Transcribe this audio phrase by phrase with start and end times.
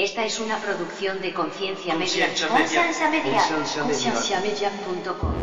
[0.00, 2.28] Esta es una producción de Conciencia Media.
[2.28, 2.58] Conciencia Media.
[2.58, 3.32] Conciencia Media.
[3.36, 4.12] Conciencia Media.
[4.12, 5.34] Concienciamedia.com.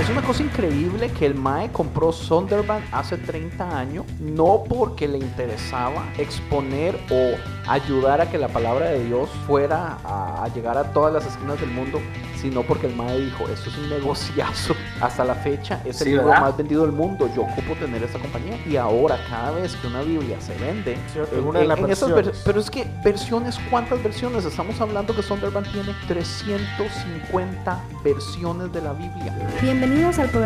[0.00, 5.18] Es una cosa increíble que el Mae compró Sonderban hace 30 años, no porque le
[5.18, 7.32] interesaba exponer o
[7.70, 11.60] ayudar a que la palabra de Dios fuera a, a llegar a todas las esquinas
[11.60, 12.00] del mundo,
[12.40, 14.74] sino porque el Mae dijo, esto es un negociazo.
[15.02, 16.40] Hasta la fecha es el Sí, libro ¿verdad?
[16.40, 18.56] más vendido del mundo, yo ocupo tener esta compañía.
[18.66, 21.90] Y ahora cada vez que una Biblia se vende, Cierto, en- una de las en
[21.90, 22.32] esas versiones.
[22.36, 24.44] ver- pero es que versiones, ¿cuántas versiones?
[24.46, 29.36] Estamos hablando que Sonderban tiene 350 versiones de la Biblia.
[29.60, 30.45] Bienvenidos al programa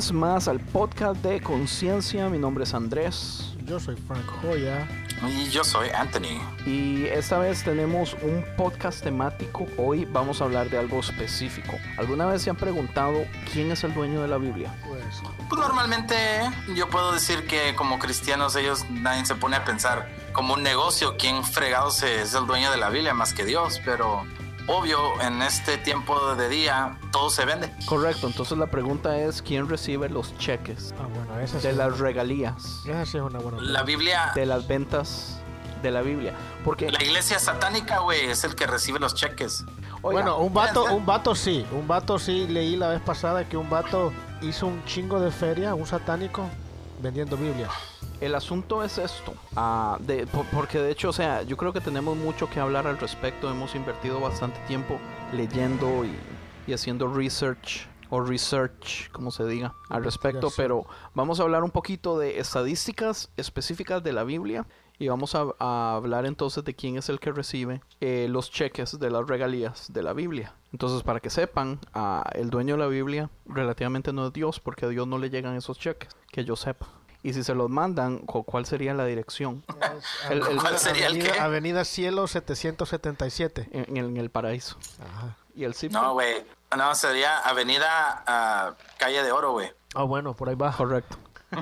[0.00, 2.26] vez más al podcast de Conciencia.
[2.30, 4.88] Mi nombre es Andrés Yo soy Frank Joya.
[5.28, 6.40] Y yo soy Anthony.
[6.64, 9.66] y esta vez tenemos un podcast temático.
[9.76, 11.72] Hoy vamos a hablar de algo específico.
[11.98, 13.12] ¿Alguna vez se han preguntado
[13.52, 14.74] quién es el dueño de la Biblia?
[14.88, 15.02] Pues,
[15.50, 16.14] Pues normalmente
[16.74, 21.16] yo puedo decir que como cristianos ellos nadie se pone a pensar como un negocio
[21.18, 24.24] quién fregado se- es el dueño de la Biblia más que Dios, pero
[24.70, 27.72] obvio en este tiempo de día todo se vende.
[27.86, 31.98] Correcto, entonces la pregunta es quién recibe los cheques ah, bueno, esa sí, de las
[31.98, 35.40] regalías, esa sí es una buena La Biblia, de las ventas
[35.82, 36.34] de la Biblia.
[36.64, 39.64] Porque, la iglesia satánica, güey, es el que recibe los cheques.
[40.02, 43.56] oiga, Bueno, un vato, un vato sí, un vato sí leí la vez pasada que
[43.56, 46.48] un vato hizo un chingo de feria, un satánico,
[47.00, 47.68] vendiendo Biblia.
[48.20, 51.80] El asunto es esto, ah, de- por- porque de hecho, o sea, yo creo que
[51.80, 54.98] tenemos mucho que hablar al respecto, hemos invertido bastante tiempo
[55.32, 56.12] leyendo y,
[56.66, 61.70] y haciendo research o research, como se diga, al respecto, pero vamos a hablar un
[61.70, 64.66] poquito de estadísticas específicas de la Biblia
[64.98, 68.98] y vamos a, a hablar entonces de quién es el que recibe eh, los cheques
[68.98, 70.52] de las regalías de la Biblia.
[70.72, 74.84] Entonces, para que sepan, ah, el dueño de la Biblia relativamente no es Dios, porque
[74.84, 76.86] a Dios no le llegan esos cheques, que yo sepa.
[77.22, 79.62] Y si se los mandan, cu- ¿cuál sería la dirección?
[80.30, 81.40] El- el- ¿Cuál sería el Avenida, qué?
[81.40, 83.68] Avenida Cielo 777.
[83.72, 84.76] En, en el paraíso.
[85.00, 85.36] Ajá.
[85.54, 86.44] Y el zip No, güey.
[86.76, 89.70] No, sería Avenida ah, Calle de Oro, güey.
[89.94, 90.72] Ah, bueno, por ahí va.
[90.72, 91.18] correcto.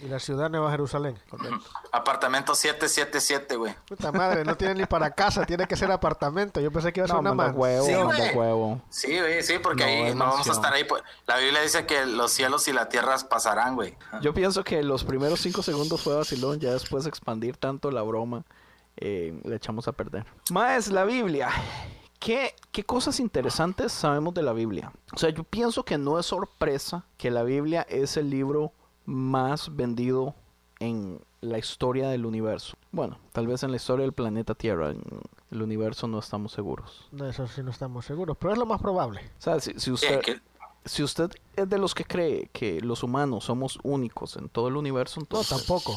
[0.00, 1.18] Y la ciudad Nueva Jerusalén.
[1.28, 1.60] Correcto.
[1.92, 3.74] Apartamento 777, güey.
[3.86, 6.60] Puta madre, no tiene ni para casa, tiene que ser apartamento.
[6.60, 7.52] Yo pensé que iba a ser No, una man.
[7.54, 8.34] huevo, Sí, güey.
[8.34, 8.80] huevo.
[8.88, 10.84] Sí, güey, sí, porque No, ahí no vamos a estar ahí.
[10.84, 13.96] pues, La Biblia dice que los cielos y la tierra pasarán, güey.
[14.22, 18.02] Yo pienso que los primeros cinco segundos fue vacilón, ya después de expandir tanto la
[18.02, 18.44] broma,
[18.96, 20.24] eh, le echamos a perder.
[20.50, 21.50] Más la Biblia.
[22.18, 24.92] ¿Qué, ¿Qué cosas interesantes sabemos de la Biblia?
[25.14, 28.72] O sea, yo pienso que no es sorpresa que la Biblia es el libro
[29.10, 30.34] más vendido
[30.78, 32.76] en la historia del universo.
[32.92, 35.02] Bueno, tal vez en la historia del planeta Tierra, en
[35.50, 37.08] el universo no estamos seguros.
[37.12, 39.20] No, eso sí no estamos seguros, pero es lo más probable.
[39.38, 40.20] O sea, si, si usted,
[40.84, 44.76] si usted es de los que cree que los humanos somos únicos en todo el
[44.76, 45.58] universo, No, entonces...
[45.58, 45.96] tampoco.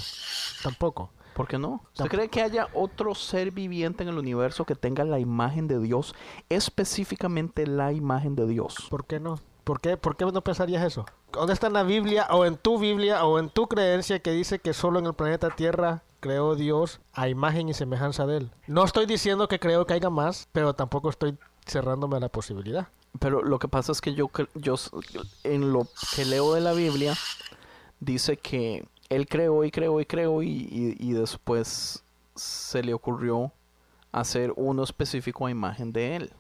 [0.63, 1.09] Tampoco.
[1.35, 1.81] ¿Por qué no?
[1.94, 5.80] ¿Usted cree que haya otro ser viviente en el universo que tenga la imagen de
[5.80, 6.13] Dios?
[6.50, 8.75] Específicamente la imagen de Dios.
[8.89, 9.39] ¿Por qué no?
[9.63, 11.06] ¿Por qué, ¿Por qué no pensarías eso?
[11.31, 14.60] ¿Dónde está en la Biblia o en tu Biblia o en tu creencia que dice
[14.60, 18.51] que solo en el planeta Tierra creó Dios a imagen y semejanza de él?
[18.68, 22.88] No estoy diciendo que creo que haya más, pero tampoco estoy cerrándome a la posibilidad.
[23.19, 24.75] Pero lo que pasa es que yo, yo
[25.44, 27.15] en lo que leo de la Biblia,
[28.00, 32.04] dice que él creó y creó y creó y, y- y después
[32.36, 33.51] se le ocurrió
[34.12, 36.33] hacer uno específico a imagen de él.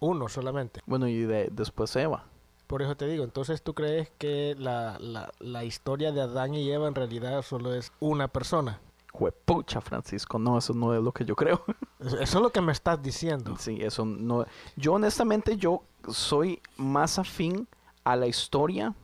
[0.00, 0.80] Uno solamente.
[0.86, 2.24] Bueno, y de- después Eva.
[2.68, 6.70] Por eso te digo, entonces tú crees que la, la, la historia de Adán y
[6.70, 8.78] Eva en realidad solo es una persona.
[9.10, 11.64] Juepucha, Francisco, no, eso no es lo que yo creo.
[11.98, 13.56] Eso es lo que me estás diciendo.
[13.58, 14.46] Sí, eso no.
[14.76, 17.66] Yo honestamente yo soy más afín
[18.04, 18.94] a la historia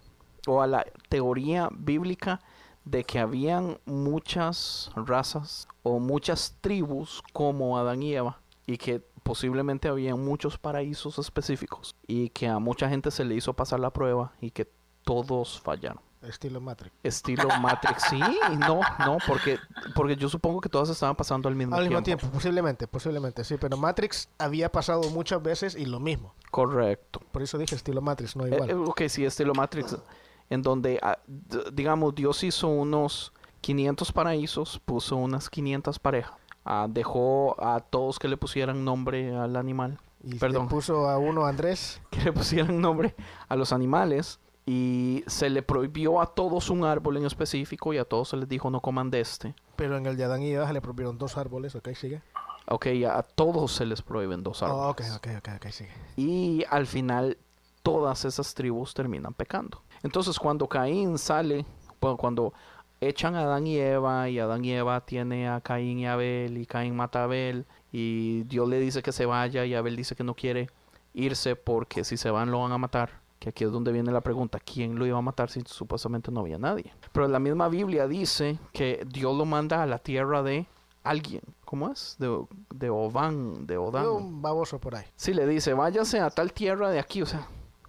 [0.46, 2.40] o a la teoría bíblica
[2.84, 9.88] de que habían muchas razas o muchas tribus como Adán y Eva y que posiblemente
[9.88, 14.32] había muchos paraísos específicos y que a mucha gente se le hizo pasar la prueba
[14.41, 14.71] y que
[15.03, 16.00] todos fallaron.
[16.23, 16.94] Estilo Matrix.
[17.03, 18.19] Estilo Matrix, sí,
[18.59, 19.59] no, no, porque,
[19.94, 21.91] porque yo supongo que todas estaban pasando al mismo Al tiempo.
[21.99, 23.56] mismo tiempo, posiblemente, posiblemente, sí.
[23.61, 26.32] Pero Matrix había pasado muchas veces y lo mismo.
[26.50, 27.21] Correcto.
[27.31, 28.71] Por eso dije estilo Matrix, no Eh, igual.
[28.71, 29.99] eh, ok, sí, estilo Matrix,
[30.49, 31.19] en donde, ah,
[31.75, 36.32] digamos, Dios hizo unos 500 paraísos, puso unas 500 parejas,
[36.64, 40.64] ah, dejó a todos que le pusieran nombre al animal, y perdón.
[40.64, 42.00] le puso a uno Andrés.
[42.11, 43.14] que le pusieran nombre
[43.49, 48.05] a los animales, y se le prohibió a todos un árbol en específico, y a
[48.05, 49.55] todos se les dijo no coman de este.
[49.76, 52.22] Pero en el de Adán y Eva se le prohibieron dos árboles, ok, sigue.
[52.66, 55.16] Ok, a todos se les prohíben dos Oh, ok, árboles.
[55.16, 55.90] ok, ok, ok, sigue.
[56.16, 57.37] Y al final
[57.82, 59.82] todas esas tribus terminan pecando.
[60.02, 61.66] Entonces cuando Caín sale,
[62.00, 62.55] bueno, cuando
[63.08, 66.66] echan a Adán y Eva y Adán y Eva tiene a Caín y Abel y
[66.66, 70.24] Caín mata a Abel y Dios le dice que se vaya y Abel dice que
[70.24, 70.68] no quiere
[71.14, 73.22] irse porque si se van lo van a matar.
[73.38, 76.40] Que aquí es donde viene la pregunta, ¿quién lo iba a matar si supuestamente no
[76.40, 76.92] había nadie?
[77.12, 80.66] Pero la misma Biblia dice que Dios lo manda a la tierra de
[81.02, 81.42] alguien.
[81.64, 82.16] ¿Cómo es?
[82.18, 84.06] De, de Ován, de Odán.
[84.06, 85.04] Un baboso por ahí.
[85.16, 87.20] Sí, le dice, váyase a tal tierra de aquí.
[87.20, 87.46] O sea,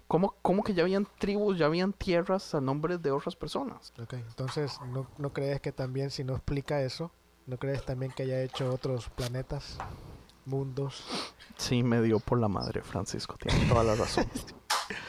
[0.07, 3.93] ¿cómo, cómo que ya habían tribus, ya habían tierras a nombre de otras personas?
[4.01, 7.11] Ok, entonces, ¿no, ¿no crees que también si no explica eso,
[7.47, 9.77] no crees también que haya hecho otros planetas,
[10.45, 11.03] mundos?
[11.57, 13.37] Sí, me dio por la madre, Francisco.
[13.37, 14.25] Tiene toda la razón.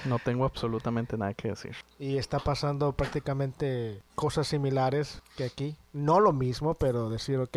[0.07, 1.77] No tengo absolutamente nada que decir.
[1.99, 5.77] Y está pasando prácticamente cosas similares que aquí.
[5.93, 7.57] No lo mismo, pero decir, ok,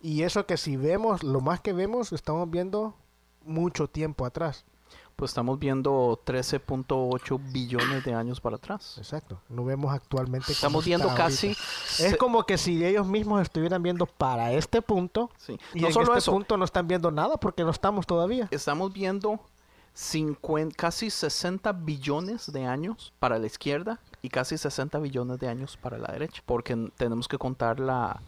[0.00, 2.94] Y eso que si vemos, lo más que vemos, estamos viendo
[3.44, 4.64] mucho tiempo atrás.
[5.16, 8.96] Pues estamos viendo 13.8 billones de años para atrás.
[8.98, 9.40] Exacto.
[9.48, 10.52] No vemos actualmente.
[10.52, 11.54] Estamos viendo casi...
[11.54, 15.30] se- Es como que si ellos mismos estuvieran viendo para este punto.
[15.38, 15.58] sí.
[15.72, 18.46] Y No en solo este eso, punto no están viendo nada porque no estamos todavía.
[18.50, 19.40] estamos viendo
[19.94, 25.78] 50, casi 60 billones de años para la izquierda y casi 60 billones de años
[25.78, 26.42] para la derecha.
[26.44, 28.20] Porque tenemos que contar la,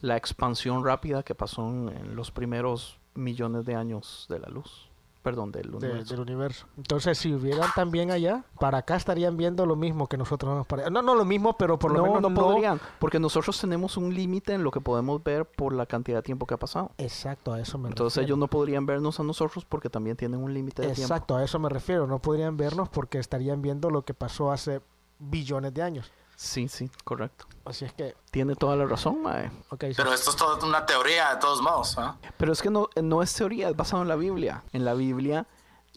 [0.00, 4.86] la expansión rápida que pasó en, en los primeros millones de años de la luz.
[5.22, 6.14] Perdón, del de- universo.
[6.14, 6.66] del universo.
[6.78, 10.90] Entonces, si hubieran también allá, para acá estarían viendo lo mismo que nosotros nos parece.
[10.90, 14.14] No, no lo mismo, pero por lo no, menos no podrían, porque nosotros tenemos un
[14.14, 16.92] límite en lo que podemos ver por la cantidad de tiempo que ha pasado.
[16.96, 18.28] Exacto, a eso me Entonces refiero.
[18.28, 21.02] ellos no podrían vernos a nosotros porque también tienen un límite de tiempo.
[21.12, 22.06] Exacto, a eso me refiero.
[22.06, 24.80] No podrían vernos porque estarían viendo lo que pasó hace
[25.18, 26.10] billones de años.
[26.40, 27.44] Sí, sí, correcto.
[27.66, 29.50] Así es que, Tiene toda la razón, mae.
[29.68, 29.92] ok, sí.
[29.94, 31.98] Pero esto es toda una teoría de todos modos.
[31.98, 32.16] ¿ah?
[32.38, 34.64] Pero es que no, no es teoría, es basado en la Biblia.
[34.72, 35.46] En la Biblia,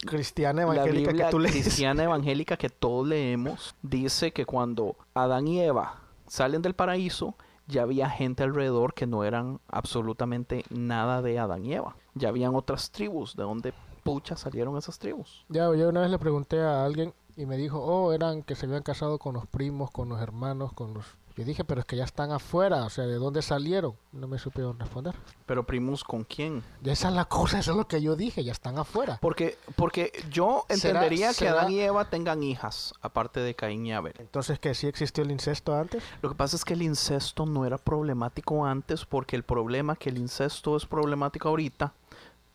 [0.06, 1.52] cristiana la evangélica Biblia que tú lees.
[1.54, 7.36] cristiana evangélica que todos leemos, dice que cuando Adán y Eva salen del paraíso,
[7.66, 11.96] ya había gente alrededor que no eran absolutamente nada de Adán y Eva.
[12.12, 13.72] Ya habían otras tribus, de donde
[14.02, 15.46] pucha salieron esas tribus.
[15.48, 18.66] Ya, yo una vez le pregunté a alguien y me dijo, oh, eran que se
[18.66, 21.04] habían casado con los primos, con los hermanos, con los...
[21.36, 23.94] Yo dije, pero es que ya están afuera, o sea, ¿de dónde salieron?
[24.12, 25.16] No me supieron responder.
[25.46, 26.62] Pero primos con quién?
[26.84, 29.18] Y esa es la cosa, eso es lo que yo dije, ya están afuera.
[29.20, 33.84] Porque, porque yo ¿Será- entendería que será- Adán y Eva tengan hijas, aparte de Caín
[33.84, 34.14] y Abel.
[34.20, 36.04] Entonces, que sí existió el incesto antes.
[36.22, 40.10] Lo que pasa es que el incesto no era problemático antes porque el problema que
[40.10, 41.94] el incesto es problemático ahorita,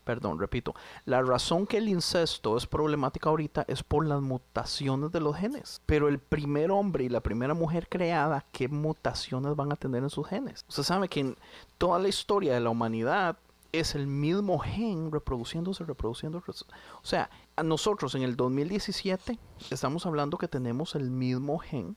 [0.04, 5.20] perdón, repito, la razón que el incesto es problemático ahorita es por las mutaciones de
[5.20, 5.82] los genes.
[5.86, 10.10] Pero el primer hombre y la primera mujer creada, ¿qué mutaciones van a tener en
[10.10, 10.64] sus genes?
[10.68, 11.36] Usted sabe que en
[11.78, 13.36] toda la historia de la humanidad
[13.72, 16.64] es el mismo gen reproduciéndose, reproduciéndose.
[17.02, 17.30] O sea,
[17.62, 19.38] nosotros en el 2017
[19.70, 21.96] estamos hablando que tenemos el mismo gen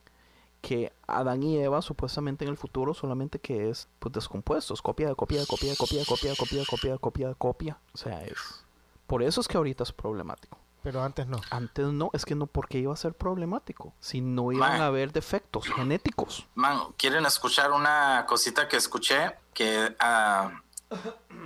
[0.64, 5.16] que Adán y Eva supuestamente en el futuro solamente que es pues descompuestos, copia de
[5.16, 7.98] copia de copia de copia de copia de copia de copia de copia copia, o
[7.98, 8.64] sea, es
[9.06, 10.58] por eso es que ahorita es problemático.
[10.82, 11.40] Pero antes no.
[11.50, 14.82] Antes no, es que no porque iba a ser problemático, si no iban Man.
[14.82, 16.46] a haber defectos genéticos.
[16.56, 19.36] Man, ¿quieren escuchar una cosita que escuché?
[19.54, 20.62] Que ah,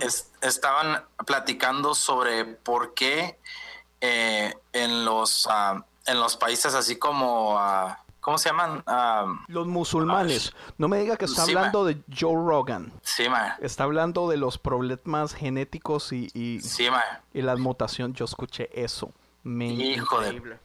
[0.00, 3.38] es- estaban platicando sobre por qué
[4.00, 8.82] eh, en los ah, en los países así como ah, ¿cómo se llaman?
[8.86, 10.52] Ah, Los musulmanes.
[10.76, 12.92] No me diga que está Sí, hablando de Joe Rogan.
[13.00, 13.56] sí, ma.
[13.62, 17.02] Está hablando de los problemas genéticos y, y, Sí, ma.
[17.32, 18.12] y la mutación.
[18.12, 19.10] Yo escuché eso.
[19.44, 20.58] Me Hijo de-.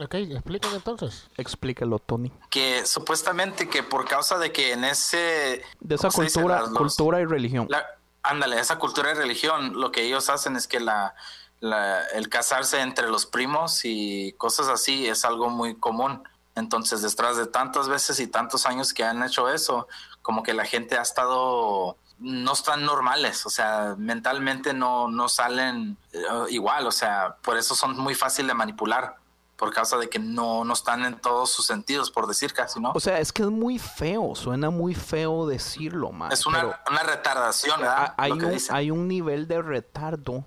[0.00, 1.28] Ok, explíquenme entonces.
[1.36, 2.32] Explícalo, Tony.
[2.50, 7.20] Que supuestamente que por causa de que en ese De esa cultura, Las- los- cultura
[7.20, 7.68] y religión.
[7.70, 7.86] La-
[8.24, 11.14] ándale, esa cultura y religión, lo que ellos hacen es que la,
[11.60, 16.24] la- el casarse entre los primos y cosas así es algo muy común.
[16.54, 19.88] Entonces, detrás de tantas veces y tantos años que han hecho eso,
[20.22, 25.96] como que la gente ha estado, no están normales, o sea, mentalmente no, no salen
[26.12, 26.20] eh,
[26.50, 29.16] igual, o sea, por eso son muy fácil de manipular,
[29.56, 32.92] por causa de que no, no están en todos sus sentidos, por decir casi, ¿no?
[32.94, 34.34] O sea, es que es muy feo.
[34.34, 36.32] Suena muy feo decirlo, man.
[36.32, 38.14] es una, pero una retardación, ¿verdad?
[38.16, 40.44] hay, un, hay un nivel de retardo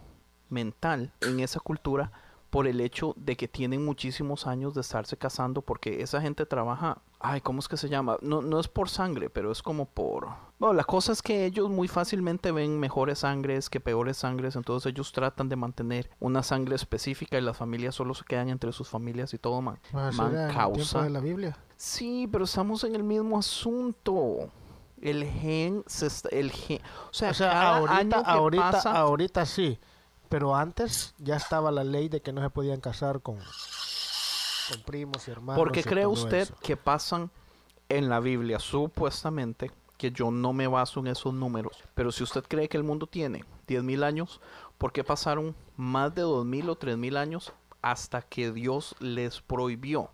[0.49, 2.11] mental en esa cultura
[2.49, 6.99] por el hecho de que tienen muchísimos años de estarse casando porque esa gente trabaja,
[7.19, 8.17] ay, ¿cómo es que se llama?
[8.21, 10.27] No, no es por sangre, pero es como por...
[10.57, 14.91] Bueno, la cosa es que ellos muy fácilmente ven mejores sangres que peores sangres, entonces
[14.91, 18.87] ellos tratan de mantener una sangre específica y las familias solo se quedan entre sus
[18.89, 19.77] familias y todo, man.
[19.93, 21.57] Era causa de la Biblia.
[21.75, 24.49] Sí, pero estamos en el mismo asunto.
[24.99, 26.79] El gen, se está- el gen,
[27.11, 29.79] o sea, O sea, cada ahorita, año que ahorita, pasa- ahorita sí.
[30.29, 35.27] Pero antes ya estaba la ley de que no se podían casar con, con primos
[35.27, 35.59] y hermanos.
[35.63, 36.55] ¿Por qué cree usted eso.
[36.61, 37.31] que pasan
[37.89, 39.71] en la Biblia supuestamente?
[39.97, 41.83] Que yo no me baso en esos números.
[41.95, 44.41] Pero si usted cree que el mundo tiene 10.000 años,
[44.77, 50.11] ¿por qué pasaron más de 2.000 o 3.000 años hasta que Dios les prohibió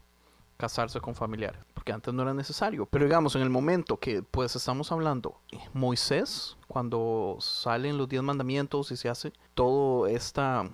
[0.57, 1.59] casarse con familiares?
[1.73, 2.85] Porque antes no era necesario.
[2.85, 5.41] Pero digamos, en el momento que pues estamos hablando,
[5.73, 10.67] Moisés, cuando salen los 10 mandamientos y se hace toda esta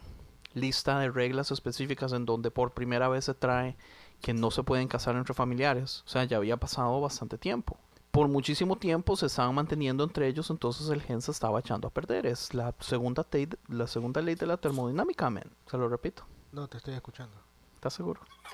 [0.54, 3.76] lista de reglas específicas en donde por primera vez se trae
[4.22, 6.04] que no se pueden casar entre familiares.
[6.06, 7.78] O sea, ya había pasado bastante tiempo.
[8.12, 11.92] Por muchísimo tiempo se estaban manteniendo entre ellos, entonces el gen se estaba echando a
[11.92, 12.26] perder.
[12.26, 13.28] Es la segunda,
[13.68, 15.52] la segunda ley de la termodinámica, men.
[15.70, 16.24] Se lo repito.
[16.54, 17.36] No, te estoy escuchando.
[17.76, 18.22] ¿Estás seguro?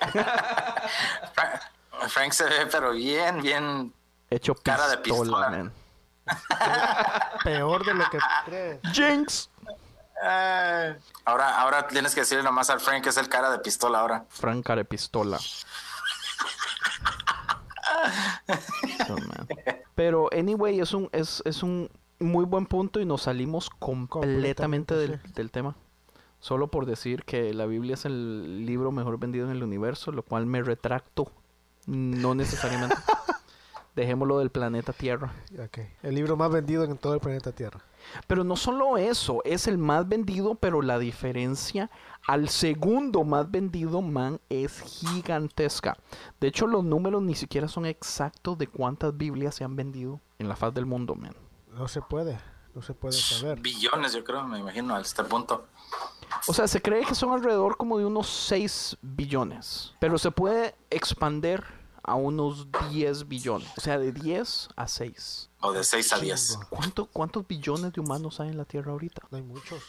[1.32, 1.60] Fra-
[2.08, 3.92] Frank se ve, pero bien, bien.
[4.30, 5.72] Hecho Cara de pistola, pistola.
[7.44, 8.80] Peor de lo que crees.
[8.92, 9.50] Jinx.
[10.22, 14.00] eh, ahora, ahora tienes que decirle nomás al Frank que es el cara de pistola
[14.00, 14.24] ahora.
[14.28, 15.38] Frank cara de pistola.
[19.94, 25.12] Pero, anyway, es un, es, es un muy buen punto y nos salimos completamente del,
[25.12, 25.74] Completamente, del tema.
[26.38, 30.22] Solo por decir que la Biblia es el libro mejor vendido en el universo, lo
[30.22, 31.32] cual me retracto.
[31.86, 32.96] No necesariamente.
[33.96, 35.32] Dejémoslo del planeta Tierra.
[36.02, 37.80] El libro más vendido en todo el planeta Tierra.
[38.26, 41.90] Pero no solo eso, es el más vendido, pero la diferencia
[42.26, 45.96] al segundo más vendido, man, es gigantesca.
[46.38, 50.48] De hecho, los números ni siquiera son exactos de cuántas Biblias se han vendido en
[50.48, 51.34] la faz del mundo, man.
[51.72, 52.38] No se puede.
[52.74, 53.58] No se puede saber.
[53.60, 55.68] Billones, yo creo, me imagino, a este punto.
[56.46, 60.74] O sea, se cree que son alrededor como de unos 6 billones, pero se puede
[60.90, 61.64] expander
[62.06, 63.68] a unos 10 billones.
[63.76, 65.50] O sea, de 10 a 6.
[65.60, 66.48] O de 6 a 10.
[66.48, 66.66] Chingo.
[66.70, 69.22] ¿Cuánto, ¿Cuántos billones de humanos hay en la Tierra ahorita?
[69.30, 69.82] No hay muchos.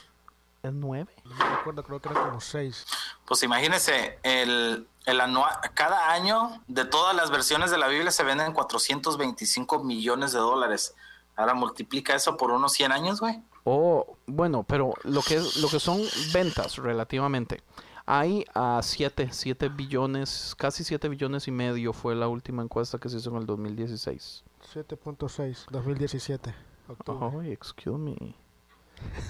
[0.63, 1.07] ¿Es 9?
[1.23, 2.87] No me acuerdo, creo que eran como seis.
[3.25, 8.23] Pues imagínese, el, el anual, cada año de todas las versiones de la Biblia se
[8.23, 10.95] venden 425 millones de dólares.
[11.35, 13.39] Ahora multiplica eso por unos 100 años, güey.
[13.63, 16.01] Oh, bueno, pero lo que es, lo que son
[16.33, 17.61] ventas relativamente.
[18.09, 23.09] Hay a 7, 7 billones, casi 7 billones y medio fue la última encuesta que
[23.09, 24.43] se hizo en el 2016.
[24.73, 26.55] 7.6, 2017.
[26.87, 27.37] Octubre.
[27.37, 28.33] Oh, excuse me.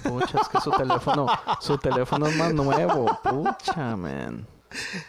[0.04, 1.26] Pucha, es que su teléfono,
[1.60, 3.08] su teléfono es más nuevo.
[3.24, 4.46] Pucha, man.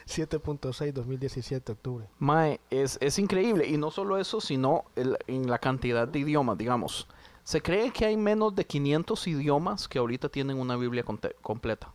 [0.06, 2.08] 7.6, 2017, octubre.
[2.18, 3.66] Mae, es, es increíble.
[3.66, 7.06] Y no solo eso, sino el- en la cantidad de idiomas, digamos.
[7.44, 11.04] Se cree que hay menos de 500 idiomas que ahorita tienen una Biblia
[11.42, 11.92] completa.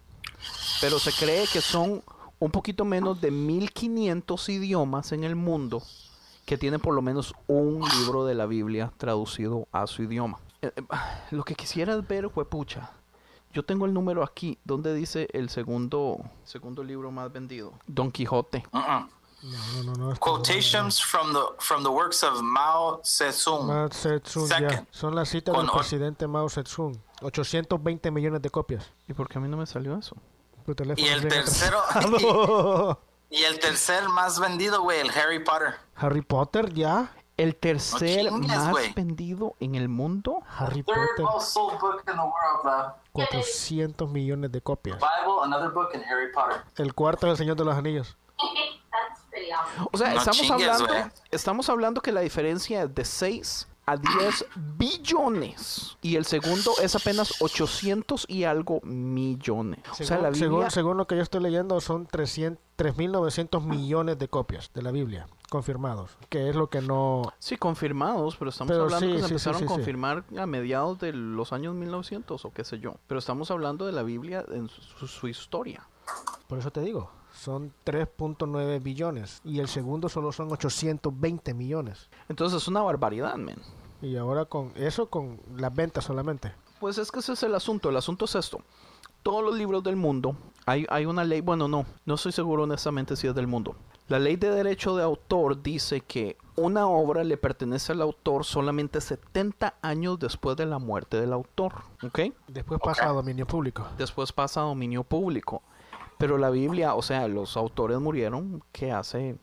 [0.82, 2.04] Pero se cree que son
[2.40, 5.82] un poquito menos de 1500 idiomas en el mundo
[6.46, 10.40] que tienen por lo menos un libro de la Biblia traducido a su idioma.
[10.62, 10.82] Eh, eh,
[11.32, 12.92] Lo que quisieras ver fue pucha.
[13.54, 18.64] Yo tengo el número aquí donde dice el segundo segundo libro más vendido, Don Quijote.
[18.74, 19.08] Uh-uh.
[19.44, 19.94] No, no, no.
[19.94, 23.68] no esto no, Quotations from the from the works of Mao Zedong.
[23.68, 24.86] Mao Zedong, ya.
[24.90, 26.98] Son las citas Con del presidente Mao Zedong.
[27.22, 28.90] 820 millones de copias.
[29.08, 30.16] ¿Y por qué a mí no me salió eso?
[30.66, 31.82] Tu teléfono Y el tercero,
[33.30, 35.76] y el tercer más vendido, güey, el Harry Potter.
[35.96, 37.12] Harry Potter, ya.
[37.36, 40.44] El tercer chingues, más vendido en el mundo.
[40.58, 42.94] Harry Potter, most sold book in the world, bro.
[43.12, 44.98] 400 millones de copias.
[45.00, 46.62] Bible, another book, and Harry Potter.
[46.78, 48.16] El cuarto es El Señor de los Anillos.
[48.38, 49.88] That's pretty awesome.
[49.92, 53.98] O sea, No estamos chingues, hablando, estamos hablando que la diferencia es de 6 a
[53.98, 54.46] 10
[54.78, 59.80] billones y el segundo es apenas 800 y algo millones.
[59.92, 63.64] o sea, Según, la Biblia según, según lo que yo estoy leyendo, son 300 3.900
[63.64, 67.22] millones de copias de la Biblia confirmados, que es lo que no...
[67.38, 70.48] sí confirmados, pero estamos Pero hablando sí, que se sí, empezaron sí, a confirmar a
[70.48, 72.96] mediados de los años 1900 o qué sé yo.
[73.06, 75.88] Pero estamos hablando de la Biblia en su, su historia.
[76.48, 77.12] Por eso te digo,
[77.44, 82.10] son 3.9 billones y el segundo solo son 820 millones.
[82.30, 83.58] Entonces es una barbaridad, men.
[84.02, 86.54] Y ahora con eso, con las ventas solamente.
[86.80, 87.90] Pues es que ese es el asunto.
[87.90, 88.62] El asunto es esto.
[89.24, 90.36] Todos los libros del mundo,
[90.66, 93.76] hay, hay una ley, bueno, no, no estoy seguro honestamente si es del mundo.
[94.08, 99.00] La ley de derecho de autor dice que una obra le pertenece al autor solamente
[99.00, 102.20] 70 años después de la muerte del autor, ¿ok?
[102.48, 103.88] Después pasa a dominio público.
[103.98, 105.62] Después pasa a dominio público.
[106.24, 109.36] Pero la Biblia, o sea, los autores murieron que hace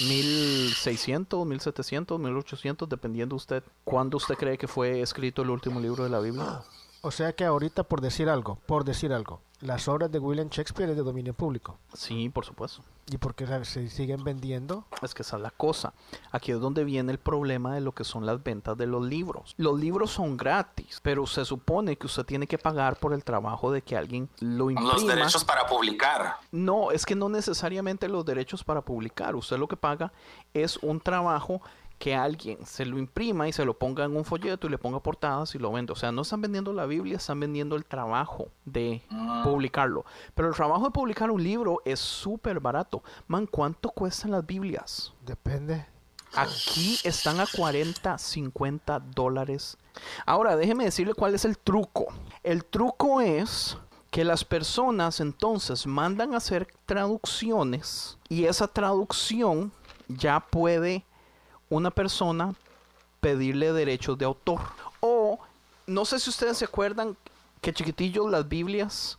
[0.00, 6.10] 1600, 1700, 1800, dependiendo usted cuándo usted cree que fue escrito el último libro de
[6.10, 6.62] la Biblia.
[7.00, 10.90] O sea que ahorita, por decir algo, por decir algo, las obras de William Shakespeare
[10.90, 11.78] es de dominio público.
[11.92, 12.82] Sí, por supuesto.
[13.10, 14.84] ¿Y por qué se- siguen vendiendo?
[15.02, 15.94] Es que esa es la cosa.
[16.30, 19.54] Aquí es donde viene el problema de lo que son las ventas de los libros.
[19.56, 23.72] Los libros son gratis, pero se supone que usted tiene que pagar por el trabajo
[23.72, 24.92] de que alguien lo imprima.
[24.92, 26.36] Los derechos para publicar.
[26.52, 29.34] No, es que no necesariamente los derechos para publicar.
[29.36, 30.12] Usted lo que paga
[30.52, 31.62] es un trabajo
[31.98, 35.00] que alguien se lo imprima y se lo ponga en un folleto y le ponga
[35.00, 35.92] portadas y lo vende.
[35.92, 39.02] O sea, no están vendiendo la Biblia, están vendiendo el trabajo de
[39.44, 40.04] publicarlo.
[40.34, 43.02] Pero el trabajo de publicar un libro es súper barato.
[43.26, 45.12] Man, ¿cuánto cuestan las Biblias?
[45.26, 45.86] Depende.
[46.34, 49.76] Aquí están a 40, 50 dólares.
[50.26, 52.06] Ahora, déjeme decirle cuál es el truco.
[52.42, 53.76] El truco es
[54.10, 59.72] que las personas entonces mandan a hacer traducciones y esa traducción
[60.08, 61.04] ya puede
[61.70, 62.54] una persona
[63.20, 64.60] pedirle derechos de autor.
[65.00, 65.38] O
[65.86, 67.16] no sé si ustedes se acuerdan
[67.60, 69.18] que chiquitillos las Biblias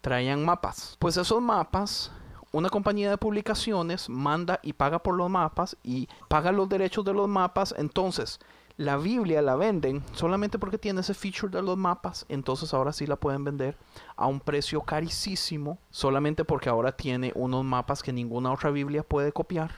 [0.00, 0.96] traían mapas.
[0.98, 2.10] Pues esos mapas,
[2.52, 7.14] una compañía de publicaciones manda y paga por los mapas y paga los derechos de
[7.14, 7.74] los mapas.
[7.76, 8.38] Entonces,
[8.76, 12.24] la Biblia la venden solamente porque tiene ese feature de los mapas.
[12.30, 13.76] Entonces ahora sí la pueden vender
[14.16, 15.78] a un precio carísimo.
[15.90, 19.70] Solamente porque ahora tiene unos mapas que ninguna otra Biblia puede copiar.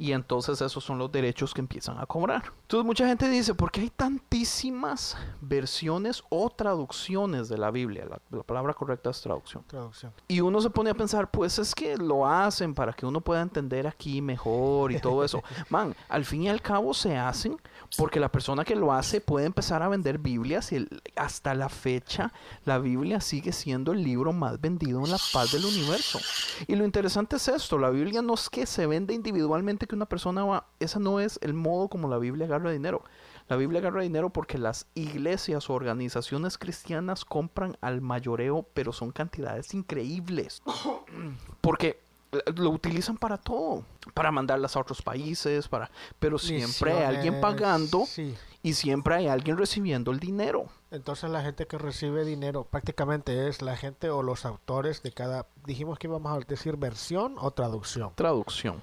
[0.00, 2.54] Y entonces esos son los derechos que empiezan a cobrar.
[2.70, 8.04] Entonces mucha gente dice, ¿por qué hay tantísimas versiones o traducciones de la Biblia?
[8.08, 9.64] La, la palabra correcta es traducción.
[9.66, 10.12] Traducción.
[10.28, 13.40] Y uno se pone a pensar, pues es que lo hacen para que uno pueda
[13.42, 15.42] entender aquí mejor y todo eso.
[15.68, 17.56] Man, al fin y al cabo se hacen
[17.96, 21.68] porque la persona que lo hace puede empezar a vender Biblias y el- hasta la
[21.70, 22.32] fecha
[22.66, 26.20] la Biblia sigue siendo el libro más vendido en la paz del universo.
[26.68, 30.06] Y lo interesante es esto, la Biblia no es que se vende individualmente que una
[30.06, 33.02] persona va, esa no es el modo como la Biblia dinero.
[33.48, 39.10] La Biblia agarra dinero porque las iglesias o organizaciones cristianas compran al mayoreo, pero son
[39.12, 40.62] cantidades increíbles.
[41.60, 42.00] Porque
[42.32, 47.40] eh, lo utilizan para todo, para mandarlas a otros países, para pero siempre hay alguien
[47.40, 48.36] pagando Sí.
[48.62, 50.66] y siempre hay alguien recibiendo el dinero.
[50.92, 55.46] Entonces la gente que recibe dinero prácticamente es la gente o los autores de cada...
[55.66, 58.12] Dijimos que íbamos a decir versión o traducción.
[58.14, 58.80] Traducción,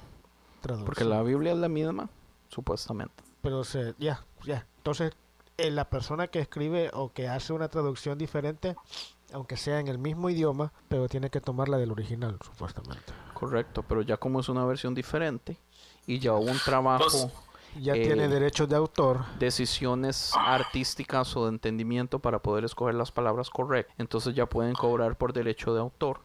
[0.62, 0.86] Traducción.
[0.86, 2.10] porque la Biblia es la misma,
[2.50, 3.24] supuestamente.
[3.42, 4.66] Pero se, ya, ya.
[4.78, 5.14] Entonces
[5.58, 8.76] eh, la persona que escribe o que hace una traducción diferente,
[9.34, 13.14] aunque sea en el mismo idioma, pero tiene que tomarla del original, supuestamente.
[13.34, 15.58] Correcto, pero ya como es una versión diferente
[16.06, 17.28] y ya hubo un trabajo, Pues,
[17.80, 19.26] Ya Eh, tiene derechos de autor.
[19.38, 25.16] decisiones artísticas o de entendimiento para poder escoger las palabras correctas, entonces ya pueden cobrar
[25.18, 26.22] por derecho de autor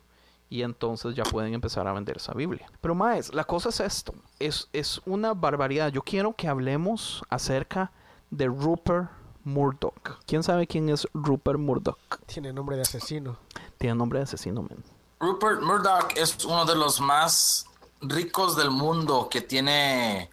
[0.53, 2.71] y entonces ya pueden empezar a vender esa Biblia.
[2.83, 5.89] Pero más, la cosa es esto, es, es una barbaridad.
[5.91, 7.91] Yo quiero que hablemos acerca
[8.31, 9.09] de Rupert
[9.45, 10.19] Murdoch.
[10.27, 11.99] ¿Quién sabe quién es Rupert Murdoch?
[12.27, 13.39] Tiene nombre de asesino.
[13.79, 14.85] Tiene nombre de asesino, men.
[15.21, 17.65] Rupert Murdoch es uno de los más
[18.03, 20.29] ricos del mundo que tiene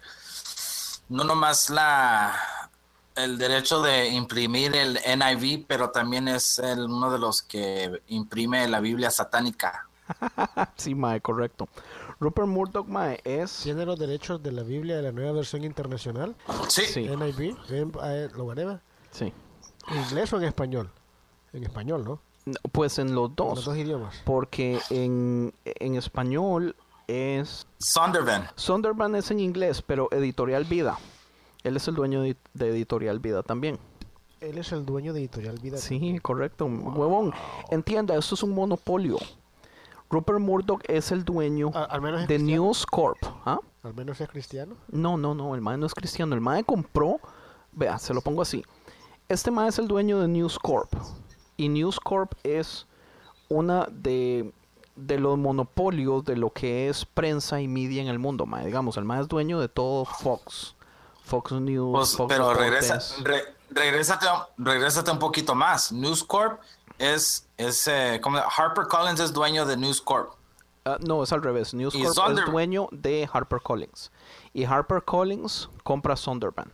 [1.08, 2.34] no nomás la
[3.16, 8.66] el derecho de imprimir el NIV, pero también es el- uno de los que imprime
[8.68, 9.86] la Biblia satánica.
[10.76, 11.68] sí, mae, correcto.
[12.18, 13.60] Rupert Murdoch, mae, es...
[13.62, 16.34] Tiene los derechos de la Biblia de la nueva versión internacional.
[16.68, 18.80] Sí, Sí, NIV, eh, lo whatever.
[19.10, 19.32] sí.
[19.88, 20.90] ¿En inglés o en español?
[21.52, 22.20] En español, ¿no?
[22.70, 23.56] Pues en los En dos.
[23.56, 24.20] los dos idiomas.
[24.24, 26.76] Porque en, en español
[27.08, 27.66] es...
[27.78, 28.48] Sondervan.
[28.56, 30.98] Sonderban es en inglés, pero Editorial Vida
[31.64, 33.78] Él es el dueño de, de Editorial Vida también.
[34.40, 35.76] Él es el dueño de Editorial Vida.
[35.78, 36.66] Sí, correcto.
[36.66, 37.32] Huevón,
[37.70, 39.18] entienda, esto es un monopolio.
[40.10, 42.62] Rupert Murdoch es el dueño A- al menos es de cristiano.
[42.64, 43.18] News Corp.
[43.46, 43.58] ¿ah?
[43.82, 44.76] Al menos es cristiano.
[44.90, 46.34] No, no, no, el MAE no es cristiano.
[46.34, 47.20] El MAE compró,
[47.72, 48.64] vea, se lo pongo así.
[49.28, 50.92] Este MAE es el dueño de News Corp.
[51.56, 52.86] Y News Corp es
[53.48, 54.52] una de,
[54.96, 58.66] de los monopolios de lo que es prensa y media en el mundo, MAE.
[58.66, 60.74] Digamos, el MAE es dueño de todo Fox.
[61.22, 64.26] Fox News, Pues, Fox pero regresa, re- regrésate,
[64.58, 65.92] regrésate un poquito más.
[65.92, 66.60] News Corp
[67.00, 70.34] es, es eh, como Harper Collins es dueño de News Corp.
[70.84, 71.74] Ah, no, es al revés.
[71.74, 74.10] News Corp Sonder- es dueño de HarperCollins.
[74.52, 76.72] Y HarperCollins compra Sonderban.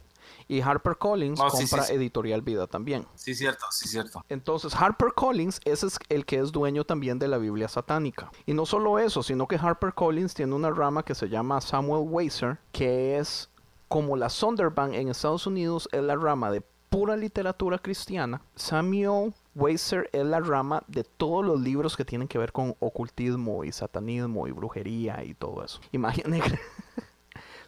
[0.49, 1.95] Y HarperCollins Oh, sí, sí, compra sí.
[1.95, 3.07] Editorial Vida también.
[3.17, 4.25] Sí, cierto, sí, cierto.
[4.29, 8.31] Entonces, HarperCollins ese es el que es dueño también de la Biblia satánica.
[8.47, 12.59] Y no solo eso, sino que HarperCollins tiene una rama que se llama Samuel Weiser,
[12.73, 13.49] que es
[13.89, 18.41] como la Sonderbank en Estados Unidos, es la rama de pura literatura cristiana.
[18.55, 23.65] Samuel Weiser es la rama de todos los libros que tienen que ver con ocultismo
[23.65, 25.81] y satanismo y brujería y todo eso.
[25.93, 26.61] Imagínense.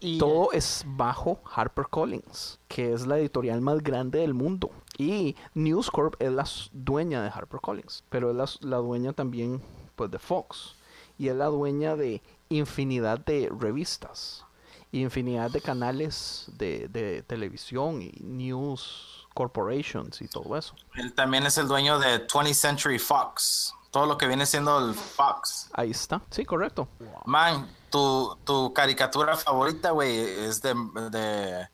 [0.01, 4.71] Y, Todo es bajo HarperCollins, que es la editorial más grande del mundo.
[4.97, 9.61] Y News Corp es la dueña de HarperCollins, pero es la, la dueña también
[9.97, 10.77] pues, de Fox.
[11.17, 14.45] Y es la dueña de infinidad de revistas,
[14.93, 20.75] infinidad de canales de, de televisión y news corporations y todo eso.
[20.95, 23.75] Él también es el dueño de 20th Century Fox.
[23.91, 25.71] Todo lo que viene siendo el Fox.
[25.73, 26.89] Ahí está, sí, correcto.
[27.25, 30.75] Man, tu, tu caricatura favorita, güey, es de,
[31.11, 31.69] de,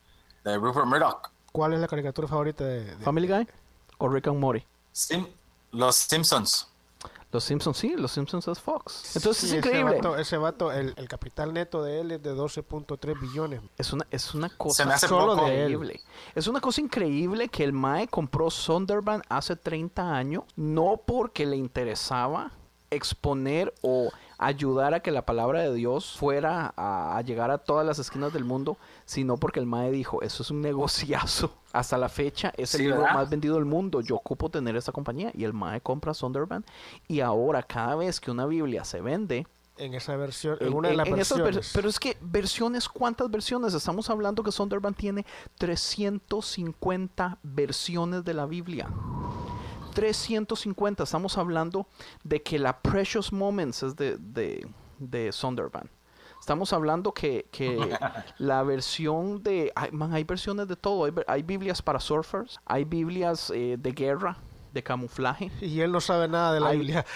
[0.45, 1.31] de Rupert Murdoch.
[1.51, 3.49] ¿Cuál es la caricatura favorita de, de- Family Guy
[3.99, 4.65] o Rick and Morty.
[4.93, 5.29] Sim-
[5.73, 6.69] los Simpsons.
[7.35, 9.17] Los Simpsons, sí, los Simpsons es Fox.
[9.17, 9.97] Entonces Sí, es ese increíble.
[10.01, 13.61] vato- Ese vato, el, el capital neto de él es de 12.3 billones.
[13.77, 15.49] Es una, es una cosa me hace solo poco.
[15.49, 16.01] de increíble.
[16.37, 21.57] Es una cosa increíble que el Mae compró Sonderban hace 30 años, no porque le
[21.57, 22.53] interesaba
[22.91, 27.87] exponer o ayudar a que la palabra de Dios fuera a, a llegar a todas
[27.87, 31.53] las esquinas del mundo, sino porque el Mae dijo, eso es un negociazo.
[31.73, 33.15] Hasta la fecha es el Sí, libro ¿verdad?
[33.15, 34.01] más vendido del mundo.
[34.01, 35.31] Yo ocupo tener esta compañía.
[35.35, 36.65] Y el Mae compra Sonderban.
[37.09, 40.89] Y ahora cada vez que una Biblia se vende, En esa versión, en, en- una
[40.91, 41.73] de las ver- versiones.
[41.75, 43.75] pero es que versiones, ¿cuántas versiones?
[43.75, 45.27] Estamos hablando que Sonderban tiene
[45.59, 48.89] 350 versiones de la Biblia.
[49.95, 51.05] 350.
[51.05, 51.87] Estamos hablando
[52.23, 54.67] de que la Precious Moments es de, de,
[54.99, 55.31] de.
[56.41, 57.79] Estamos hablando que, que
[58.39, 59.73] la versión de...
[59.75, 61.07] Ay, man, hay versiones de todo.
[61.07, 62.61] Hay, hay Biblias para surfers.
[62.67, 64.37] Hay Biblias eh, de guerra,
[64.75, 65.51] de camuflaje.
[65.63, 67.07] Y él no sabe nada de la Biblia.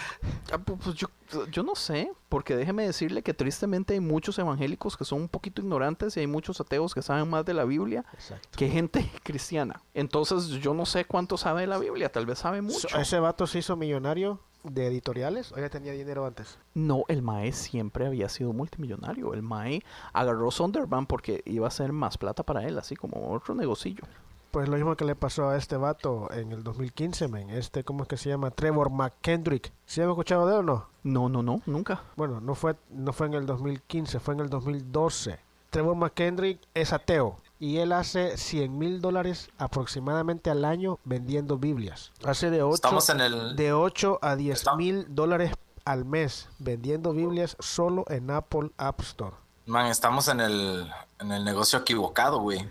[0.52, 1.08] Ah, pu- Pues yo,
[1.50, 5.60] yo no sé, porque déjeme decirle que tristemente hay muchos evangélicos que son un poquito
[5.60, 8.48] ignorantes y hay muchos ateos que saben más de la Biblia Exacto.
[8.56, 9.82] que gente cristiana.
[9.92, 12.96] Entonces yo no sé cuánto sabe de la Biblia, tal vez sabe mucho.
[12.96, 16.58] Ese vato se hizo millonario de editoriales o ya tenía dinero antes.
[16.74, 19.34] No, el Mae siempre había sido multimillonario.
[19.34, 23.54] El Mae agarró Sonderban porque iba a ser más plata para él, así como otro
[23.54, 24.02] negocillo.
[24.50, 27.50] Pues lo mismo que le pasó a este vato en el 2015, men.
[27.50, 28.50] Este, ¿cómo es que se llama?
[28.50, 29.72] Trevor McKendrick.
[29.84, 30.86] ¿Sí han escuchado de él o no?
[31.02, 32.02] No, no, no, nunca.
[32.16, 35.38] Bueno, no fue, no fue en el 2015, fue en el 2012.
[35.70, 42.10] Trevor McKendrick es ateo y él hace 100 mil dólares aproximadamente al año vendiendo Biblias.
[42.24, 43.54] Hace de 8, Estamos en el...
[43.54, 45.52] de 8 a 10 Está- mil dólares
[45.84, 49.36] al mes vendiendo Biblias solo en Apple App Store.
[49.66, 52.66] Man, estamos en el, en el negocio equivocado, güey.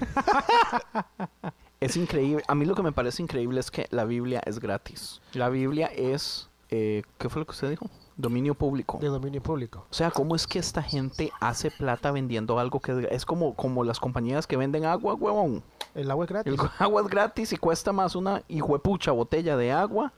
[1.80, 2.44] Es increíble.
[2.46, 5.22] A mí lo que me parece increíble es que la Biblia es gratis.
[5.32, 6.50] La Biblia es...
[6.68, 7.86] eh, ¿Qué fue lo que usted dijo?
[8.18, 8.98] Dominio público.
[9.00, 9.86] De dominio público.
[9.90, 13.54] O sea, ¿cómo es que esta gente hace plata vendiendo algo que es, es como,
[13.54, 15.62] como las compañías que venden agua, huevón?
[15.94, 16.52] El agua es gratis.
[16.52, 20.12] El agua es gratis y cuesta más una hijuepucha botella de agua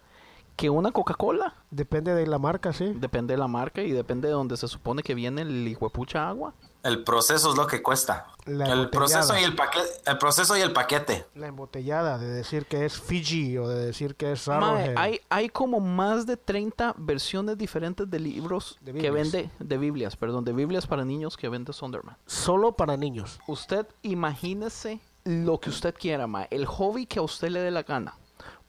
[0.56, 1.54] que una Coca-Cola.
[1.70, 2.92] Depende de la marca, sí.
[2.92, 6.54] Depende de la marca y depende de donde se supone que viene el hijuepucha agua.
[6.82, 8.26] El proceso es lo que cuesta.
[8.44, 11.26] La el proceso y el paquete, el proceso y el paquete.
[11.36, 15.48] La embotellada de decir que es Fiji o de decir que es Mae, hay, hay
[15.48, 20.52] como más de 30 versiones diferentes de libros De que vende, de Biblias, perdón, de
[20.52, 22.16] Biblias para niños que vende Sonderman.
[22.26, 23.38] Solo para niños.
[23.46, 26.48] Usted imagínese lo que usted quiera, ma.
[26.50, 28.16] El hobby que a usted le dé la gana.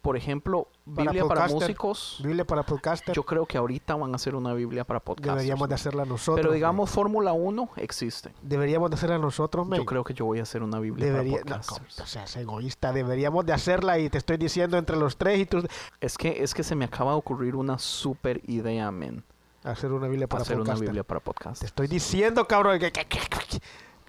[0.04, 2.20] Por ejemplo, Biblia para músicos.
[2.22, 3.16] Biblia para podcaster.
[3.16, 5.30] Yo creo que ahorita van a hacer una Biblia para podcast.
[5.38, 6.36] Deberíamos de hacerla nosotros.
[6.42, 8.34] Pero digamos, Fórmula 1 existe.
[8.42, 9.80] Deberíamos de hacerla nosotros, men.
[9.80, 12.00] Yo creo que yo voy a hacer una Biblia Debería, para no, podcasters.
[12.02, 12.92] o sea, es egoísta.
[12.92, 15.66] Deberíamos de hacerla y te estoy diciendo entre los tres y tú
[16.02, 19.24] Es que, es que se me acaba de ocurrir una super idea, men.
[19.64, 20.88] hacer una Biblia para hacer una podcaster.
[20.90, 21.62] Biblia para podcast.
[21.62, 22.78] Te estoy diciendo, cabrón.
[22.78, 22.92] que-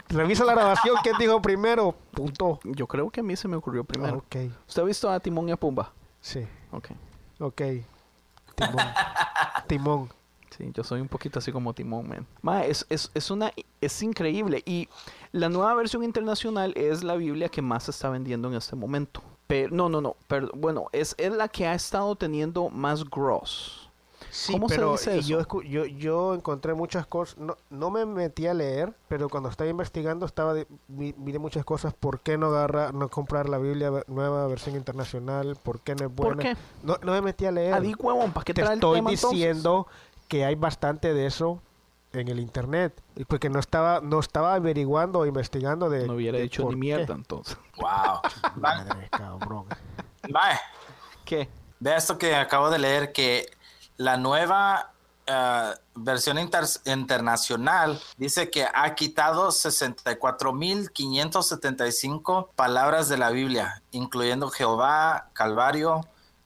[0.08, 0.96] Revisa la grabación.
[1.02, 1.94] ¿Quién dijo primero?
[2.12, 2.60] Punto.
[2.64, 4.18] Yo creo que a mí se me ocurrió primero.
[4.18, 4.36] Ok.
[4.68, 5.92] ¿Usted ha visto a Timón y a Pumba?
[6.20, 6.46] Sí.
[6.70, 6.90] Ok.
[7.40, 7.62] Ok.
[8.54, 8.86] Timón.
[9.66, 10.08] Timón.
[10.56, 12.26] Sí, yo soy un poquito así como Timón, man.
[12.40, 14.62] Ma, es, es, es una, es increíble.
[14.64, 14.88] Y
[15.32, 19.20] la nueva versión internacional es la Biblia que más se está vendiendo en este momento.
[19.48, 20.16] Pero, no, no, no.
[20.28, 23.83] Pero, bueno, es, es la que ha estado teniendo más gross.
[24.36, 25.48] Sí, ¿Cómo se dice y yo, eso?
[25.48, 27.38] escu- yo, yo encontré muchas cosas.
[27.38, 31.94] No, no me metí a leer, pero cuando estaba investigando estaba de- miré muchas cosas.
[31.94, 35.56] ¿Por qué no agarra, no comprar la Biblia nueva versión internacional?
[35.62, 36.42] ¿Por qué no es ¿Por buena?
[36.42, 36.56] qué?
[36.82, 37.74] No, no me metí a leer.
[37.74, 39.30] Adi, huevón, ¿para qué Te trae el estoy entonces?
[39.30, 39.86] diciendo
[40.26, 41.60] que hay bastante de eso
[42.12, 43.00] en el internet.
[43.28, 46.08] Porque no estaba, no estaba averiguando o investigando de.
[46.08, 46.80] No hubiera de dicho por ni qué.
[46.96, 47.56] mierda entonces.
[47.76, 48.18] Wow.
[48.56, 49.66] Madre, cabrón.
[51.24, 51.48] ¿Qué?
[51.80, 53.46] Ve esto que acabo de leer, que
[53.96, 54.90] la nueva
[55.26, 65.30] eh, versión inter- internacional dice que ha quitado 64.575 palabras de la Biblia, incluyendo Jehová,
[65.32, 66.02] Calvario,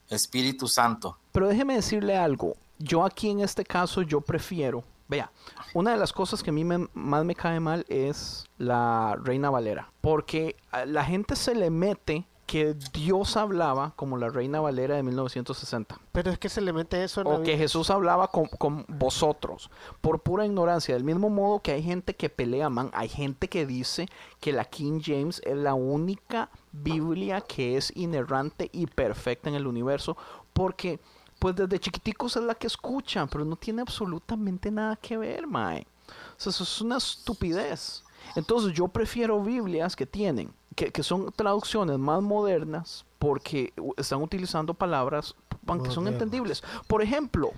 [0.09, 1.19] Espíritu Santo.
[1.33, 2.55] Pero déjeme decirle algo.
[2.79, 4.85] Yo aquí en este caso, yo prefiero.
[5.09, 5.31] Vea,
[5.73, 9.49] una de las cosas que a mí me- más me cae mal es la Reina
[9.51, 9.91] Valera.
[10.03, 10.57] Porque
[10.87, 16.01] la gente se le mete que Dios hablaba como la Reina Valera de 1960.
[16.13, 17.59] Pero es que se le mete eso en la O que.
[17.59, 19.71] Jesús hablaba con, con vosotros.
[20.01, 20.95] Por pura ignorancia.
[20.95, 22.91] Del mismo modo que hay gente que pelea, man.
[22.95, 24.09] Hay gente que dice
[24.41, 29.67] que la King James es la única Biblia que es inerrante y perfecta en el
[29.67, 30.17] universo.
[30.55, 31.01] Porque,
[31.39, 33.29] pues desde chiquiticos es la que escuchan.
[33.29, 35.87] Pero no tiene absolutamente nada que ver, mae.
[36.09, 38.03] O sea, eso es una estupidez.
[38.37, 44.75] Entonces yo prefiero Biblias que tienen, que, que son traducciones más modernas porque están utilizando
[44.75, 45.35] palabras
[45.83, 46.63] que son entendibles.
[46.87, 47.51] Por ejemplo,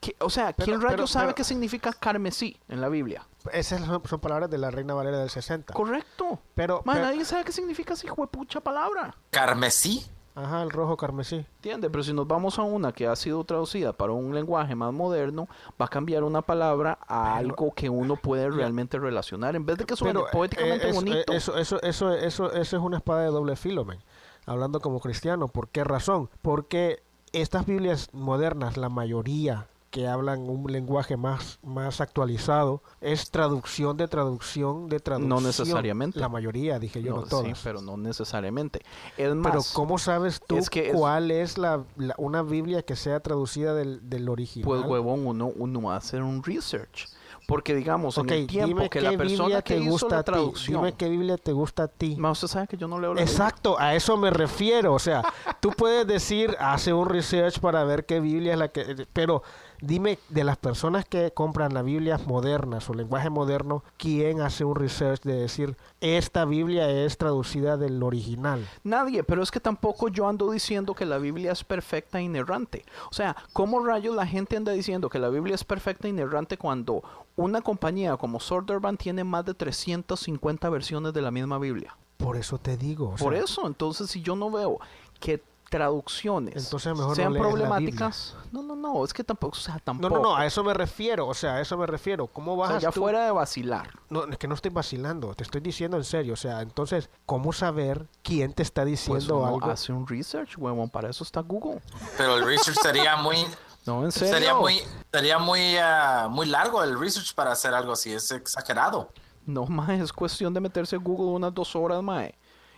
[0.00, 3.24] que- o sea, ¿quién Pero- rayo pero- sabe pero- qué significa carmesí en la Biblia?
[3.52, 5.72] Esas son, son palabras de la Reina Valera del 60.
[5.74, 6.40] Correcto.
[6.56, 9.14] Pero, Man, pero- nadie sabe qué significa esa hijuepucha palabra.
[9.30, 10.04] Carmesí.
[10.36, 11.36] Ajá, el rojo carmesí.
[11.56, 11.90] ¿Entiendes?
[11.90, 15.48] Pero si nos vamos a una que ha sido traducida para un lenguaje más moderno,
[15.80, 19.56] va a cambiar una palabra a algo que uno puede realmente relacionar.
[19.56, 21.32] En vez de que suene Pero, eh, poéticamente eh, eso, bonito.
[21.32, 23.98] eh, Eso, eso, eso, eso, eso es una espada de doble filo, men.
[24.46, 25.48] Hablando como cristiano.
[25.48, 26.30] ¿Por qué razón?
[26.42, 33.96] Porque estas Biblias modernas, la mayoría que hablan un lenguaje más, más actualizado, es traducción
[33.96, 35.42] de traducción de traducción.
[35.42, 36.20] necesariamente.
[36.20, 37.46] La mayoría, dije yo, no, No, todas.
[37.56, 38.82] sí, pero no necesariamente.
[39.16, 42.82] Es más, Pero ¿cómo sabes tú es que es- cuál es la, la- una Biblia
[42.82, 44.66] que sea traducida del, del original?
[44.66, 47.08] pues huevón, uno, uno hacer un research.
[47.48, 49.90] Porque digamos, Ok, en el tiempo dime que qué la persona Biblia que te hizo
[49.92, 50.32] gusta la a ti.
[50.32, 50.76] traducción...
[50.80, 52.16] Dime qué Biblia te gusta a ti.
[52.18, 53.32] Ma, usted sabe que yo no leo la Biblia.
[53.32, 54.92] Exacto, a eso me refiero.
[54.92, 55.22] O sea,
[55.60, 59.06] tú puedes decir, hace un research para ver qué Biblia es la que...
[59.12, 59.44] Pero
[59.80, 64.74] dime, de las personas que compran las Biblias modernas o lenguaje moderno, ¿quién hace un
[64.74, 68.66] research de decir, esta Biblia es traducida del original?
[68.84, 72.84] Nadie, pero es que tampoco yo ando diciendo que la Biblia es perfecta e inerrante.
[73.10, 76.56] O sea, ¿cómo rayos la gente anda diciendo que la Biblia es perfecta e inerrante
[76.56, 77.02] cuando
[77.36, 81.96] una compañía como Sorderban tiene más de 350 versiones de la misma Biblia?
[82.16, 83.10] Por eso te digo.
[83.10, 84.78] o Por eso, entonces, si yo no veo
[85.20, 89.60] que traducciones Entonces mejor no sean la problemáticas, no, no, no, es que tampoco, o
[89.60, 90.14] sea, No, tampoco.
[90.16, 91.26] no, no, a eso me refiero.
[91.26, 92.26] O sea, a eso me refiero.
[92.28, 93.00] ¿Cómo O vas sea, ya tú?
[93.00, 93.90] fuera de vacilar.
[94.08, 96.34] No, es que no estoy vacilando, te estoy diciendo en serio.
[96.34, 99.66] O sea, entonces, ¿cómo saber quién te está Pues diciendo uno algo?
[99.70, 101.80] hace un research, huevón, para eso está Google.
[102.16, 103.36] Pero el research sería muy,
[103.86, 104.34] No, en serio.
[104.34, 104.80] sería muy,
[105.12, 108.12] sería muy, ah, muy largo el research para hacer algo así.
[108.12, 109.10] Es exagerado.
[109.44, 112.34] No, mae, es cuestión de meterse a Google unas dos horas, mae.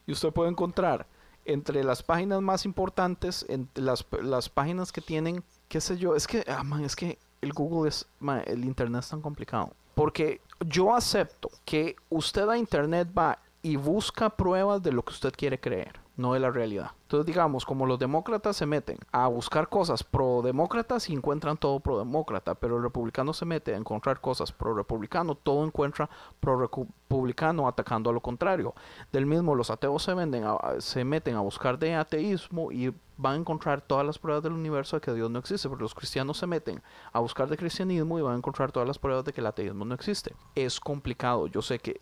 [0.06, 1.06] Y usted puede encontrar
[1.48, 6.26] entre las páginas más importantes, entre las, las páginas que tienen, qué sé yo, es
[6.26, 9.72] que, ah, man, es que el Google es, mae, el Internet es tan complicado.
[9.94, 15.32] Porque yo acepto que usted a Internet va y busca pruebas de lo que usted
[15.32, 16.90] quiere creer, no de la realidad.
[17.02, 21.80] Entonces, digamos, como los demócratas se meten a buscar cosas pro demócratas y encuentran todo
[21.80, 26.58] pro demócrata, pero el republicano se mete a encontrar cosas pro republicano, todo encuentra pro
[26.58, 28.74] republicano atacando a lo contrario.
[29.12, 30.44] Del mismo, los ateos se, venden
[30.80, 34.96] se meten a buscar de ateísmo y van a encontrar todas las pruebas del universo
[34.96, 38.22] de que Dios no existe, pero los cristianos se meten a buscar de cristianismo y
[38.22, 40.34] van a encontrar todas las pruebas de que el ateísmo no existe.
[40.56, 42.00] Es complicado, yo sé que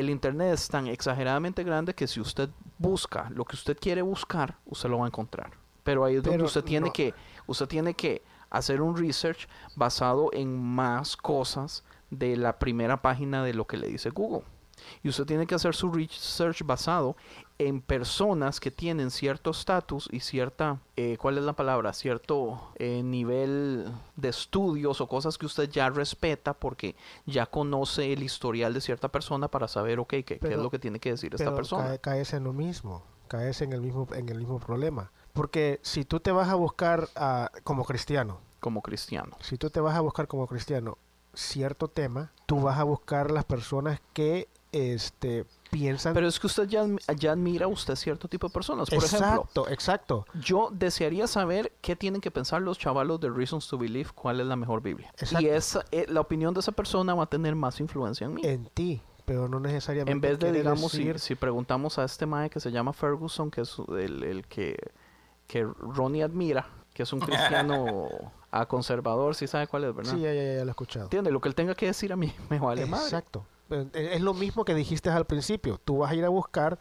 [0.00, 4.56] el internet es tan exageradamente grande que si usted busca lo que usted quiere buscar,
[4.66, 5.52] usted lo va a encontrar.
[5.84, 7.14] Pero ahí es donde usted tiene que
[7.46, 13.54] usted tiene que hacer un research basado en más cosas de la primera página de
[13.54, 14.44] lo que le dice Google.
[15.02, 17.16] Y usted tiene que hacer su research basado
[17.58, 21.92] en personas que tienen cierto estatus y cierta, eh, ¿cuál es la palabra?
[21.92, 28.22] Cierto eh, nivel de estudios o cosas que usted ya respeta porque ya conoce el
[28.22, 31.34] historial de cierta persona para saber, ok, qué, qué es lo que tiene que decir
[31.34, 31.84] esta persona.
[31.88, 35.12] cae- caes en lo mismo, caes en el mismo, en el mismo problema.
[35.32, 39.36] Porque si tú te vas a buscar ah, como cristiano, como cristiano.
[39.40, 40.98] si tú te vas a buscar como cristiano
[41.34, 46.68] cierto tema, tú vas a buscar las personas que este piensan Pero es que usted
[46.68, 46.84] ya,
[47.16, 48.88] ya admira a usted cierto tipo de personas.
[48.90, 50.26] Por ejemplo, exacto, exacto.
[50.40, 54.46] yo desearía saber qué tienen que pensar los chavalos de Reasons to Believe, cuál es
[54.46, 55.12] la mejor Biblia.
[55.18, 55.40] Exacto.
[55.44, 58.42] Y esa, eh, la opinión de esa persona va a tener más influencia en mí.
[58.44, 62.26] en ti, pero no necesariamente en vez de, digamos, si, decir- si preguntamos a este
[62.26, 64.76] mae que se llama Ferguson, que es el, el que,
[65.46, 68.08] que Ronnie admira, que es un cristiano
[68.50, 70.14] a conservador, si sabe cuál es, ¿verdad?
[70.14, 71.04] Sí, ya, ya, ya lo he escuchado.
[71.04, 71.30] ¿Entiende?
[71.30, 73.04] Lo que él tenga que decir a mí me vale madre.
[73.04, 73.44] Exacto.
[73.92, 75.78] Es lo mismo que dijiste al principio.
[75.84, 76.78] Tú vas a ir a buscar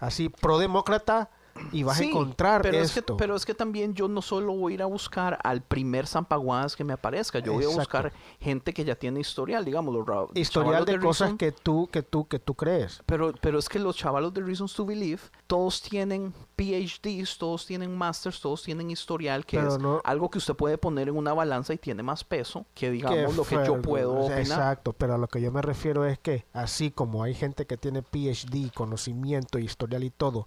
[0.00, 1.30] así pro-demócrata
[1.72, 4.52] y vas Sí, a encontrar pero Es que, pero es que también yo no solo
[4.54, 8.12] voy a ir a buscar al primer zampaguadas que me aparezca, yo voy a buscar
[8.40, 12.26] gente que ya tiene historial, digamos, los Historial de cosas Reason, que tú, que tú,
[12.26, 13.02] que tú crees.
[13.06, 17.96] Pero, pero es que los chavalos de Reasons to Believe, todos tienen PhDs, todos tienen
[17.96, 21.32] masters, todos tienen historial, que Pero es no- algo que usted puede poner en una
[21.34, 24.40] balanza y tiene más peso que, digamos, lo que yo puedo opinar.
[24.40, 27.76] Exacto, pero a lo que yo me refiero es que así como hay gente que
[27.76, 30.46] tiene PhD, conocimiento, historial y todo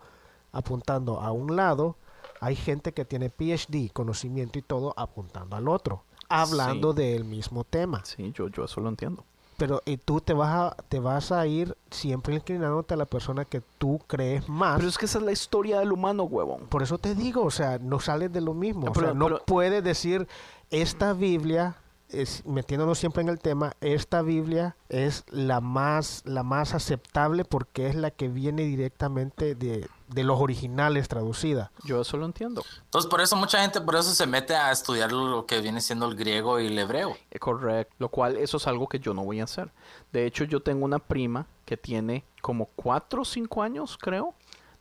[0.51, 1.95] apuntando a un lado,
[2.39, 6.97] hay gente que tiene PhD, conocimiento y todo apuntando al otro, hablando Sí.
[7.01, 8.03] del mismo tema.
[8.05, 9.23] Sí, yo, yo eso lo entiendo.
[9.57, 13.43] Pero y tú te vas a te vas a ir siempre inclinándote a la persona
[13.43, 14.77] que tú crees más.
[14.77, 16.67] Pero es que esa es la historia del humano, huevón.
[16.67, 18.91] Por eso te digo, o sea, no sales de lo mismo.
[18.91, 20.27] O sea, no pero- puedes decir,
[20.69, 21.75] esta Biblia,
[22.09, 27.87] es, metiéndonos siempre en el tema, esta Biblia es la más, la más aceptable porque
[27.87, 31.71] es la que viene directamente de, de los originales traducida.
[31.83, 32.63] Yo eso lo entiendo.
[32.85, 36.07] Entonces, por eso mucha gente, por eso se mete a estudiar lo que viene siendo
[36.07, 37.17] el griego y el hebreo.
[37.31, 37.93] Eh, Correcto.
[37.99, 39.71] Lo cual, eso es algo que yo no voy a hacer.
[40.11, 44.33] De hecho, yo tengo una prima que tiene como cuatro o cinco años, creo,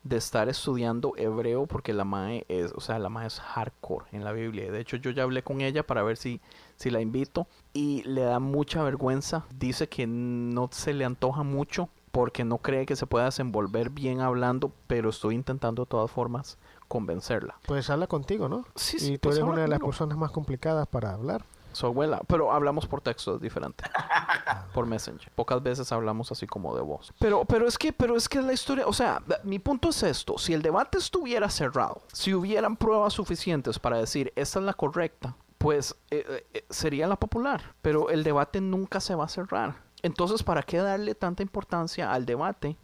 [0.05, 4.23] de estar estudiando hebreo porque la mae es, o sea, la mae es hardcore en
[4.23, 4.71] la Biblia.
[4.71, 6.41] De hecho, yo ya hablé con ella para ver si,
[6.77, 9.45] si la invito y le da mucha vergüenza.
[9.51, 14.23] Dice que no se le antoja mucho porque no cree que se pueda desenvolver bien
[14.23, 16.57] hablando, pero estoy intentando de todas formas
[16.89, 17.59] convencerla.
[17.67, 18.65] Pues habla contigo, ¿no?
[18.75, 19.91] Sí, y sí, tú pues eres una de las conmigo.
[19.91, 21.45] personas más complicadas para hablar.
[21.73, 23.85] Su abuela, pero hablamos por texto, es diferente.
[24.73, 25.31] por Messenger.
[25.35, 27.13] Pocas veces hablamos así como de voz.
[27.19, 30.39] Pero, pero es que, pero es que la historia, o sea, mi punto es esto:
[30.39, 35.37] si el debate estuviera cerrado, si hubieran pruebas suficientes para decir esta es la correcta,
[35.59, 37.75] pues eh, eh, sería la popular.
[37.83, 39.86] Pero el debate nunca se va a cerrar.
[40.07, 42.77] Entonces, ¿para qué darle tanta importancia al debate?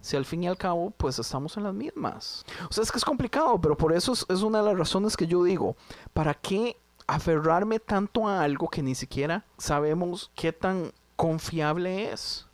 [0.00, 2.44] Si al fin y al cabo, pues estamos en las mismas.
[2.70, 5.16] O sea, es que es complicado, pero por eso es, es una de las razones
[5.16, 5.76] que yo digo,
[6.14, 6.76] ¿para qué
[7.08, 12.46] aferrarme tanto a algo que ni siquiera sabemos qué tan confiable es?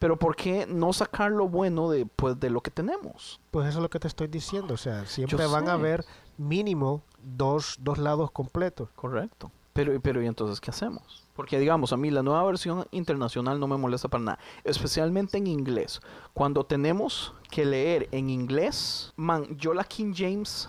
[0.00, 3.38] Pero ¿por qué no sacar lo bueno de, pues, de lo que tenemos?
[3.50, 4.74] Pues eso es lo que te estoy diciendo.
[4.74, 6.04] O sea, siempre van a haber
[6.38, 8.88] mínimo dos, dos lados completos.
[8.96, 9.52] Correcto.
[9.74, 11.19] Pero, pero ¿y entonces qué hacemos?
[11.40, 15.46] Porque digamos, a mí la nueva versión internacional no me molesta para nada, especialmente en
[15.46, 16.02] inglés.
[16.34, 20.68] Cuando tenemos que leer en inglés, man, yo la King James,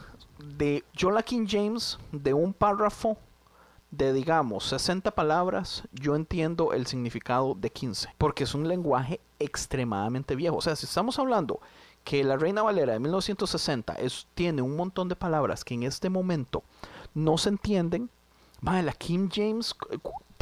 [0.58, 3.18] de, yo la King James de un párrafo
[3.90, 10.38] de digamos 60 palabras, yo entiendo el significado de 15, porque es un lenguaje extremadamente
[10.38, 10.56] viejo.
[10.56, 11.60] O sea, si estamos hablando
[12.06, 16.10] que la Reina Valera de 1960 es, tiene un montón de palabras que en este
[16.10, 16.64] momento
[17.14, 18.10] no se entienden,
[18.62, 19.76] Madre, la King James,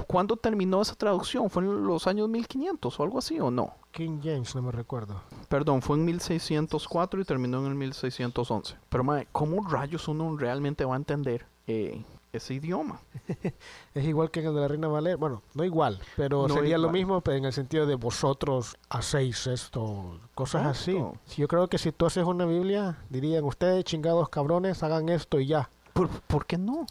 [0.09, 1.51] ¿cuándo terminó esa traducción?
[1.51, 3.75] ¿Fue en los años 1500 o algo así o no?
[3.91, 5.21] King James, no me recuerdo.
[5.49, 8.75] Perdón, fue en 1604 y terminó en el 1611.
[8.89, 12.99] Pero, madre, ¿cómo rayos uno realmente va a entender eh, ese idioma?
[13.93, 15.15] Es igual que en el de la Reina Valera.
[15.17, 16.93] Bueno, no igual, pero No sería lo igual.
[16.93, 20.97] mismo pero en el sentido de vosotros hacéis esto, cosas así.
[21.37, 25.45] Yo creo que si tú haces una Biblia, dirían ustedes, chingados cabrones, hagan esto y
[25.47, 25.69] ya.
[25.93, 26.85] ¿Por, por qué no?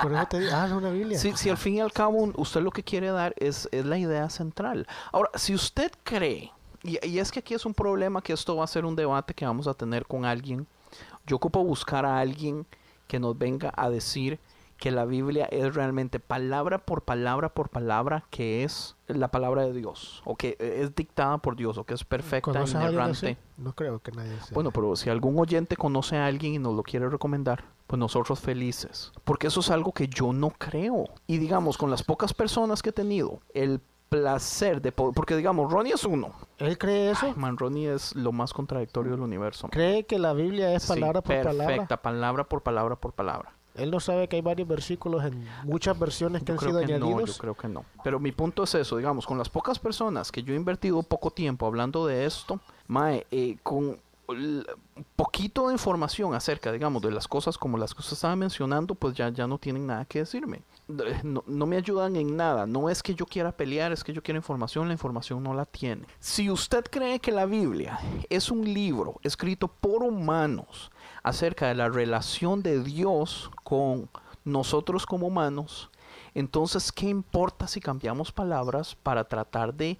[0.00, 1.18] Por eso te digo, haz una Biblia.
[1.18, 4.28] Si, al fin y al cabo usted lo que quiere dar es, es la idea
[4.30, 4.86] central.
[5.12, 8.64] Ahora, si usted cree, y, y es que aquí es un problema que esto va
[8.64, 10.66] a ser un debate que vamos a tener con alguien,
[11.26, 12.66] yo ocupo buscar a alguien
[13.06, 14.38] que nos venga a decir
[14.78, 19.72] que la Biblia es realmente palabra por palabra por palabra que es la palabra de
[19.72, 23.36] Dios, o que es dictada por Dios, o que es perfecta, ¿Conoces a alguien inerrante.
[23.56, 24.54] No creo que nadie sea.
[24.54, 28.38] Bueno, pero si algún oyente conoce a alguien y nos lo quiere recomendar, pues nosotros
[28.38, 29.12] felices.
[29.24, 31.06] Porque eso es algo que yo no creo.
[31.26, 35.72] Y digamos, con las pocas personas que he tenido el placer de poder, porque digamos,
[35.72, 36.32] Ronnie es uno.
[36.58, 37.26] ¿Él cree eso?
[37.26, 39.68] Ay, man, Ronnie es lo más contradictorio del universo.
[39.68, 41.66] ¿Cree que la Biblia es Sí, palabra por palabra?
[41.66, 43.57] perfecta, palabra por palabra por palabra.
[43.78, 46.80] Él no sabe que hay varios versículos en muchas versiones que Yo han creo sido
[46.86, 47.36] que no, añadidos.
[47.36, 47.84] yo creo que no.
[48.04, 51.30] Pero mi punto es eso, digamos, con las pocas personas que yo he invertido poco
[51.30, 53.98] tiempo hablando de esto, mae, eh, con
[55.16, 59.14] poquito de información acerca, digamos, de las cosas como las que usted estaba mencionando, pues
[59.14, 60.60] ya, ya no tienen nada que decirme.
[60.88, 62.66] Eh, No, no me ayudan en nada.
[62.66, 65.64] No es que yo quiera pelear, es que yo quiero información, la información no la
[65.64, 66.04] tiene.
[66.20, 67.98] Si usted cree que la Biblia
[68.28, 70.90] es un libro escrito por humanos
[71.22, 74.08] acerca de la relación de Dios con
[74.44, 75.90] nosotros como humanos,
[76.34, 79.98] entonces, ¿qué importa si cambiamos palabras para tratar de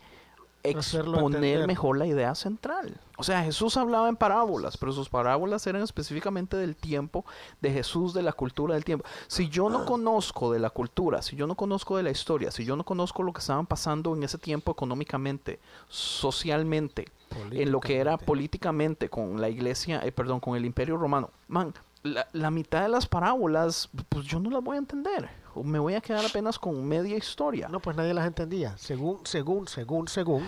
[0.62, 3.00] exponer mejor la idea central?
[3.16, 7.24] O sea, Jesús hablaba en parábolas, pero sus parábolas eran específicamente del tiempo
[7.60, 9.04] de Jesús, de la cultura del tiempo.
[9.26, 12.64] Si yo no conozco de la cultura, si yo no conozco de la historia, si
[12.64, 15.58] yo no conozco lo que estaban pasando en ese tiempo económicamente,
[15.88, 17.06] socialmente,
[17.50, 21.72] en lo que era políticamente con la iglesia, eh, perdón, con el imperio romano, man,
[22.02, 25.28] la, la mitad de las parábolas, pues yo no las voy a entender.
[25.54, 27.68] O me voy a quedar apenas con media historia.
[27.68, 28.76] No, pues nadie las entendía.
[28.78, 30.46] Según, según, según, según,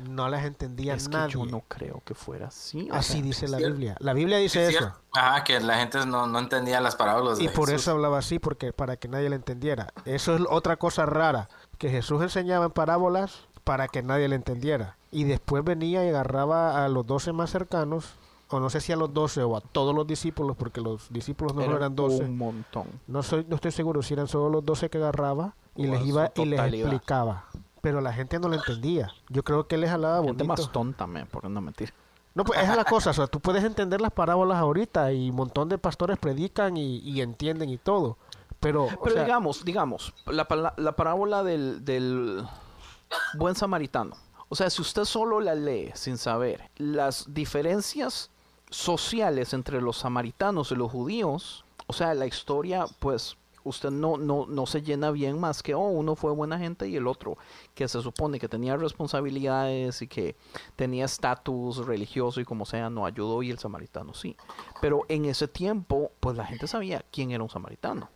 [0.00, 1.32] no las entendía es que nadie.
[1.32, 2.88] yo no creo que fuera así.
[2.90, 3.74] Así sea, dice la cierto.
[3.74, 3.96] Biblia.
[4.00, 4.92] La Biblia dice Es eso.
[5.12, 7.82] Ajá, que la gente no, no entendía las parábolas de Y por Jesús.
[7.82, 9.92] eso hablaba así, porque para que nadie le entendiera.
[10.04, 14.96] Eso es otra cosa rara, que Jesús enseñaba en parábolas para que nadie le entendiera.
[15.12, 18.14] Y después venía y agarraba a los doce más cercanos,
[18.48, 21.54] o no sé si a los doce o a todos los discípulos, porque los discípulos
[21.54, 22.24] no era eran doce.
[22.24, 22.88] un montón.
[23.06, 26.04] No, soy, no estoy seguro si eran solo los doce que agarraba y O les
[26.04, 27.44] iba y les explicaba.
[27.80, 29.12] Pero la gente no lo entendía.
[29.28, 30.44] Yo creo que él les Gente bonito.
[30.46, 31.94] más tonta, man, por no mentir.
[32.34, 35.30] No, pues esa es la cosa, o sea, tú puedes entender las parábolas ahorita y
[35.30, 38.16] un montón de pastores predican y, y entienden y todo.
[38.58, 42.44] Pero, o Pero sea, digamos, digamos, la, la parábola del, del
[43.34, 44.16] buen samaritano.
[44.48, 48.30] O sea, si usted solo la lee sin saber las diferencias
[48.68, 54.46] sociales entre los samaritanos y los judíos, o sea, la historia, pues usted no, no,
[54.46, 57.36] no se llena bien más que, oh, uno fue buena gente y el otro,
[57.74, 60.36] que se supone que tenía responsabilidades y que
[60.76, 64.36] tenía estatus religioso y como sea, no ayudó y el samaritano sí.
[64.80, 68.08] Pero en ese tiempo, pues la gente sabía quién era un samaritano.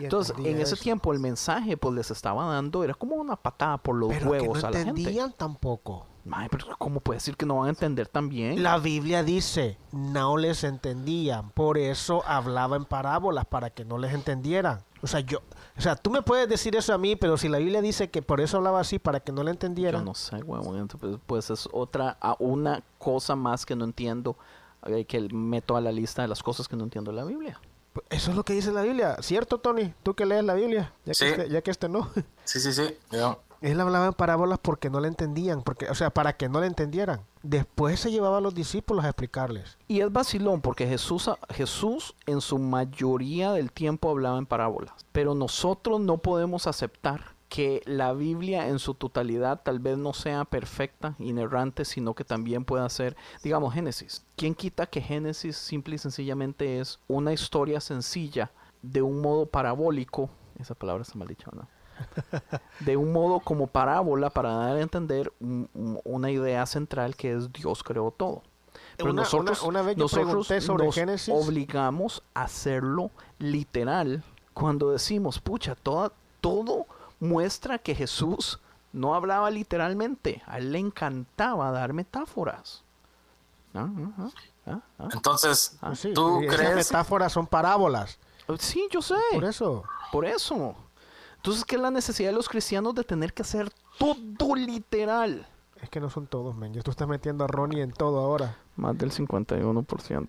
[0.00, 0.82] Entonces, en ese eso.
[0.82, 4.28] tiempo el mensaje pues les estaba dando, era como una patada por los pero que
[4.28, 4.90] huevos no a la gente.
[5.00, 6.06] entendían tampoco.
[6.24, 8.60] Mae, pero ¿cómo puede decir que no van a entender también?
[8.62, 14.12] La Biblia dice, no les entendían, por eso hablaba en parábolas para que no les
[14.12, 14.82] entendieran.
[15.02, 15.38] O sea, yo,
[15.76, 18.22] o sea, tú me puedes decir eso a mí, pero si la Biblia dice que
[18.22, 20.78] por eso hablaba así para que no le Yo entendieran, no sé, huevón.
[20.78, 24.36] entonces, Pues, es otra, una cosa más que no entiendo,
[24.86, 27.60] eh, que meto a la lista de las cosas que no entiendo de la Biblia.
[28.10, 29.94] Eso es lo que dice la Biblia, ¿cierto, Tony?
[30.02, 32.10] Tú que lees la Biblia, ya que, este, ya que este no.
[32.44, 32.96] Sí, sí, sí.
[33.60, 36.66] Él hablaba en parábolas porque no le entendían, porque, o sea, para que no le
[36.66, 37.22] entendieran.
[37.42, 39.78] Después se llevaba a los discípulos a explicarles.
[39.88, 44.94] Y es vacilón porque Jesús, Jesús en su mayoría del tiempo hablaba en parábolas.
[45.12, 50.44] Pero nosotros no podemos aceptar que la Biblia en su totalidad tal vez no sea
[50.44, 54.26] perfecta, inerrante, sino que también pueda ser, digamos, Génesis.
[54.36, 58.50] ¿Quién quita que Génesis simple y sencillamente es una historia sencilla
[58.82, 60.28] de un modo parabólico?
[60.58, 61.66] Esa palabra está mal dicha, ¿no?
[62.80, 67.32] de un modo como parábola para dar a entender un- un- una idea central que
[67.32, 68.42] es Dios creó todo.
[68.98, 71.32] Pero Una- nosotros, una- una vez nosotros sobre nos Génesis.
[71.34, 76.84] obligamos a hacerlo literal cuando decimos, pucha, toda, todo
[77.20, 78.60] muestra que Jesús
[78.92, 80.42] no hablaba literalmente.
[80.46, 82.82] A él le encantaba dar metáforas.
[83.74, 83.88] Ah,
[84.66, 85.94] ah, ah, Entonces, ah.
[85.94, 86.76] Sí, ¿tú y esas crees?
[86.76, 88.18] metáforas son parábolas.
[88.58, 89.16] Sí, yo sé.
[89.32, 89.84] Por eso.
[90.12, 90.74] Por eso.
[91.36, 95.46] Entonces, ¿qué es la necesidad de los cristianos de tener que hacer todo literal?
[95.80, 96.72] Es que no son todos, men.
[96.82, 98.56] Tú estás metiendo a Ronnie en todo ahora.
[98.76, 100.28] Más del 51%.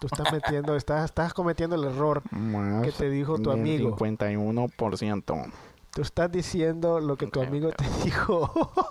[0.00, 2.22] Tú estás metiendo, estás, estás cometiendo el error.
[2.32, 3.96] Más ¿Qué te dijo tu del amigo?
[3.96, 5.52] 51%.
[5.92, 8.50] Tú estás diciendo lo que tu amigo te dijo.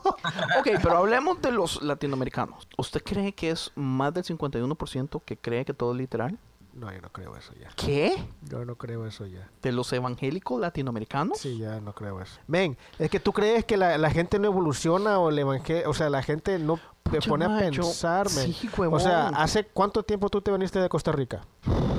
[0.60, 2.68] Ok, pero hablemos de los latinoamericanos.
[2.78, 6.38] ¿Usted cree que es más del 51% que cree que todo es literal?
[6.74, 7.70] no, yo no creo eso ya.
[7.76, 8.16] ¿Qué?
[8.43, 9.49] Yo no creo eso ya.
[9.62, 11.38] ¿De los evangélicos latinoamericanos?
[11.38, 12.39] Sí, ya no creo eso.
[12.47, 15.93] Men, es que tú crees que la, la gente no evoluciona o el evangelio, o
[15.93, 19.30] sea, la gente no te pone a yo- pensar, sí, o sea.
[19.30, 21.45] ¿hace cuánto tiempo tú te viniste de Costa Rica?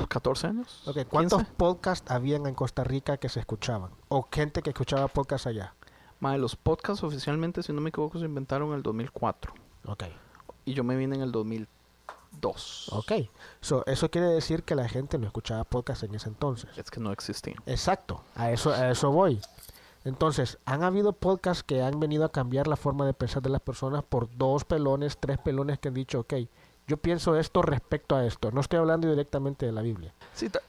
[0.09, 0.83] 14 años.
[1.11, 1.55] ¿cuántos 15?
[1.57, 3.91] podcasts habían en Costa Rica que se escuchaban?
[4.09, 5.75] O gente que escuchaba podcasts allá.
[6.21, 9.53] Ma, los podcasts oficialmente, si no me equivoco, se inventaron en el 2004.
[9.87, 10.05] Ok.
[10.65, 12.89] Y yo me vine en el 2002.
[12.93, 13.13] Ok.
[13.61, 16.71] So, eso quiere decir que la gente no escuchaba podcasts en ese entonces.
[16.77, 17.57] Es que no existía.
[17.67, 18.23] Exacto.
[18.37, 19.41] A eso, a eso voy.
[20.05, 23.61] Entonces, han habido podcasts que han venido a cambiar la forma de pensar de las
[23.61, 26.35] personas por dos pelones, tres pelones que han dicho, ok,
[26.89, 28.51] yo pienso esto respecto a esto.
[28.51, 30.13] No estoy hablando directamente de la Biblia.
[30.35, 30.61] Sí, ta-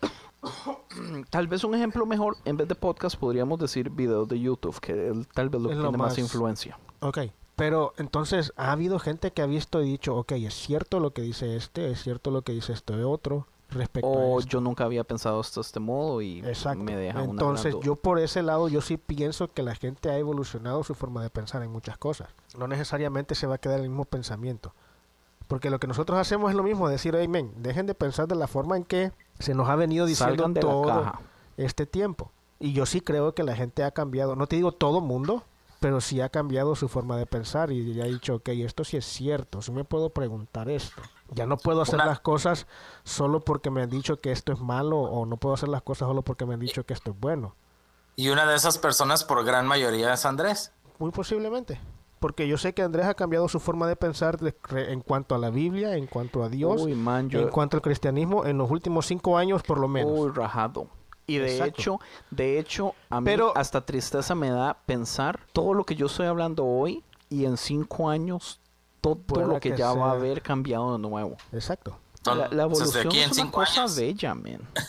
[1.29, 5.11] tal vez un ejemplo mejor, en vez de podcast, podríamos decir videos de YouTube, que
[5.33, 6.77] tal vez lo tiene más más- influencia.
[6.99, 7.19] Ok,
[7.55, 11.21] pero entonces ha habido gente que ha visto y dicho, ok, es cierto lo que
[11.21, 14.49] dice este, es cierto lo que dice este otro respecto O a esto.
[14.49, 16.83] yo nunca había pensado esto de este modo y Exacto.
[16.83, 20.83] me deja Entonces, yo por ese lado, yo sí pienso que la gente ha evolucionado
[20.83, 22.29] su forma de pensar en muchas cosas.
[22.57, 24.73] No necesariamente se va a quedar el mismo pensamiento.
[25.47, 28.47] Porque lo que nosotros hacemos es lo mismo, decir, men, dejen de pensar de la
[28.47, 31.13] forma en que se nos ha venido diciendo todo
[31.57, 32.31] este tiempo.
[32.59, 35.43] Y yo sí creo que la gente ha cambiado, no te digo todo mundo,
[35.79, 38.95] pero sí ha cambiado su forma de pensar y ya ha dicho, ok, esto sí
[38.95, 41.01] es cierto, sí me puedo preguntar esto.
[41.35, 42.67] Ya no puedo hacer Una- las cosas
[43.03, 46.07] solo porque me han dicho que esto es malo o no puedo hacer las cosas
[46.07, 47.55] solo porque me han dicho que esto es bueno.
[48.15, 50.71] Y una de esas personas por gran mayoría es Andrés.
[50.99, 51.79] Muy posiblemente.
[52.19, 55.35] Porque yo sé que Andrés ha cambiado su forma de pensar de- re- en cuanto
[55.35, 58.57] a la Biblia, en cuanto a Dios, Uy, man, yo- en cuanto al cristianismo, en
[58.57, 60.11] los últimos cinco años por lo menos.
[60.17, 60.87] Uy, rajado.
[61.27, 61.79] Y de Exacto.
[61.81, 61.99] hecho,
[62.31, 66.27] de hecho, a mí Pero- hasta tristeza me da pensar todo lo que yo estoy
[66.27, 68.59] hablando hoy y en cinco años
[69.03, 71.35] todo Pueda lo que, que ya va a haber cambiado de nuevo.
[71.51, 71.99] Exacto.
[72.25, 73.95] La, evolución aquí en es una cosa años.
[73.97, 74.61] bella, man.
[74.75, 74.87] aquí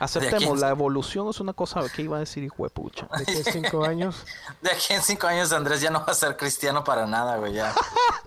[0.00, 3.08] Aceptemos, en- la evolución es una cosa que iba a decir hijo de pucha.
[3.16, 4.24] De que cinco años
[4.60, 7.52] De aquí en cinco años Andrés ya no va a ser cristiano para nada, güey.
[7.52, 7.72] Ya,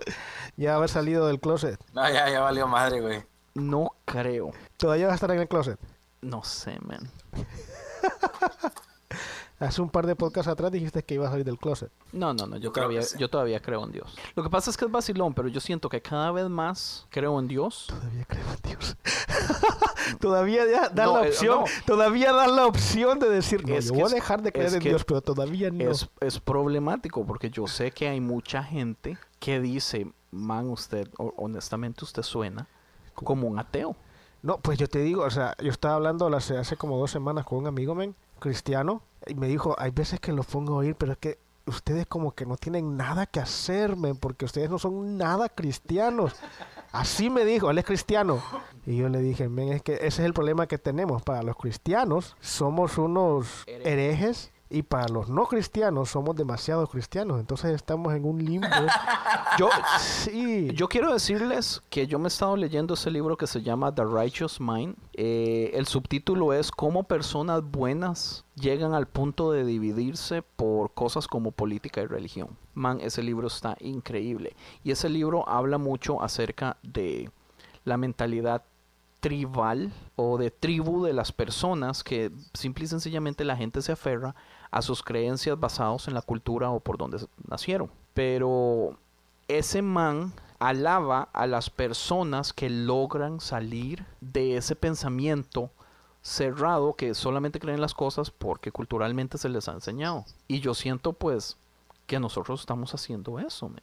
[0.55, 1.77] ya haber salido del closet.
[1.91, 3.23] no, ya, ya valió madre, güey.
[3.53, 4.51] No creo.
[4.77, 5.77] Todavía va a estar en el closet.
[6.21, 7.11] No sé, man.
[9.59, 11.91] Hace un par de podcasts atrás dijiste que iba a salir del closet.
[12.11, 13.17] No, no, no, yo, creo todavía, sí.
[13.17, 14.15] yo todavía creo en Dios.
[14.35, 17.39] Lo que pasa es que es vacilón, pero yo siento que cada vez más creo
[17.39, 17.85] en Dios.
[17.87, 18.95] Todavía creo en Dios.
[20.19, 21.65] todavía ya dan No, la eh, opción, no.
[21.85, 24.73] todavía dan la opción de decir, no, Es yo que voy a dejar de creer
[24.75, 25.89] en Dios, pero todavía no.
[25.89, 31.33] Es, es problemático porque yo sé que hay mucha gente que dice, man, usted, o-
[31.37, 32.67] honestamente usted suena
[33.15, 33.95] como un ateo.
[34.43, 37.43] No, pues yo te digo, o sea, yo estaba hablando hace, hace como dos semanas
[37.45, 40.95] con un amigo, men, cristiano, y me dijo, hay veces que lo pongo a oír,
[40.95, 44.79] pero es que ustedes como que no tienen nada que hacer, men, porque ustedes no
[44.79, 46.33] son nada cristianos.
[46.91, 48.41] Así me dijo, él es cristiano.
[48.85, 51.21] Y yo le dije, men, es que ese es el problema que tenemos.
[51.21, 57.39] Para los cristianos somos unos herejes y para los no cristianos somos demasiados cristianos.
[57.39, 58.67] Entonces estamos en un limbo.
[59.57, 60.69] Yo, Sí.
[60.73, 64.03] yo quiero decirles que yo me he estado leyendo ese libro que se llama The
[64.03, 64.95] Righteous Mind.
[65.13, 71.51] Eh, el subtítulo es Cómo personas buenas llegan al punto de dividirse por cosas como
[71.51, 72.49] política y religión.
[72.73, 74.55] Man, ese libro está increíble.
[74.83, 77.31] Y ese libro habla mucho acerca de
[77.85, 78.63] la mentalidad
[79.19, 84.35] tribal o de tribu de las personas que simple y sencillamente la gente se aferra
[84.71, 87.89] a sus creencias basados en la cultura o por donde nacieron.
[88.13, 88.97] Pero
[89.47, 95.69] ese man alaba a las personas que logran salir de ese pensamiento
[96.21, 100.25] cerrado que solamente creen las cosas porque culturalmente se les ha enseñado.
[100.47, 101.57] Y yo siento pues
[102.05, 103.69] que nosotros estamos haciendo eso.
[103.69, 103.81] man.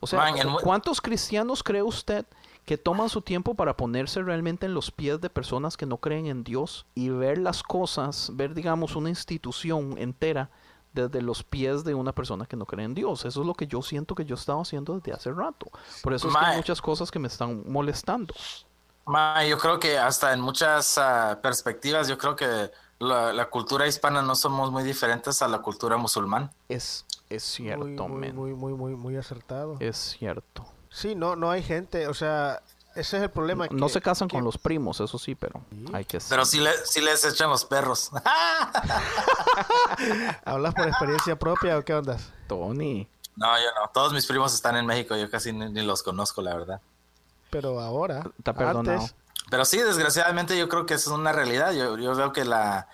[0.00, 2.26] O sea, Man, ¿cuántos cristianos cree usted
[2.68, 6.26] que toman su tiempo para ponerse realmente en los pies de personas que no creen
[6.26, 10.50] en Dios y ver las cosas, ver digamos una institución entera
[10.92, 13.24] desde los pies de una persona que no cree en Dios?
[13.24, 15.70] Eso es lo que yo siento que yo he estado haciendo desde hace rato.
[16.02, 18.34] Por eso es que hay muchas cosas que me están molestando.
[19.06, 23.86] Ma, yo creo que hasta en muchas ah, perspectivas, yo creo que la, la cultura
[23.86, 26.50] hispana no somos muy diferentes a la cultura musulmán.
[26.68, 29.78] Es, es cierto, muy, muy, muy, muy, muy acertado.
[29.80, 30.66] Es cierto.
[30.98, 32.60] Sí, no, no hay gente, o sea,
[32.96, 33.68] ese es el problema.
[33.70, 35.60] No que- se casan que- con los primos, eso sí, pero
[35.92, 38.10] hay que Pero sí, le- sí les echan los perros.
[40.44, 42.30] ¿Hablas por experiencia propia o qué ondas?
[42.48, 43.08] Tony.
[43.36, 43.90] No, yo no.
[43.92, 46.80] Todos mis primos están en México, yo casi ni, ni los conozco, la verdad.
[47.50, 48.98] Pero ahora, Está perdonado.
[49.00, 49.14] antes,
[49.50, 51.72] Pero sí, desgraciadamente yo creo que eso es una realidad.
[51.72, 52.88] Yo, yo veo que la,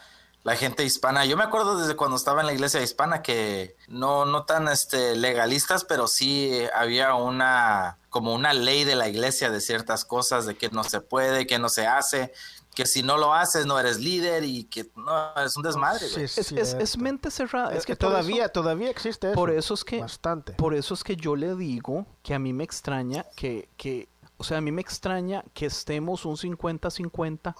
[0.44, 4.24] la gente hispana, yo me acuerdo desde cuando estaba en la iglesia hispana que no,
[4.26, 9.60] no tan este, legalistas, pero sí había una, como una ley de la iglesia de
[9.60, 12.32] ciertas cosas, de que no se puede, que no se hace,
[12.74, 16.22] que si no lo haces no eres líder y que no, es un desmadre, Sí,
[16.22, 17.70] es Es, es, mente cerrada.
[17.72, 19.34] es, Es, que eso- todavía, todavía existe eso.
[19.36, 20.52] Por eso es que Bastante.
[20.52, 24.44] Por eso es que yo le digo que a mí me extraña que, que o
[24.44, 27.54] sea, a mí me extraña que estemos un 50-50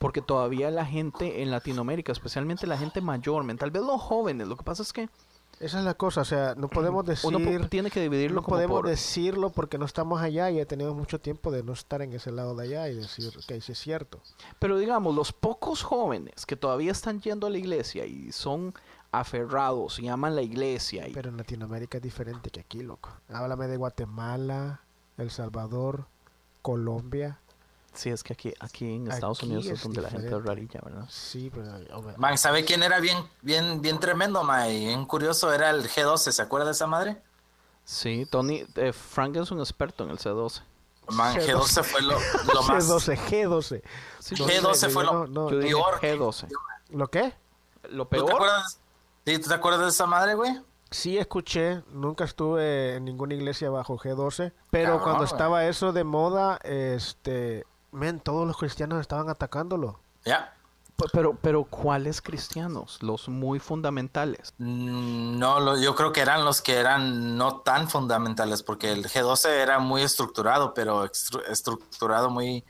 [0.00, 4.56] porque todavía la gente en Latinoamérica, especialmente la gente mayor, tal vez los jóvenes, lo
[4.56, 5.10] que pasa es que
[5.60, 7.28] Esa es la cosa, o sea, no podemos decir...
[7.28, 8.88] uno tiene que dividirlo no como podemos por...
[8.88, 12.32] decirlo porque no estamos allá y ya tenemos mucho tiempo de no estar en ese
[12.32, 14.22] lado de allá y decir que sí es cierto.
[14.58, 18.72] Pero digamos, los pocos jóvenes que todavía están yendo a la iglesia y son
[19.12, 21.08] aferrados y aman la iglesia.
[21.08, 23.10] Y, Pero en Latinoamérica es diferente que aquí, loco.
[23.28, 24.80] Háblame de Guatemala,
[25.18, 26.06] El Salvador,
[26.62, 27.38] Colombia.
[27.92, 30.44] Sí, es que aquí, aquí en Estados Aquí Unidos es, es donde la gente es
[30.44, 31.06] rarilla, ¿verdad?
[31.08, 31.72] Sí, pero...
[31.96, 34.70] hombre, Man, ¿sabe quién era bien, bien, bien tremendo, mae?
[34.78, 37.20] Bien curioso, era el G12, ¿se acuerda de esa madre?
[37.84, 40.62] Sí, Tony, eh, Frank es un experto en el C12.
[41.08, 42.16] Man, G12 fue lo,
[42.54, 42.88] lo más...
[42.88, 43.82] G12, G12.
[44.20, 46.00] Sí, No G12 sé, fue lo no- no- peor.
[46.00, 46.46] G12.
[46.90, 47.32] ¿Lo qué?
[47.88, 48.78] Lo ¿Tú te peor, acuerdas?
[49.26, 50.60] Sí, ¿tú te acuerdas de esa madre, güey?
[50.92, 55.32] Sí escuché, nunca estuve en ninguna iglesia bajo G12, pero Cabrón, cuando güey.
[55.32, 60.00] estaba eso de moda, este, men, todos los cristianos estaban atacándolo.
[60.24, 60.54] Ya.
[61.14, 63.02] Pero, pero ¿cuáles cristianos?
[63.02, 64.52] Los muy fundamentales.
[64.58, 69.06] Mm, No, lo- yo creo que eran los que eran no tan fundamentales, porque el
[69.06, 71.04] G12 era muy estructurado, pero
[71.48, 72.64] estructurado muy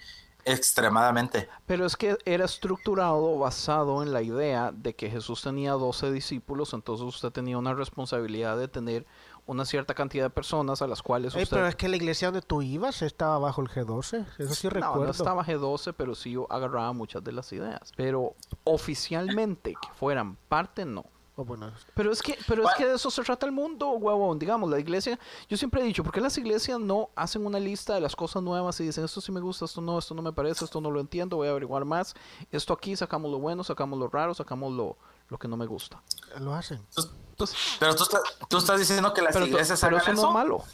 [0.44, 1.48] extremadamente.
[1.66, 6.72] Pero es que era estructurado basado en la idea de que Jesús tenía 12 discípulos,
[6.72, 9.06] entonces usted tenía una responsabilidad de tener
[9.46, 11.56] una cierta cantidad de personas a las cuales Ey, usted...
[11.56, 14.70] pero es que la iglesia donde tú ibas estaba bajo el G12, eso sí No,
[14.72, 15.04] recuerdo.
[15.04, 17.92] no estaba G12, pero sí yo agarraba muchas de las ideas.
[17.96, 18.34] Pero
[18.64, 21.04] oficialmente que fueran parte, no.
[21.36, 24.38] Oh, bueno, Pero es que, pero es que de eso se trata el mundo, huevón.
[24.38, 25.18] Digamos, la iglesia,
[25.48, 28.42] yo siempre he dicho, ¿por qué las iglesias no hacen una lista de las cosas
[28.42, 30.90] nuevas y dicen, esto sí me gusta, esto no, esto no me parece, esto no
[30.90, 32.14] lo entiendo, voy a averiguar más,
[32.50, 36.02] esto aquí sacamos lo bueno, sacamos lo raro, sacamos lo, lo que no me gusta.
[36.40, 36.80] lo hacen.
[37.78, 40.22] Pero tú, estás- tú estás diciendo que las Pero, iglesias pero hagan eso eso.
[40.22, 40.64] no es malo.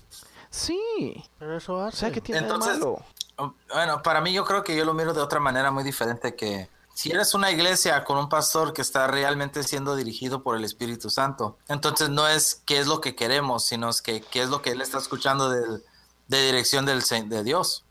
[0.50, 3.02] Sí, Pero eso o sea, que tiene de Entonces- malo?
[3.38, 6.34] Oh, Bueno, para mí yo creo que yo lo miro de otra manera muy diferente
[6.34, 10.64] que si eres una iglesia con un pastor que está realmente siendo dirigido por el
[10.64, 14.48] Espíritu Santo, entonces no es qué es lo que queremos, sino es que qué es
[14.48, 15.84] lo que él está escuchando del-
[16.28, 17.84] de dirección del, de Dios.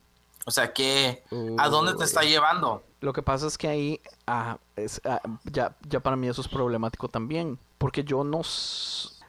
[0.48, 1.24] O sea, que,
[1.60, 2.84] ¿a dónde te está llevando?
[3.06, 6.48] Lo que pasa es que ahí ah, es, ah, ya, ya para mí eso es
[6.48, 7.60] problemático también.
[7.78, 8.42] Porque yo no,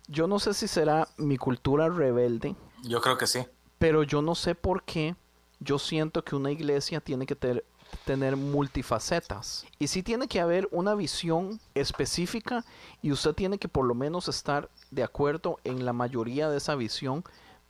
[0.08, 3.40] yo no sé si será mi cultura rebelde, Yo creo que sí.
[3.78, 5.14] pero yo no sé por qué
[5.60, 7.64] yo siento que una iglesia tiene que ter-
[8.04, 9.64] tener multifacetas.
[9.78, 12.64] Y sí tiene que haber una visión específica
[13.02, 16.74] y usted tiene que por lo menos estar de acuerdo en la mayoría de esa
[16.76, 17.24] visión,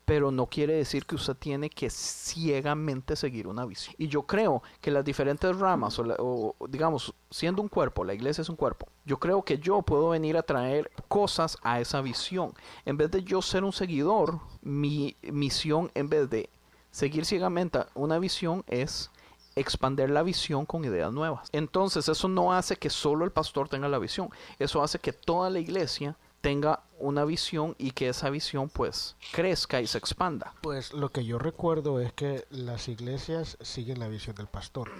[0.06, 3.94] pero no quiere decir que usted tiene que ciegamente seguir una visión.
[3.98, 8.48] Y yo creo que las diferentes ramas, o, digamos, siendo un cuerpo, la iglesia es
[8.48, 12.54] un cuerpo, yo creo que yo puedo venir a traer cosas a esa visión.
[12.84, 16.48] En vez de yo ser un seguidor, mi misión, en vez de
[16.92, 19.10] seguir ciegamente una visión, es
[19.56, 21.48] expander la visión con ideas nuevas.
[21.50, 24.30] Entonces eso no hace que solo el pastor tenga la visión,
[24.60, 26.16] eso hace que toda la iglesia
[26.46, 30.54] tenga una visión y que esa visión pues crezca y se expanda.
[30.60, 34.90] Pues lo que yo recuerdo es que las iglesias siguen la visión del pastor.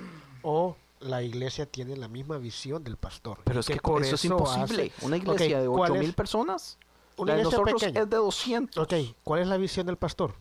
[0.43, 3.39] O la iglesia tiene la misma visión del pastor.
[3.45, 4.93] Pero es que, por eso es eso imposible.
[4.97, 6.79] hace- Una iglesia Ok, de ¿cuál 8 es- mil personas,
[7.17, 8.03] Una la de iglesia nosotros pequeña.
[8.03, 10.35] es de 200 Ok, ¿cuál es la visión del pastor?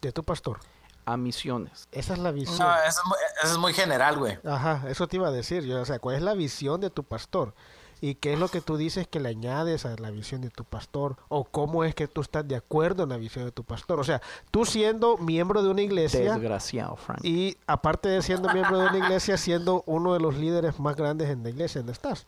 [0.00, 0.58] De tu pastor.
[1.06, 1.88] a misiones.
[1.92, 2.58] Esa es la visión.
[2.58, 4.38] No, eso es muy, eso es muy general, güey.
[4.44, 5.80] Ajá, eso te iba a decir yo.
[5.80, 7.52] O sea, ¿cuál es la visión de tu pastor?
[8.00, 10.64] ¿Y qué es lo que tú dices que le añades a la visión de tu
[10.64, 11.16] pastor?
[11.28, 14.00] ¿O cómo es que tú estás de acuerdo en la visión de tu pastor?
[14.00, 17.20] O sea, tú siendo miembro de una iglesia Desgraciado, Frank.
[17.24, 21.28] y aparte de siendo miembro de una iglesia, siendo uno de los líderes más grandes
[21.28, 22.26] en la iglesia donde estás.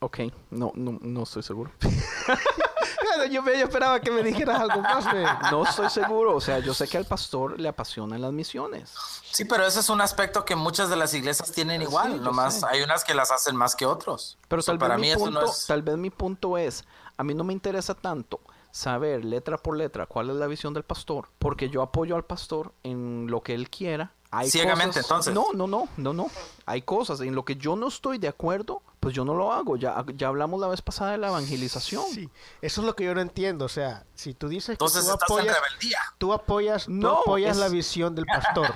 [0.00, 0.18] Ok,
[0.50, 1.70] no, no, no estoy seguro.
[3.30, 5.04] yo, yo esperaba que me dijeras algo más.
[5.50, 6.34] No estoy seguro.
[6.36, 8.94] O sea, yo sé que al pastor le apasionan las misiones.
[9.30, 12.12] Sí, pero ese es un aspecto que muchas de las iglesias tienen igual.
[12.14, 12.66] Sí, nomás sé.
[12.68, 14.38] hay unas que las hacen más que otros.
[14.48, 15.66] Pero O sea, tal, para vez mí mi eso punto, no es...
[15.66, 16.84] tal vez mi punto es,
[17.16, 18.40] a mí no me interesa tanto
[18.70, 22.72] saber letra por letra cuál es la visión del pastor, porque yo apoyo al pastor
[22.84, 24.12] en lo que él quiera.
[24.30, 25.34] Hay Ciegamente, cosas- entonces.
[25.34, 26.26] No, no, no, no, no.
[26.64, 29.76] Hay cosas en lo que yo no estoy de acuerdo, pues yo no lo hago.
[29.76, 32.04] Ya, ya hablamos la vez pasada de la evangelización.
[32.12, 32.28] Sí,
[32.60, 33.64] eso es lo que yo no entiendo.
[33.64, 35.98] O sea, si tú dices que Entonces tú estás en apoyas, rebeldía.
[36.18, 38.72] tú apoyas, tú No, apoyas es- la visión del pastor,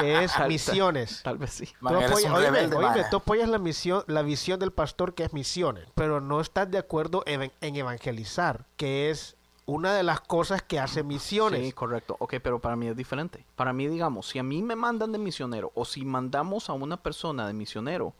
[0.00, 1.22] que es Tal- misiones.
[1.22, 1.66] Tal vez sí.
[1.78, 3.06] Tú apoyas, oíme, rebelde, oíme, man.
[3.10, 6.78] tú apoyas la misión, la visión del pastor que es misiones, pero no estás de
[6.78, 9.36] acuerdo en, en evangelizar, que es
[9.66, 11.60] una de las cosas que hace misiones.
[11.64, 12.16] Sí, correcto.
[12.18, 13.44] Ok, pero para mí es diferente.
[13.54, 16.96] Para mí, digamos, si a mí me mandan de misionero o si mandamos a una
[16.96, 18.14] persona de misionero,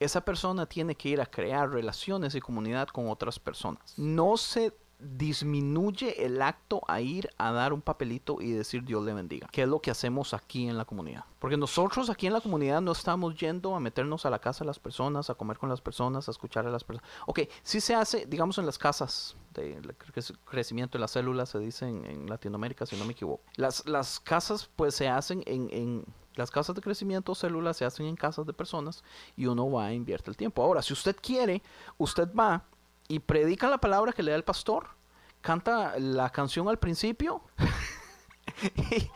[0.00, 3.94] esa persona tiene que ir a crear relaciones y comunidad con otras personas.
[3.96, 9.12] No se disminuye el acto a ir a dar un papelito y decir Dios le
[9.12, 11.24] bendiga, que es lo que hacemos aquí en la comunidad.
[11.38, 14.68] Porque nosotros aquí en la comunidad no estamos yendo a meternos a la casa de
[14.68, 17.10] las personas, a comer con las personas, a escuchar a las personas.
[17.26, 21.58] Ok, sí se hace, digamos, en las casas de cre- crecimiento de las células, se
[21.58, 23.42] dice en, en Latinoamérica, si no me equivoco.
[23.56, 26.04] Las, las casas pues se hacen en, en-
[26.36, 29.02] Las casas de crecimiento células se hacen en casas de personas
[29.36, 30.62] y uno va e invierte el tiempo.
[30.62, 31.62] Ahora, si usted quiere,
[31.98, 32.64] usted va
[33.08, 34.88] y predica la palabra que le da el pastor,
[35.40, 37.42] canta la canción al principio
[38.92, 39.10] y,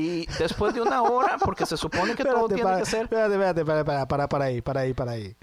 [0.00, 3.02] y después de una hora, porque se supone que todo tiene que ser...
[3.02, 5.36] espérate, espérate, para, para, para ahí, para ahí, para ahí.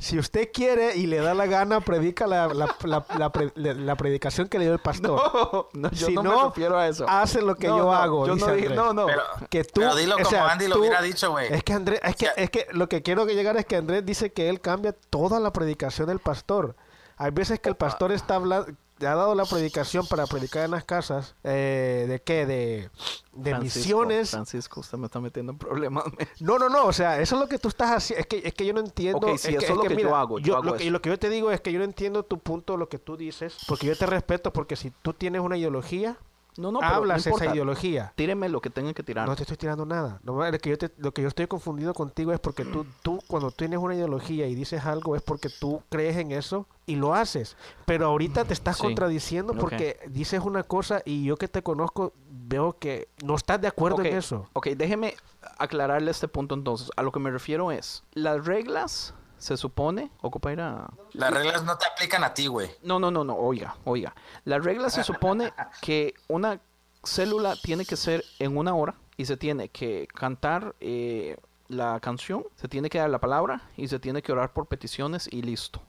[0.00, 3.96] Si usted quiere y le da la gana, predica la, la, la, la pre- la-
[3.96, 5.20] predicación que le dio el pastor.
[5.20, 7.04] No, no, yo si no, no, me refiero a eso.
[7.08, 8.26] Hace lo que No, yo no, hago.
[8.26, 9.06] yo dice no dije- no, no.
[9.06, 11.52] Pero, que tú, pero dilo o como sea, Andy lo tú- hubiera dicho, güey.
[11.52, 13.66] Es que Andrés, es que, O sea- es que lo que quiero que llegar es
[13.66, 16.76] que Andrés dice que él cambia toda la predicación del pastor.
[17.16, 18.72] Hay veces que el pastor está hablando,
[19.06, 22.46] ha dado la predicación para predicar en las casas, eh, ¿de qué?
[22.46, 22.90] De,
[23.32, 24.30] de Francisco, misiones.
[24.30, 26.04] Francisco, usted me está metiendo en problemas.
[26.40, 28.20] No, no, no, o sea, eso es lo que tú estás haciendo.
[28.20, 29.18] Es que, es que yo no entiendo.
[29.18, 30.84] Ok, sí, es que, eso es lo que yo mira, hago, yo hago lo, que,
[30.84, 30.92] eso.
[30.92, 33.16] lo que yo te digo es que yo no entiendo tu punto, lo que tú
[33.16, 36.18] dices, porque yo te respeto, porque si tú tienes una ideología,
[36.58, 38.12] No, no, pero hablas no esa ideología.
[38.16, 39.28] Tírenme lo que tengan que tirar.
[39.28, 40.18] No te estoy tirando nada.
[40.24, 43.20] No, lo, que yo te- lo que yo estoy confundido contigo es porque tú, tú,
[43.28, 47.14] cuando tienes una ideología y dices algo, es porque tú crees en eso y lo
[47.14, 47.56] haces.
[47.86, 48.82] Pero ahorita te estás Sí.
[48.82, 53.68] contradiciendo porque dices una cosa y yo que te conozco veo que no estás de
[53.68, 54.48] acuerdo en eso.
[54.52, 55.14] Ok, déjeme
[55.58, 56.90] aclararle este punto entonces.
[56.96, 60.90] A lo que me refiero es, las reglas se supone, ocupa ir a...
[61.12, 62.70] Las reglas no te aplican a ti, güey.
[62.82, 64.14] No, no, no, no, oiga, oiga.
[64.44, 66.60] Las reglas se supone que una
[67.04, 71.36] célula tiene que ser en una hora y se tiene que cantar eh,
[71.68, 75.28] la canción, se tiene que dar la palabra y se tiene que orar por peticiones
[75.30, 75.82] y listo.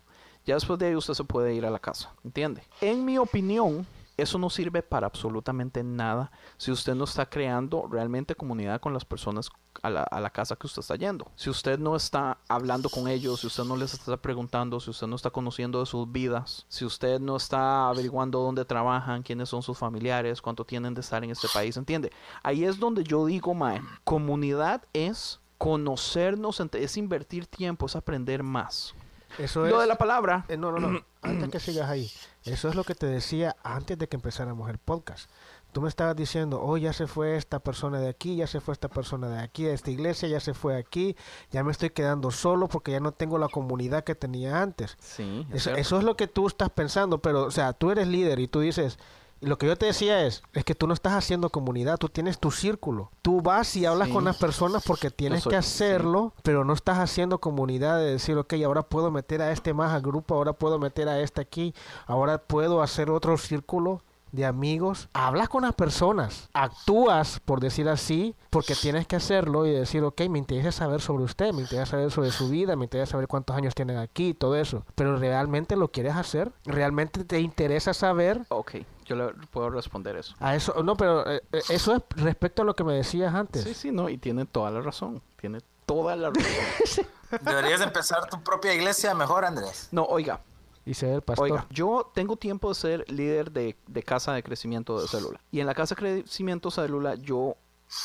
[0.46, 2.64] Ya después de ahí usted se puede ir a la casa, ¿entiende?
[2.82, 3.86] En mi opinión,
[4.22, 9.06] eso no sirve para absolutamente nada si usted no está creando realmente comunidad con las
[9.06, 9.50] personas
[9.82, 11.32] a la, a la casa que usted está yendo.
[11.36, 15.08] Si usted no está hablando con ellos, si usted no les está preguntando, si usted
[15.08, 19.64] no está conociendo de sus vidas, si usted no está averiguando dónde trabajan, quiénes son
[19.64, 22.12] sus familiares, cuánto tienen de estar en este país, ¿entiende?
[22.44, 28.96] Ahí es donde yo digo, mae, comunidad es conocernos, es invertir tiempo, es aprender más.
[29.38, 31.02] Eso Lo es- de la palabra, Eh, no, no, no.
[31.22, 32.12] antes que sigas ahí.
[32.44, 35.30] Eso es lo que te decía antes de que empezáramos el podcast.
[35.72, 38.74] Tú me estabas diciendo, oh, ya se fue esta persona de aquí, ya se fue
[38.74, 41.16] esta persona de aquí, de esta iglesia, ya se fue aquí,
[41.52, 44.98] ya me estoy quedando solo porque ya no tengo la comunidad que tenía antes.
[45.00, 48.08] sí, es Eso, eso es lo que tú estás pensando, pero, o sea, tú eres
[48.08, 48.98] líder y tú dices,
[49.42, 52.40] lo que yo te decía es, es que tú no estás haciendo comunidad, tú tienes
[52.40, 53.12] tu círculo.
[53.22, 54.14] Tú vas y hablas Sí.
[54.14, 55.68] con las personas porque tienes soy- que sí.
[55.84, 59.94] hacerlo, pero no estás haciendo comunidad de decir, ok, ahora puedo meter a este más
[59.94, 61.74] al grupo, ahora puedo meter a este aquí,
[62.06, 64.02] ahora puedo hacer otro círculo
[64.32, 69.72] de amigos, hablas con las personas, actúas, por decir así, porque tienes que hacerlo y
[69.72, 73.12] decir, ok, me interesa saber sobre usted, me interesa saber sobre su vida, me interesa
[73.12, 77.94] saber cuántos años tienen aquí, todo eso, pero realmente lo quieres hacer, realmente te interesa
[77.94, 78.76] saber Ok,
[79.06, 80.36] yo le puedo responder eso.
[80.40, 83.64] a eso, no, pero eh, eh, eso es respecto a lo que me decías antes.
[83.64, 85.22] Sí, sí, no, y tiene toda la razón.
[85.40, 87.06] Tiene toda la razón.
[87.42, 89.88] Deberías empezar tu propia iglesia mejor, Andrés.
[89.92, 90.42] No, oiga,
[90.90, 91.52] Y ser el pastor.
[91.52, 95.40] oiga, yo tengo tiempo de ser líder de, de casa de crecimiento de célula.
[95.52, 97.56] Y en la casa de crecimiento célula yo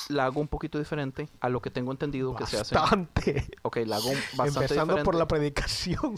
[0.08, 2.74] la hago un poquito diferente a lo que tengo entendido que se hace.
[2.74, 3.46] Bastante.
[3.62, 6.14] Ok, la hago bastante Empezando por la predicación.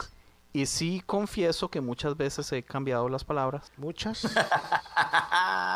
[0.53, 3.71] Y sí confieso que muchas veces he cambiado las palabras.
[3.77, 4.25] Muchas.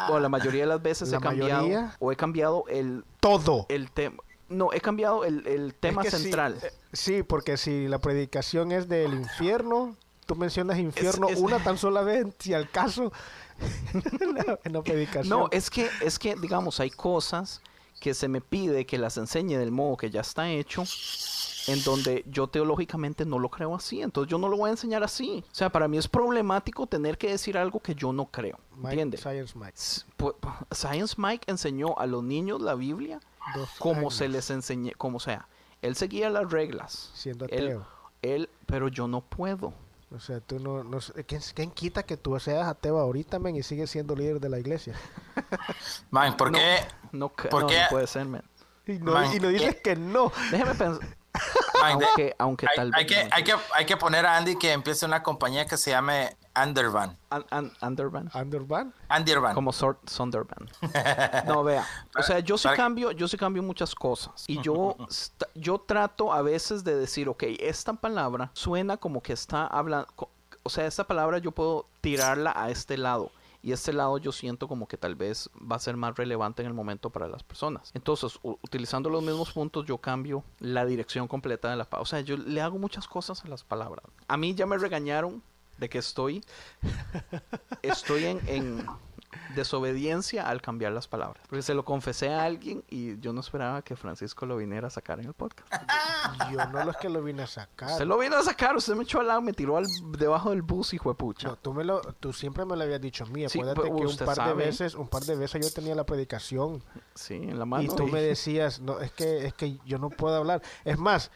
[0.09, 1.63] O la mayoría de las veces ¿La he cambiado.
[1.63, 1.97] mayoría?
[2.01, 3.67] O he cambiado el, Todo.
[3.69, 4.23] el tema.
[4.49, 6.59] No, he cambiado el, el tema Es que sí, central.
[6.63, 9.95] eh, Sí, porque si la predicación es del infierno,
[10.35, 13.13] tú mencionas infierno es- una tan sola vez, si al caso,
[14.65, 15.29] en la- predicación.
[15.29, 17.61] No, es que, es que, digamos, hay cosas
[18.01, 20.85] que se me pide que las enseñe del modo que ya está hecho,
[21.67, 25.03] en donde yo teológicamente no lo creo así, entonces yo no lo voy a enseñar
[25.03, 25.45] así.
[25.51, 29.21] O sea, para mí es problemático tener que decir algo que yo no creo, ¿entiendes?
[29.21, 29.75] Science Mike.
[29.77, 30.05] S-
[30.73, 33.21] Science Mike enseñó a los niños la Biblia
[33.55, 35.49] Dos como se les enseñé, como sea.
[35.83, 37.11] Él seguía las reglas.
[37.15, 37.87] Siendo Él, ateo.
[38.23, 39.75] él, pero yo no puedo.
[40.13, 40.83] O sea, tú no...
[40.83, 44.41] no sé- ¿quién, quién quita que tú seas ateo ahorita, men, y sigues siendo líder
[44.41, 44.95] de la iglesia?
[46.11, 46.59] Man, ¿por No.
[46.59, 46.79] qué?
[47.13, 47.81] No, ca- ¿Por no, qué?
[47.83, 48.43] no puede ser, man.
[48.87, 50.33] Y no, Man, y no dices que no.
[50.51, 51.17] Déjeme pensar.
[51.81, 53.17] Man, de- Aunque, hay, tal hay vez.
[53.17, 53.31] que, no.
[53.37, 57.17] hay, que, hay que poner a Andy que empiece una compañía que se llame Undervan.
[57.31, 58.31] An- an- Underman.
[58.35, 58.93] Underban.
[59.17, 59.55] Undervan.
[59.55, 59.73] Como.
[61.47, 61.87] No, vea.
[62.19, 64.45] O sea, yo sí cambio, yo sí cambio muchas cosas.
[64.49, 64.97] Y yo,
[65.55, 70.09] yo trato a veces de decir, ok, esta palabra suena como que está hablando.
[70.63, 73.31] O sea, esta palabra yo puedo tirarla a este lado.
[73.63, 76.69] Y este lado yo siento como que tal vez va a ser más relevante en
[76.69, 77.91] el momento para las personas.
[77.93, 82.03] Entonces, u- utilizando los mismos puntos, yo cambio la dirección completa de la palabra.
[82.03, 84.05] O sea, yo le hago muchas cosas a las palabras.
[84.29, 85.43] A mí ya me regañaron
[85.81, 86.45] de que estoy
[87.83, 88.87] estoy en, en,
[89.55, 91.43] desobediencia al cambiar las palabras.
[91.49, 94.91] Porque se lo confesé a alguien y yo no esperaba que Francisco lo viniera a
[94.91, 95.73] sacar en el podcast.
[96.51, 97.91] Yo no lo es que lo vine a sacar.
[97.91, 99.87] Usted lo vino a sacar, usted me echó al lado, me tiró al,
[100.19, 101.49] debajo del bus, hijo de pucha.
[101.49, 103.45] No, tú, me lo, tú siempre me lo habías dicho a mí.
[103.45, 106.83] Acuérdate pero que un par de veces, un par de veces yo tenía la predicación
[107.15, 107.85] Sí, en la mano.
[107.85, 110.63] y tú me decías, no, es que, es que yo no puedo hablar.
[110.85, 111.31] Es más,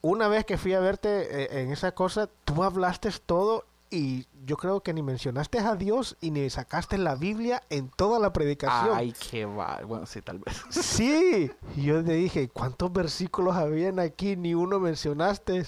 [0.00, 1.08] una vez que fui a verte
[1.42, 6.16] eh, en esa cosa, tú hablaste todo y yo creo que ni mencionaste a Dios
[6.20, 8.96] y ni sacaste la Biblia en toda la predicación.
[8.96, 9.80] Ay, qué va.
[9.86, 10.56] Bueno, sí, tal vez.
[10.70, 14.36] Sí, y yo te dije, ¿cuántos versículos habían aquí?
[14.36, 15.66] Ni uno mencionaste.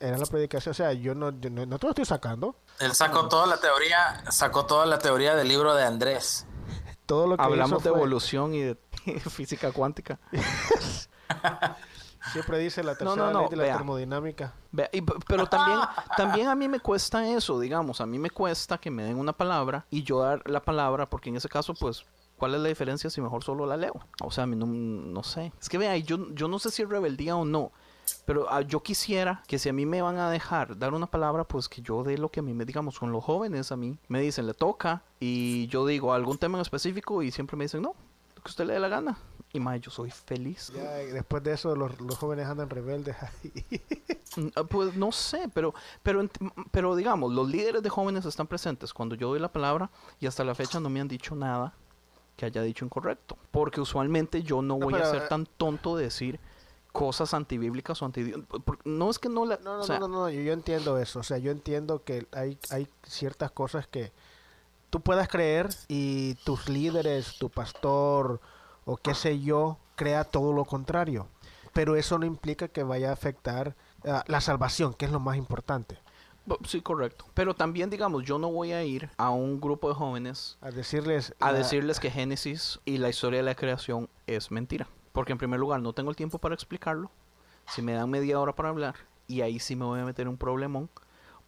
[0.00, 2.56] Era la predicación, o sea, yo no, yo no, no te lo estoy sacando.
[2.80, 6.46] Él sacó toda la teoría, sacó toda la teoría del libro de Andrés.
[7.06, 8.76] Todo lo que Hablamos hizo de fue- evolución y de
[9.30, 10.18] física cuántica.
[12.26, 13.76] Siempre dice la tercera no, no, ley de la vea.
[13.76, 14.54] termodinámica.
[14.72, 15.78] Vea, y p- pero también,
[16.16, 19.32] también a mí me cuesta eso, digamos, a mí me cuesta que me den una
[19.32, 22.04] palabra y yo dar la palabra, porque en ese caso, pues,
[22.36, 23.94] ¿cuál es la diferencia si mejor solo la leo?
[24.22, 25.52] O sea, a mí no, no sé.
[25.60, 27.72] Es que vea, yo, yo no sé si es rebeldía o no,
[28.26, 31.44] pero ah, yo quisiera que si a mí me van a dejar dar una palabra,
[31.44, 33.98] pues que yo dé lo que a mí me, digamos, con los jóvenes a mí,
[34.08, 37.82] me dicen, le toca, y yo digo algún tema en específico y siempre me dicen,
[37.82, 37.94] no,
[38.44, 39.18] que usted le dé la gana.
[39.52, 40.72] Y más, yo soy feliz.
[40.74, 43.52] Ya, después de eso, los, los jóvenes andan rebeldes ahí.
[44.36, 45.72] Mm, ah, Pues no sé, pero,
[46.02, 46.28] pero,
[46.72, 50.42] pero digamos, los líderes de jóvenes están presentes cuando yo doy la palabra y hasta
[50.42, 51.72] la fecha no me han dicho nada
[52.36, 53.38] que haya dicho incorrecto.
[53.52, 56.40] Porque usualmente yo no No, voy a ser eh, tan tonto de decir
[56.90, 58.32] cosas antibíblicas o anti
[58.84, 59.56] No es que no la...
[59.58, 61.20] No, no, o sea, no, no, no, yo, yo entiendo eso.
[61.20, 64.12] O sea, yo entiendo que hay, hay ciertas cosas que
[64.94, 68.40] tú puedas creer y tus líderes, tu pastor
[68.84, 71.26] o qué sé yo, crea todo lo contrario.
[71.72, 73.74] Pero eso no implica que vaya a afectar
[74.06, 75.98] ah, la salvación, que es lo más importante.
[76.64, 77.24] Sí, correcto.
[77.34, 81.34] Pero también, digamos, yo no voy a ir a un grupo de jóvenes A decirles...
[81.40, 84.86] a la- decirles que Génesis y la historia de la creación es mentira.
[85.10, 87.10] Porque en primer lugar no tengo el tiempo para explicarlo.
[87.66, 88.94] Si me dan media hora para hablar,
[89.26, 90.88] y ahí sí me voy a meter un problemón.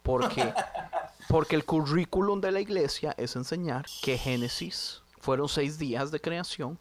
[0.03, 0.53] Porque,
[1.27, 6.79] porque el currículum de la iglesia es enseñar que Génesis fueron seis días de creación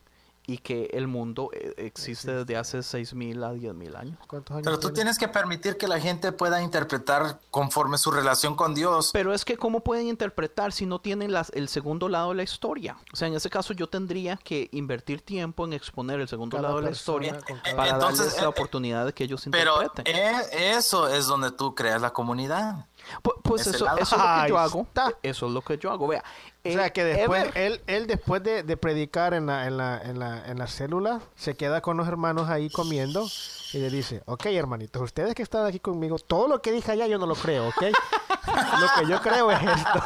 [0.48, 4.16] y que el mundo eh, existe desde hace seis mil a diez mil años.
[4.28, 4.94] ¿Cuántos años Pero tú tiene?
[4.94, 9.10] tienes que permitir que la gente pueda interpretar conforme su relación con Dios.
[9.12, 12.42] Pero es que ¿cómo pueden interpretar si no tienen las, el segundo lado de la
[12.44, 12.96] historia?
[13.12, 16.68] O sea, en ese caso yo tendría que invertir tiempo en exponer el segundo Cada
[16.68, 19.82] lado de la historia cada- para Entonces, darles la eh, oportunidad de que ellos Pero
[19.82, 20.14] interpreten.
[20.14, 20.42] eh,
[20.76, 22.86] eso es donde tú creas la comunidad.
[23.22, 24.80] Pu- pues eso, eso es lo que yo hago.
[24.82, 25.12] está.
[25.22, 26.08] Eso es lo que yo hago.
[26.08, 26.22] Vea,
[26.64, 29.76] O sea eh, que después, Ever- él, él después de, de predicar en la, en,
[29.76, 33.26] la, en, la, en la célula, se queda con los hermanos ahí comiendo
[33.72, 37.06] y le dice, ok hermanitos, ustedes que están aquí conmigo, todo lo que dije allá
[37.06, 37.82] yo no lo creo, ¿ok?
[38.80, 40.02] lo que yo creo es esto.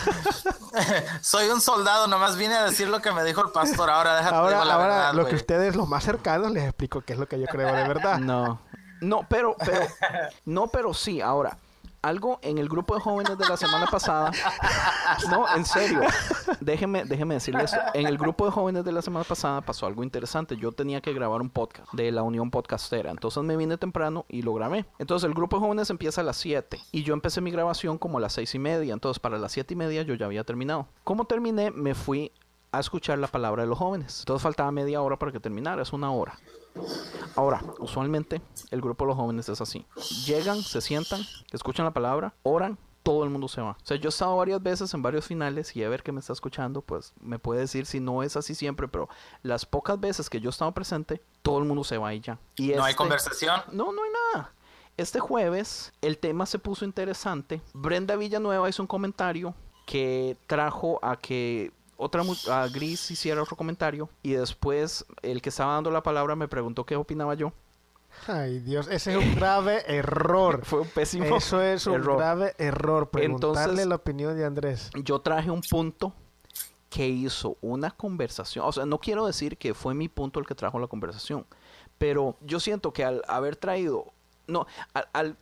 [1.20, 3.90] Soy un soldado, nomás vine a decir lo que me dijo el pastor.
[3.90, 7.14] Ahora déjate Ahora, la ahora verdad, lo que ustedes, los más cercanos, les explico qué
[7.14, 8.18] es lo que yo creo de verdad.
[8.18, 8.60] No,
[9.00, 9.80] no, pero, pero,
[10.44, 11.20] no, pero sí.
[11.20, 11.56] Ahora,
[12.02, 14.30] algo en el grupo de jóvenes de la semana pasada,
[15.30, 16.00] no, en serio,
[16.60, 20.56] déjeme, déjeme decirles, en el grupo de jóvenes de la semana pasada pasó algo interesante.
[20.56, 24.42] Yo tenía que grabar un podcast de la Unión Podcastera, entonces me vine temprano y
[24.42, 24.86] lo grabé.
[24.98, 28.18] Entonces el grupo de jóvenes empieza a las 7 y yo empecé mi grabación como
[28.18, 30.88] a las seis y media, entonces para las siete y media yo ya había terminado.
[31.04, 32.32] Como terminé, me fui
[32.72, 34.20] a escuchar la palabra de los jóvenes.
[34.20, 36.38] Entonces faltaba media hora para que terminara, es una hora.
[37.36, 38.40] Ahora, usualmente
[38.70, 39.86] el grupo de los jóvenes es así.
[40.26, 41.20] Llegan, se sientan,
[41.52, 43.70] escuchan la palabra, oran, todo el mundo se va.
[43.72, 46.20] O sea, yo he estado varias veces en varios finales y a ver que me
[46.20, 49.08] está escuchando, pues me puede decir si no es así siempre, pero
[49.42, 52.38] las pocas veces que yo he estado presente, todo el mundo se va y ya.
[52.56, 53.60] Y No hay este- conversación.
[53.72, 54.52] no, no hay nada.
[54.96, 57.62] Este jueves el tema se puso interesante.
[57.72, 59.54] Brenda Villanueva hizo un comentario
[59.86, 65.74] que trajo a que otra a Gris hiciera otro comentario y después el que estaba
[65.74, 67.52] dando la palabra me preguntó qué opinaba yo.
[68.26, 70.64] Ay, Dios, ese es un grave error.
[70.64, 72.16] Fue un pésimo Eso es un error.
[72.18, 73.08] grave error.
[73.10, 74.90] Preguntarle Entonces- la opinión de Andrés.
[75.04, 76.12] Yo traje un punto
[76.88, 78.64] que hizo una conversación.
[78.66, 81.46] O sea, no quiero decir que fue mi punto el que trajo la conversación,
[81.98, 84.06] pero yo siento que al haber traído,
[84.48, 85.36] no, al, al-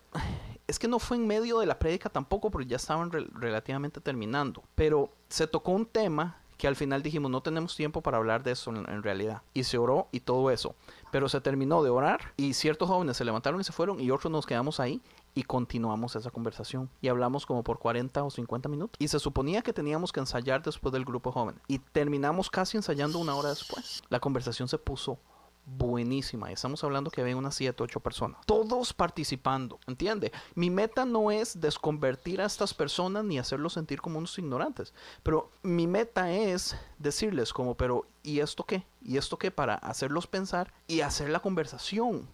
[0.67, 4.03] es que no fue en medio de la prédica tampoco, porque ya estaban rel- relativamente
[4.03, 8.43] terminando, pero se tocó un tema que al final dijimos no tenemos tiempo para hablar
[8.43, 10.75] de eso en, realidad y se oró y todo eso,
[11.11, 14.31] pero se terminó de orar y ciertos jóvenes se levantaron y se fueron y otros
[14.31, 15.01] nos quedamos ahí
[15.35, 16.91] y continuamos esa conversación.
[17.01, 18.97] Y hablamos como por 40 o 50 minutos.
[18.99, 21.61] Y se suponía que teníamos que ensayar después del grupo joven.
[21.69, 24.03] Y terminamos casi ensayando una hora después.
[24.09, 25.21] La conversación se puso
[25.71, 26.51] buenísima.
[26.51, 28.41] Estamos hablando que había unas 7, 8 personas.
[28.47, 30.33] Todos participando, ¿entiende?
[30.55, 34.95] Mi meta no es desconvertir a estas personas ni hacerlos sentir como unos ignorantes.
[35.23, 38.87] Pero mi meta es decirles como, pero ¿y esto qué?
[39.03, 39.51] ¿Y esto qué?
[39.51, 42.29] Para hacerlos pensar y hacer la conversación.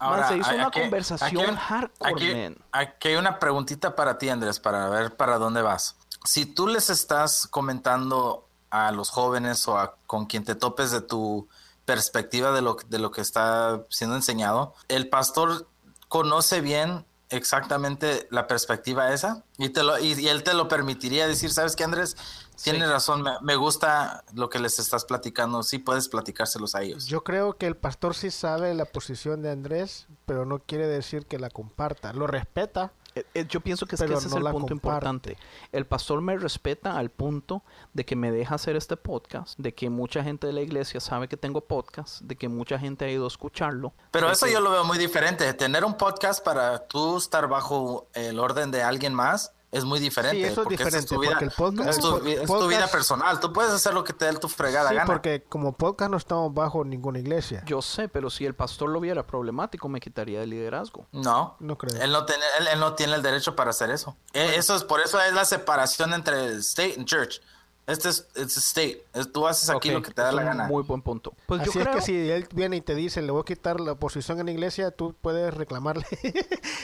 [0.00, 2.56] Man, se hizo una aquí- conversación aquí- hardcore, aquí- man.
[2.72, 5.96] Aquí hay una preguntita para ti, Andrés, para ver para dónde vas.
[6.24, 11.02] Si tú les estás comentando a los jóvenes o a con quien te topes de
[11.02, 11.46] tu
[11.84, 15.68] perspectiva de lo, de lo que está siendo enseñado, el pastor
[16.08, 21.26] conoce bien exactamente la perspectiva esa y, te lo, y, y él te lo permitiría
[21.26, 22.16] decir, ¿sabes qué, Andrés?
[22.62, 22.88] Tienes Sí.
[22.92, 27.06] razón, me, me gusta lo que les estás platicando, sí puedes platicárselos a ellos.
[27.06, 31.26] Yo creo que el pastor sí sabe la posición de Andrés, pero no quiere decir
[31.26, 32.12] que la comparta.
[32.12, 34.68] Lo respeta, Eh, eh, Yo pienso que, es que Pero ese no es el punto
[34.68, 34.74] comparte.
[34.74, 35.36] importante.
[35.72, 37.62] El pastor me respeta al punto
[37.92, 41.28] de que me deja hacer este podcast, de que mucha gente de la iglesia sabe
[41.28, 43.92] que tengo podcast, de que mucha gente ha ido a escucharlo.
[44.10, 45.52] Pero eso que- yo lo veo muy diferente.
[45.54, 50.36] Tener un podcast para tú estar bajo el orden de alguien más es muy diferente.
[50.38, 51.98] Sí, eso es diferente, tu vida, porque el podcast- es
[52.46, 53.40] tu, vida personal.
[53.40, 55.06] Tú puedes hacer lo que te dé tu fregada sí, gana.
[55.06, 57.62] porque como podcast no estamos bajo ninguna iglesia.
[57.66, 61.06] Yo sé, pero si el pastor lo viera problemático, me quitaría el liderazgo.
[61.12, 62.00] No, No creo.
[62.02, 64.16] Él no, tiene, él, él no tiene el derecho para hacer eso.
[64.32, 67.40] Eh, Eso es por eso es la separación entre state and church.
[67.86, 69.04] Este es it's a state.
[69.12, 70.66] Es- tú haces aquí lo que te da es la un gana.
[70.68, 71.34] Muy buen punto.
[71.46, 73.44] Pues Así yo es creo, que si él viene y te dice, le voy a
[73.44, 76.06] quitar la posición en la iglesia, tú puedes reclamarle.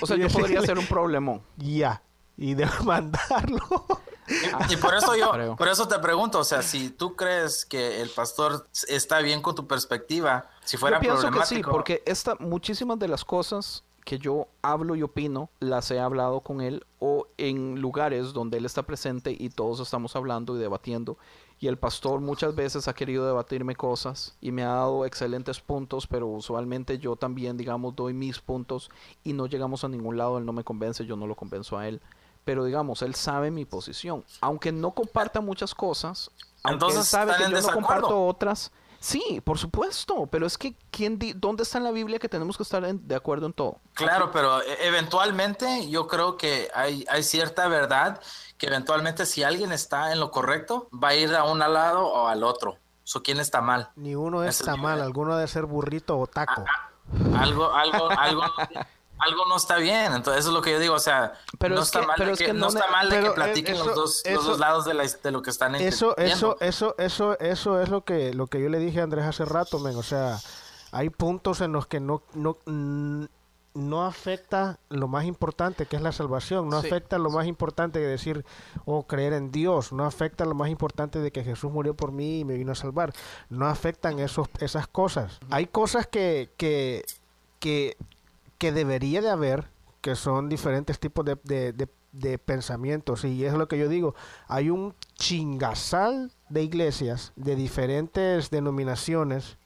[0.03, 1.43] o sea, yo podría ser un problemón.
[1.57, 2.03] Ya.
[2.41, 3.87] Y demandarlo.
[4.69, 5.57] Y por eso yo, Creo.
[5.57, 9.57] por eso te pregunto, o sea, si tú crees que el pastor está bien con
[9.57, 13.83] tu perspectiva, si fuera yo pienso que problemático, sí, porque esta, muchísimas de las cosas
[14.05, 18.65] que yo hablo y opino, las he hablado con él o en lugares donde él
[18.65, 21.19] está presente y todos estamos hablando y debatiendo.
[21.59, 26.07] Y el pastor muchas veces ha querido debatirme cosas y me ha dado excelentes puntos,
[26.07, 28.91] pero usualmente yo también, digamos, doy mis puntos
[29.23, 31.87] y no llegamos a ningún lado, él no me convence, yo no lo convenzo a
[31.87, 32.01] él.
[32.45, 34.25] Pero digamos, él sabe mi posición.
[34.41, 36.31] Aunque no comparta muchas cosas,
[36.63, 38.73] aunque él Entonces, sabe que ¿están yo no comparto otras.
[39.03, 42.59] Sí, por supuesto, pero es que ¿quién di- ¿dónde está en la Biblia que tenemos
[42.59, 43.79] que estar en- de acuerdo en todo?
[43.95, 48.21] Claro, pero e- eventualmente yo creo que hay, hay cierta verdad
[48.59, 52.27] que eventualmente si alguien está en lo correcto, va a ir a un lado o
[52.29, 52.77] al otro.
[53.05, 53.89] So, ¿Quién está mal?
[53.97, 56.63] Ni uno está mal, alguno debe ser burrito o taco.
[57.37, 58.43] Algo, algo, algo,
[59.21, 60.13] algo no está bien.
[60.13, 60.95] Entonces eso es lo que yo digo.
[60.95, 62.91] O sea, Pero no es está que- mal, pero de es que, no no está
[62.91, 65.43] mal de que eh, platiquen eso- los, dos, los dos lados de, la, de lo
[65.43, 69.01] que están Eso, eso, eso, eso, eso es lo que, lo que yo le dije
[69.01, 69.97] a Andrés hace rato, men.
[69.97, 70.39] O sea,
[70.93, 72.57] hay puntos en los que no, no,
[73.73, 76.69] no afecta lo más importante, que es la salvación.
[76.69, 76.89] No Sí.
[76.89, 78.45] afecta lo más importante de decir,
[78.85, 79.93] o creer en Dios.
[79.93, 82.75] No afecta lo más importante de que Jesús murió por mí y me vino a
[82.75, 83.13] salvar.
[83.49, 85.39] No afectan esos, esas cosas.
[85.51, 87.05] Hay cosas que, que,
[87.61, 87.97] que,
[88.61, 89.69] que debería de haber,
[90.03, 93.25] que son diferentes tipos de, de, de- de pensamientos.
[93.25, 94.15] Y es lo que yo digo.
[94.49, 99.57] Hay un chingazal de iglesias de diferentes denominaciones.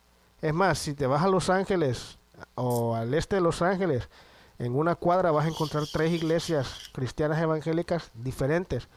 [0.41, 2.19] Es más, si te vas a Los Ángeles
[2.55, 4.09] o al este de Los Ángeles,
[4.59, 8.89] en una cuadra vas a encontrar tres iglesias cristianas evangélicas diferentes.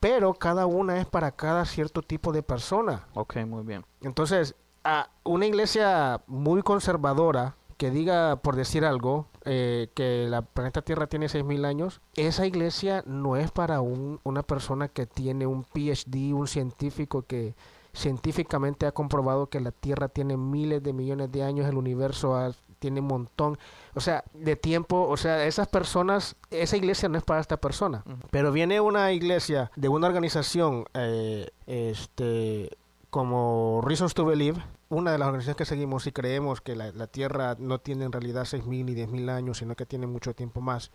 [0.00, 3.06] Pero cada una es para cada cierto tipo de persona.
[3.14, 3.84] Ok, muy bien.
[4.02, 10.82] Entonces, a una iglesia muy conservadora que diga, por decir algo, eh, que la planeta
[10.82, 15.64] Tierra tiene 6.000 años, esa iglesia no es para un- una persona que tiene un
[15.64, 17.54] PhD, un científico que
[17.94, 22.52] científicamente ha comprobado que la Tierra tiene miles de millones de años, el universo ha-
[22.78, 23.58] tiene un montón,
[23.94, 28.04] o sea, de tiempo, o sea, esas personas, esa iglesia no es para esta persona.
[28.30, 32.70] Pero viene una iglesia de una organización, eh, este,
[33.10, 37.56] como Reasons to Believe, una de las organizaciones que seguimos y creemos que la, Tierra
[37.58, 40.90] no tiene en realidad 6.000 ni 10.000 años, sino que tiene mucho tiempo más,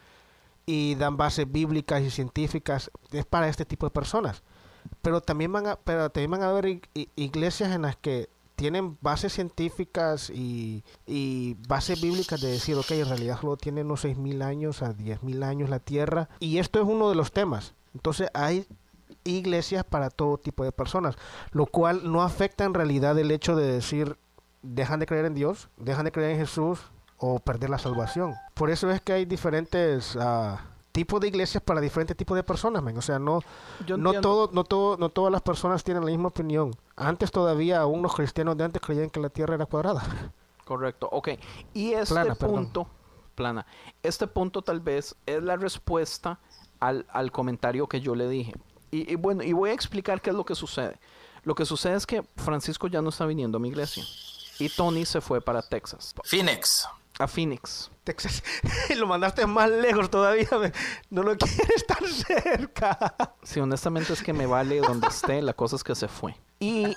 [0.66, 4.44] y dan bases bíblicas y científicas, es para este tipo de personas.
[5.02, 6.82] Pero también van a, pero también van a haber
[7.16, 13.08] iglesias en las que tienen bases científicas y, y bases bíblicas de decir, ok, en
[13.08, 16.30] realidad solo tiene unos 6.000 años a 10.000 años la Tierra.
[16.40, 17.74] Y esto es uno de los temas.
[17.94, 18.66] Entonces hay
[19.24, 21.16] iglesias para todo tipo de personas,
[21.52, 24.18] lo cual no afecta en realidad el hecho de decir,
[24.62, 26.80] dejan de creer en Dios, dejan de creer en Jesús
[27.18, 28.36] o perder la salvación.
[28.54, 30.62] Por eso es que hay diferentes ah,
[30.92, 32.98] tipos de iglesias para diferentes tipos de personas, men.
[32.98, 33.42] O sea, no,
[33.86, 36.72] Yo no todo, no todo, no todas las personas tienen la misma opinión.
[36.96, 40.04] Antes todavía aún los cristianos de antes creían que la tierra era cuadrada.
[40.66, 41.30] Correcto, ok.
[41.74, 42.56] Y este Plana, perdón.
[42.56, 42.88] punto,
[43.36, 43.66] plana,
[44.02, 46.40] este punto tal vez es la respuesta
[46.80, 48.54] al, al comentario que yo le dije.
[48.94, 51.00] Y, y bueno, y voy a explicar qué es lo que sucede.
[51.44, 54.04] Lo que sucede es que Francisco ya no está viniendo a mi iglesia.
[54.60, 56.88] y Tony se fue para Texas, Phoenix.
[57.20, 57.90] a Phoenix.
[58.04, 58.44] Texas.
[58.98, 60.48] lo mandaste más lejos todavía.
[60.60, 60.72] me-
[61.10, 63.16] No lo quiere estar cerca.
[63.44, 66.36] Sí, honestamente es que me vale donde esté, la cosa es que se fue.
[66.60, 66.94] Y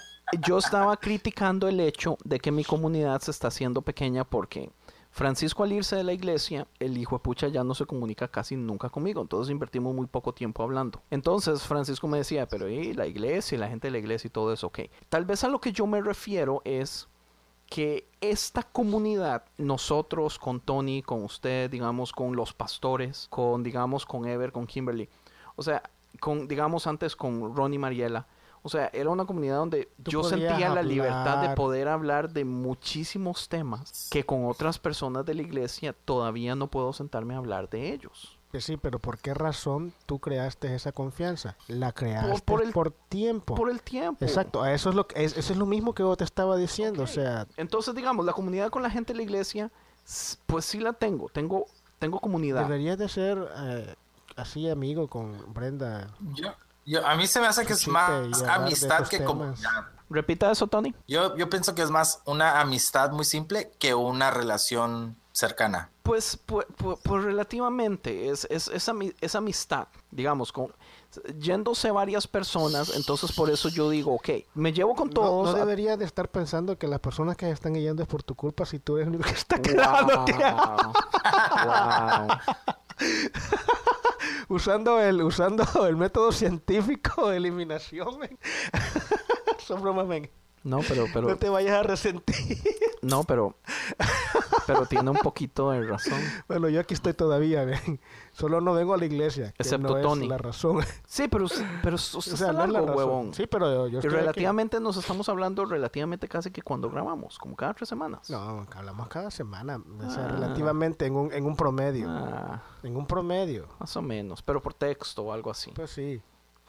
[0.47, 4.70] yo estaba criticando el hecho de que mi comunidad se está haciendo pequeña porque
[5.17, 8.55] Francisco al irse de la iglesia, el hijo de pucha ya no se comunica casi
[8.55, 11.01] nunca conmigo, entonces invertimos muy poco tiempo hablando.
[11.11, 14.31] Entonces Francisco me decía, pero ¿y la iglesia y la gente de la iglesia y
[14.31, 14.67] todo eso?
[14.67, 17.09] Ok, tal vez a lo que yo me refiero es
[17.64, 24.27] que esta comunidad, nosotros con Tony, con usted, digamos, con los pastores, con, digamos, con
[24.27, 25.09] Ever, con Kimberly,
[25.57, 25.83] o sea,
[26.21, 28.27] con, digamos, antes con Ronnie Mariela,
[28.67, 32.45] o sea, era una comunidad donde Tú yo sentía la libertad de poder hablar de
[32.45, 37.69] muchísimos temas que con otras personas de la iglesia todavía no puedo sentarme a hablar
[37.71, 38.37] de ellos.
[38.53, 41.57] Que sí, pero ¿por qué razón tú creaste esa confianza?
[41.69, 43.55] La creaste por por, el- tiempo.
[43.55, 44.25] Por el tiempo.
[44.25, 47.03] Exacto, eso es lo que es, eso es lo mismo que yo te estaba diciendo,
[47.03, 49.71] o sea, Entonces, digamos, la comunidad con la gente de la iglesia,
[50.47, 51.67] pues sí la tengo, tengo,
[51.99, 52.62] tengo comunidad.
[52.62, 53.95] deberías de ser eh,
[54.37, 56.09] así amigo con Brenda.
[56.35, 56.53] Yo,
[56.87, 59.26] yo, a mí se me hace que es más amistad que temas.
[59.32, 59.87] comunidad.
[60.09, 60.95] Repita eso, Tony.
[61.09, 65.91] Yo, yo pienso que es más una amistad muy simple que una relación cercana.
[66.05, 70.72] Pues, pues, pues, pues relativamente, es, es, es, ami- es amistad, digamos, con
[71.39, 75.51] yéndose varias personas, entonces por eso yo digo, ok, me llevo con No, todos.
[75.51, 78.34] no a- deberías de estar pensando que las personas que están yendo es por tu
[78.37, 79.62] culpa si tú eres el único que está Wow.
[79.64, 80.32] quedándote
[81.66, 82.39] Wow.
[84.49, 88.18] Usando el usando el método científico de eliminación.
[89.59, 90.31] Son bromas, men.
[90.67, 92.59] No, pero, pero, No te vayas a resentir.
[93.03, 93.55] no, pero,
[94.67, 96.19] pero tiene un poquito de razón.
[96.49, 98.01] Bueno, yo aquí estoy todavía, men.
[98.33, 99.53] Solo no vengo a la iglesia.
[99.53, 100.27] que Excepto no es Tony.
[100.29, 100.85] la razón.
[101.07, 101.47] Sí, pero,
[101.83, 102.97] pero O sea, no es la largo, razón.
[102.97, 103.35] huevón.
[103.35, 104.09] Sí, pero yo, Y aquí.
[104.09, 108.29] relativamente nos estamos hablando relativamente casi que cuando grabamos, como cada tres semanas.
[108.29, 109.81] No, hablamos cada semana.
[110.05, 110.29] O sea, Ah.
[110.33, 112.09] relativamente en un, en un promedio.
[112.11, 113.69] Ah, En un promedio.
[113.79, 115.71] más o menos, pero por texto o algo así.
[115.73, 116.21] Pues sí.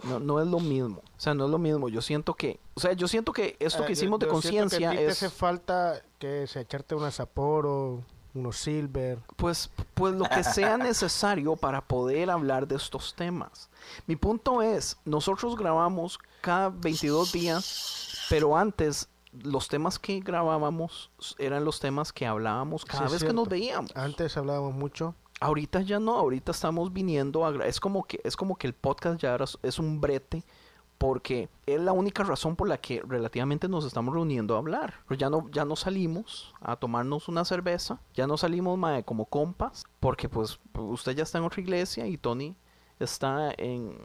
[0.04, 1.00] No, no es lo mismo.
[1.00, 1.90] O sea, no es lo mismo.
[1.90, 4.92] Yo siento que, o sea, yo siento que esto que Eh, hicimos yo- de conciencia
[4.92, 8.04] ti te es, hace falta que se echarte una Sapporo,
[8.36, 9.18] unos Silver.
[9.36, 13.70] pues, pues lo que sea necesario para poder hablar de estos temas.
[14.06, 19.10] Mi punto es, nosotros grabamos cada 22 días, pero antes
[19.44, 23.48] los temas que grabábamos eran los temas que hablábamos cada Sí, es vez que nos
[23.50, 23.92] veíamos.
[23.96, 25.16] Antes hablábamos mucho.
[25.40, 27.66] Ahorita ya no, ahorita estamos viniendo a...
[27.66, 30.44] Es como que, es como que el podcast ya es- un brete
[30.98, 34.96] porque es la única razón por la que relativamente nos estamos reuniendo a hablar.
[35.08, 39.86] Pero ya no, ya no salimos a tomarnos una cerveza, ya no salimos como compas,
[40.00, 42.56] porque pues usted ya está en otra iglesia y Tony
[43.00, 43.96] está en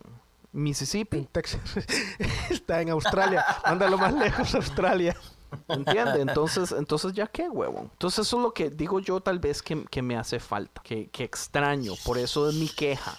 [0.53, 1.63] En Mississippi, Texas.
[2.51, 3.43] Está en Australia.
[3.65, 5.17] Mándalo más lejos, Australia.
[5.69, 6.21] ¿Entiende?
[6.23, 7.89] Entonces, entonces ya qué huevón.
[7.93, 11.09] Entonces eso es lo que digo yo tal vez que, que me hace falta, que,
[11.09, 13.17] que extraño, por eso es mi queja.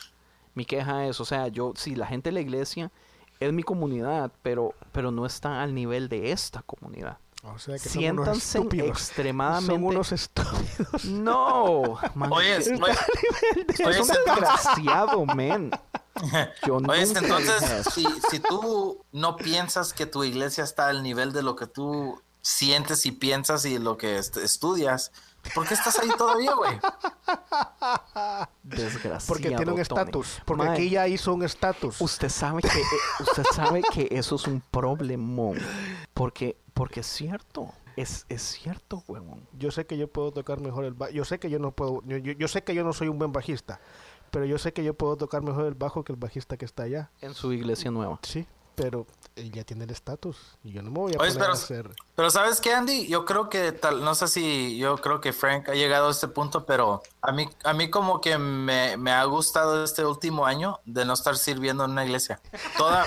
[0.56, 2.92] Mi queja es, o sea, yo, si la gente de la iglesia
[3.40, 7.18] es mi comunidad, pero, pero no está al nivel de esta comunidad.
[7.44, 8.88] O sea que son unos Siéntanse estúpidos.
[8.90, 9.74] extremadamente...
[9.74, 11.06] Son unos estúpidos.
[11.06, 15.72] No, man, Oye, es, oye, es un desgraciado, men.
[16.68, 21.34] Yo Oye, nunca entonces, si, si tú no piensas que tu iglesia está al nivel
[21.34, 25.12] de lo que tú sientes y piensas y lo que est- estudias,
[25.56, 26.78] ¿por qué estás ahí todavía, güey?
[28.64, 29.28] Desgraciado.
[29.28, 30.42] Porque tiene un estatus.
[30.46, 32.00] Porque aquí ya hizo un estatus.
[32.02, 32.84] Usted sabe que eh,
[33.20, 35.58] usted sabe que eso es un problemón.
[36.14, 37.72] Porque, porque es cierto.
[37.96, 39.48] Es, es cierto, huevón.
[39.54, 41.12] Yo sé que yo puedo tocar mejor el bajo.
[41.12, 42.02] Yo sé que yo no puedo.
[42.06, 43.80] Yo, yo- yo sé que yo no soy un buen bajista.
[44.34, 46.84] Pero yo sé que yo puedo tocar mejor el bajo que el bajista que está
[46.84, 47.12] allá.
[47.22, 48.18] En su iglesia nueva.
[48.24, 48.48] Sí.
[48.74, 49.06] Pero
[49.36, 50.58] él ya tiene el estatus.
[50.64, 51.90] Y yo no me voy a Oye, poner pero- a hacer.
[52.16, 53.06] Pero ¿sabes qué, Andy?
[53.08, 56.28] Yo creo que tal, no sé si yo creo que Frank ha llegado a este
[56.28, 60.80] punto, pero a mí, a mí como que me, me ha gustado este último año
[60.86, 62.42] de no estar sirviendo en una iglesia.
[62.76, 63.06] Toda...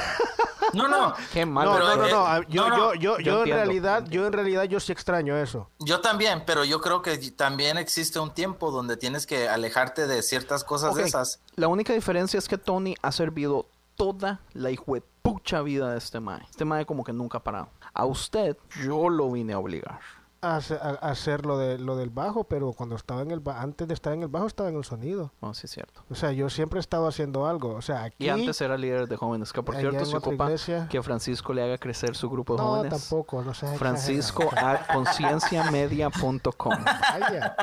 [0.76, 1.14] No, no.
[1.32, 1.64] Qué mal.
[1.64, 2.26] No, no, no, eh, no.
[2.26, 2.94] ah, Yo, no, no.
[2.94, 5.70] yo, yo, Yo yo en realidad, yo en realidad yo sí extraño eso.
[5.78, 10.22] Yo también, pero yo creo que también existe un tiempo donde tienes que alejarte de
[10.22, 11.40] ciertas cosas de esas.
[11.54, 16.42] La única diferencia es que Tony ha servido toda la hijuepucha vida de este mae.
[16.50, 17.68] Este mae como que nunca ha parado.
[17.94, 20.00] A usted, yo lo vine a obligar.
[20.46, 23.42] A hacer, a- a hacer lo, de, lo del bajo, pero cuando estaba en el
[23.46, 25.32] antes de estar en el bajo estaba en el sonido.
[25.40, 26.02] No, sí es cierto.
[26.10, 27.74] O sea, yo siempre he estado haciendo algo.
[27.74, 29.52] O sea, aquí Y antes era líder de jóvenes.
[29.52, 30.86] Que por cierto, se ocupa iglesia.
[30.88, 32.90] que Francisco le haga crecer su grupo de no, jóvenes.
[33.00, 36.72] tampoco, no seas Francisco a concienciamedia.com.
[36.84, 37.56] Vaya,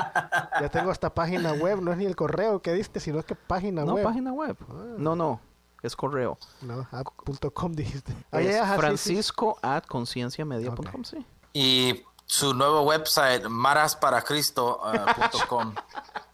[0.60, 3.34] ya tengo hasta página web, no es ni el correo que diste, sino es que
[3.34, 4.04] página No, web.
[4.04, 4.56] página web.
[4.98, 5.40] No, no.
[5.82, 6.38] Es correo.
[6.62, 8.14] No, ah, punto .com dijiste.
[8.32, 8.78] Ah, Es sí, sí.
[8.78, 11.26] Francisco at concienciamedia.com, sí.
[11.52, 12.02] Y
[12.36, 15.74] su nuevo website, marasparacristo.com.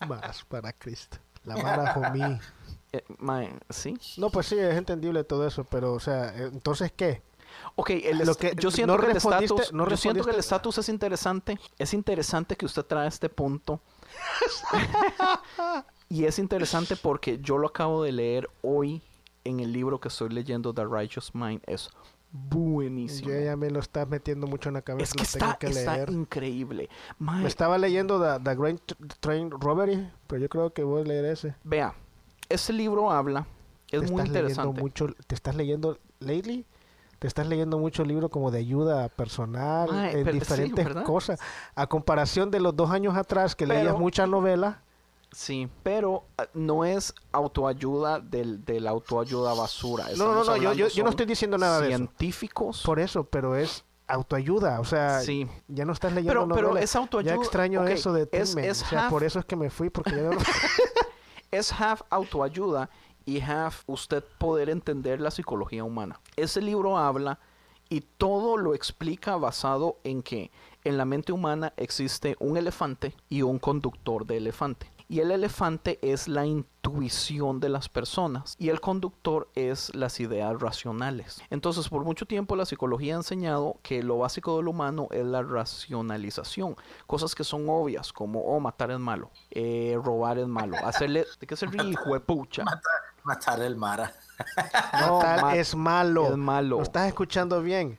[0.09, 1.19] Más para Cristo.
[1.45, 2.41] La Mara Homie.
[2.93, 3.05] Eh,
[3.69, 3.97] sí.
[4.17, 7.23] No, pues sí, es entendible todo eso, pero, o sea, eh, entonces, ¿qué?
[7.77, 10.31] Ok, el Lo que- yo siento no que el respondiste- estatus, no yo siento que
[10.31, 11.61] el respondiste- estatus es interesante.
[11.79, 13.79] Es interesante que usted trae este punto.
[16.09, 19.03] y es interesante porque yo lo acabo de leer hoy
[19.45, 21.63] en el libro que estoy leyendo, The Righteous Mind.
[21.69, 21.91] Es
[22.33, 23.31] buenísimo.
[23.31, 25.59] Yo ya me lo estás metiendo mucho en la cabeza, es que lo está, tengo
[25.59, 26.11] que está leer.
[26.11, 26.89] increíble.
[27.19, 28.81] Mae, Me estaba leyendo The, The Great
[29.21, 31.55] Train Robbery, pero yo creo que voy a leer ese.
[31.65, 31.95] Vea,
[32.49, 33.47] ese libro habla,
[33.91, 34.81] es te muy estás leyendo interesante.
[34.83, 36.67] mucho, te estás leyendo lately,
[37.19, 41.05] te estás leyendo mucho libro como de ayuda personal Ay, en pero- sí, diferentes ¿verdad?
[41.05, 41.41] cosas,
[41.75, 44.83] a comparación de los dos años atrás que leías Pero- mucha novela.
[45.33, 50.07] Sí, pero ah, no es autoayuda del, de la autoayuda basura.
[50.17, 51.97] No, no, no, yo, yo, hablando yo no estoy diciendo nada de eso.
[51.99, 52.83] Científicos.
[52.85, 55.47] Por eso, pero es autoayuda, o sea, Sí.
[55.69, 57.35] ya no estás leyendo Pero, pero es autoayuda.
[57.35, 60.11] Ya extraño eso de es, o sea, half- por eso es que me fui porque
[60.17, 60.31] ya no
[61.53, 62.91] es half autoayuda
[63.25, 66.19] y half usted poder entender la psicología humana.
[66.37, 67.39] Ese libro habla
[67.89, 70.51] y todo lo explica basado en que
[70.85, 74.91] en la mente humana existe un elefante y un conductor de elefante.
[75.11, 80.61] Y el elefante es la intuición de las personas y el conductor es las ideas
[80.61, 81.43] racionales.
[81.51, 85.43] Entonces, por mucho tiempo la psicología ha enseñado que lo básico del humano es la
[85.43, 86.77] racionalización.
[87.09, 91.27] Cosas que son obvias, como, oh, matar es malo, eh, robar es malo, hacerle...
[91.41, 92.65] ¿De qué se ríe, hijo de pucha?
[93.25, 94.15] Matar el Mara.
[95.01, 96.29] No, Tal ma- es malo.
[96.29, 96.77] es malo.
[96.77, 97.99] Lo estás escuchando bien.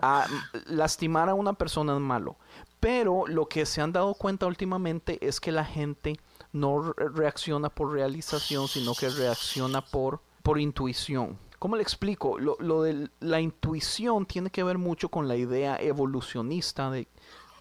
[0.00, 0.26] a-
[0.66, 2.36] lastimar a una persona es malo.
[2.84, 6.20] Pero lo que se han dado cuenta últimamente es que la gente
[6.52, 11.38] no re- reacciona por realización, sino que reacciona por, por intuición.
[11.58, 12.38] ¿Cómo le explico?
[12.38, 17.08] Lo de la intuición tiene que ver mucho con la idea evolucionista de,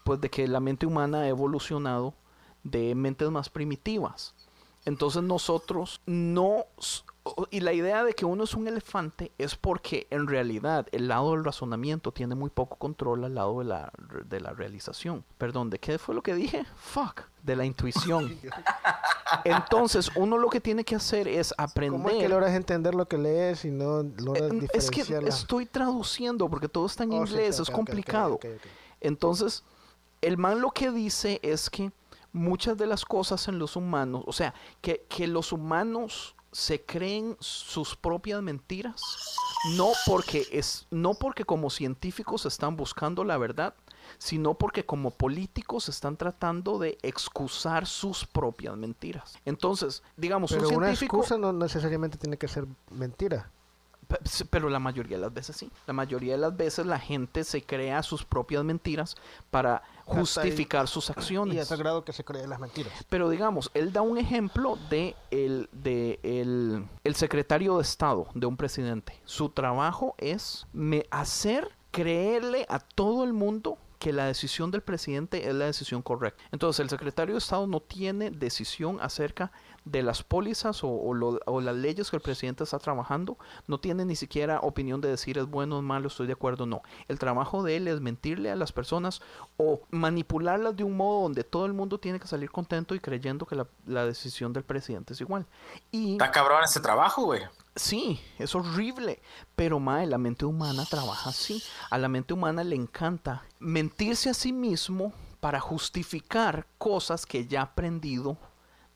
[0.03, 2.15] pues, de que la mente humana ha evolucionado
[2.63, 4.35] de mentes más primitivas.
[4.83, 6.65] Entonces nosotros no...
[7.51, 11.31] Y la idea de que uno es un elefante es porque en realidad el lado
[11.31, 13.93] del razonamiento tiene muy poco control al lado de la,
[14.25, 15.23] de la realización.
[15.37, 16.65] Perdón, ¿de qué fue lo que dije?
[16.75, 18.37] Fuck, de la intuición.
[19.45, 21.97] Entonces uno lo que tiene que hacer es aprender...
[21.97, 25.65] ¿Cómo es que logras entender lo que lees y no logras Eh, es que estoy
[25.65, 28.37] traduciendo porque todo está en Oh, inglés, sí, es complicado.
[28.99, 29.63] Entonces,
[30.19, 31.93] el man lo que dice es que
[32.33, 37.35] muchas de las cosas en los humanos, o sea, que, que los humanos se creen
[37.39, 39.01] sus propias mentiras,
[39.75, 43.73] no porque es, no porque como científicos están buscando la verdad,
[44.17, 49.37] sino porque como políticos están tratando de excusar sus propias mentiras.
[49.45, 53.51] Entonces, digamos, Pero un una científico excusa no necesariamente tiene que ser mentira.
[54.49, 55.69] Pero la mayoría de las veces sí.
[55.87, 59.15] La mayoría de las veces la gente se crea sus propias mentiras
[59.51, 61.67] para justificar sus Y acciones.
[61.67, 62.93] tal grado que se creen las mentiras.
[63.09, 68.45] Pero digamos, él da un ejemplo de el, de el, el secretario de Estado de
[68.45, 69.19] un presidente.
[69.25, 75.47] Su trabajo es me hacer creerle a todo el mundo que la decisión del presidente
[75.47, 76.43] es la decisión correcta.
[76.51, 79.53] Entonces, el secretario de Estado no tiene decisión acerca
[79.85, 83.37] de las pólizas o, o lo- o las leyes que el presidente está trabajando.
[83.67, 86.81] No tiene ni siquiera opinión de decir es bueno o malo, estoy de acuerdo, no.
[87.07, 89.21] El trabajo de él es mentirle a las personas
[89.57, 93.45] o manipularlas de un modo donde todo el mundo tiene que salir contento y creyendo
[93.45, 95.45] que la, la decisión del presidente es igual.
[95.91, 97.41] Y Está cabrón ese trabajo, güey.
[97.75, 99.21] Sí, es horrible.
[99.55, 101.61] Pero, mae, la mente humana trabaja así.
[101.89, 107.61] A la mente humana le encanta mentirse a sí mismo para justificar cosas que ya
[107.61, 108.37] ha aprendido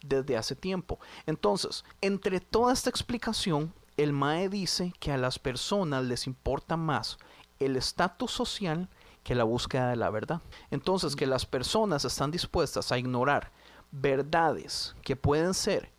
[0.02, 1.00] desde hace tiempo.
[1.26, 7.18] Entonces, entre toda esta explicación, el mae dice que a las personas les importa más
[7.60, 8.90] el estatus social
[9.24, 10.42] que la búsqueda de la verdad.
[10.72, 13.52] Entonces, que las personas están dispuestas a ignorar
[13.92, 15.92] verdades que pueden ser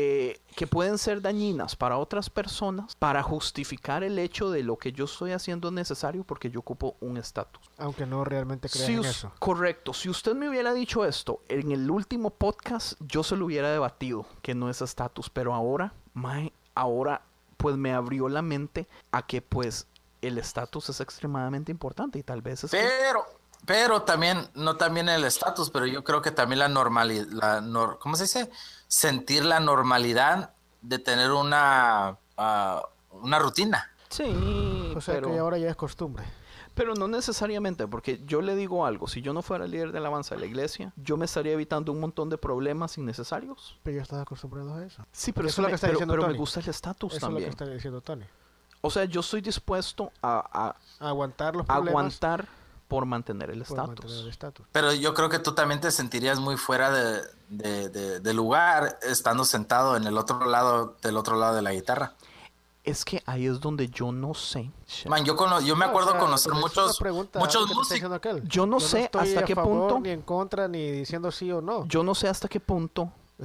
[0.00, 4.92] eh, que pueden ser dañinas para otras personas para justificar el hecho de lo que
[4.92, 7.60] yo estoy haciendo es necesario porque yo ocupo un estatus.
[7.78, 9.32] Aunque no realmente creas Si en eso.
[9.40, 9.92] Correcto.
[9.92, 14.24] Si usted me hubiera dicho esto en el último podcast, yo se lo hubiera debatido
[14.40, 15.30] que no es estatus.
[15.30, 17.22] Pero ahora, mae, ahora
[17.56, 19.88] pues me abrió la mente a que pues
[20.22, 23.24] el estatus es extremadamente importante y tal vez es que- Pero,
[23.66, 27.98] pero también, no también el estatus, pero yo creo que también la normalidad, la nor-
[27.98, 28.48] ¿cómo se dice?
[28.88, 32.82] Sentir la normalidad de tener una, ah,
[33.12, 33.90] una rutina.
[34.08, 34.24] Sí,
[34.96, 35.28] O sea pero...
[35.30, 36.24] que ahora ya es costumbre.
[36.74, 40.36] Pero no necesariamente, porque yo le digo algo, si yo no fuera líder de alabanza
[40.36, 43.78] de la iglesia, yo me estaría evitando un montón de problemas innecesarios.
[43.82, 45.04] Pero yo estaba acostumbrado a eso.
[45.10, 46.38] Sí, pero, eso es lo me, que está pero- diciendo pero me Tony.
[46.38, 47.50] gusta el estatus Eso es lo que también.
[47.50, 48.24] está diciendo Tony.
[48.80, 51.88] O sea, yo estoy dispuesto a, Aguantar los a problemas.
[51.90, 52.46] aguantar
[52.88, 54.26] por mantener el estatus.
[54.72, 57.20] Pero yo creo que tú también te sentirías muy fuera de,
[57.50, 61.72] de- de- de lugar estando sentado en el otro lado, del otro lado de la
[61.72, 62.14] guitarra.
[62.84, 64.70] Es que ahí es donde yo no sé.
[65.06, 67.38] Man, yo, cono- yo me No, o acuerdo sea, conocer pero es una muchos, pregunta,
[67.38, 67.88] muchos músicos.
[67.90, 68.48] diciendo aquel.
[68.48, 71.52] Yo no sé estoy hasta a qué favor, punto- Ni en contra, ni diciendo sí
[71.52, 71.84] o no.
[71.86, 73.44] Yo no sé hasta qué punto O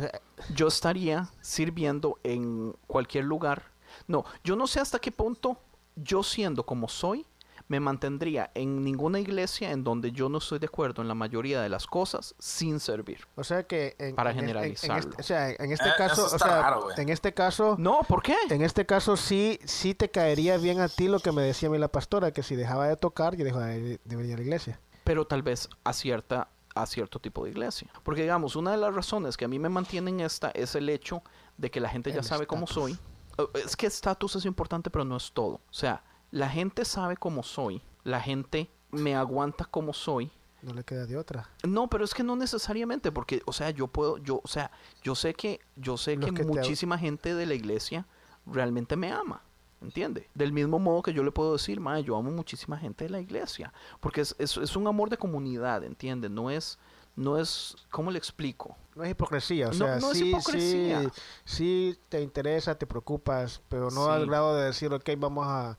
[0.55, 3.63] yo estaría sirviendo en cualquier lugar.
[4.07, 5.57] No, yo no sé hasta qué punto
[5.95, 7.25] yo siendo como soy,
[7.68, 11.61] me mantendría en ninguna iglesia en donde yo no estoy de acuerdo en la mayoría
[11.61, 13.26] de las cosas sin servir.
[13.35, 16.38] O sea que en, Para en- en este, o sea, en este Eh, caso, o
[16.40, 18.35] sea, raro, en este caso, No, ¿por qué?
[18.49, 21.72] en este caso sí, sí te caería bien a ti lo que me decía a
[21.72, 24.44] mí la pastora, que si dejaba de tocar, yo dejaba de, de venir a la
[24.44, 24.80] iglesia.
[25.03, 27.88] pero tal vez a cierta a cierto tipo de iglesia.
[28.03, 31.22] Porque digamos, una de las razones que a mí me mantienen esta es el hecho
[31.56, 32.98] de que la gente ya sabe cómo soy.
[33.38, 35.56] Eh, Es que estatus es importante, pero no es todo.
[35.56, 36.03] O sea,
[36.34, 40.31] la gente sabe cómo soy, la gente me aguanta como soy.
[40.64, 41.47] No le queda de otra.
[41.68, 44.72] No, pero es que no necesariamente, porque, o sea, yo puedo, yo, o sea,
[45.03, 48.07] yo sé que, yo sé Los que, muchísima gente de la iglesia
[48.47, 49.43] realmente me ama,
[49.80, 50.27] ¿entiende?
[50.34, 53.19] Del mismo modo que yo le puedo decir, ma, yo amo muchísima gente de la
[53.19, 56.30] iglesia, porque es, es, es un amor de comunidad, ¿entiende?
[56.30, 56.80] No es,
[57.15, 58.76] no es, ¿cómo le explico?
[58.95, 61.01] No es hipocresía, o No, sea, no sí, hipocresía.
[61.01, 61.10] sí,
[61.45, 64.11] sí te interesa, te preocupas, pero no Sí.
[64.11, 65.77] al grado de decir, ok, vamos a,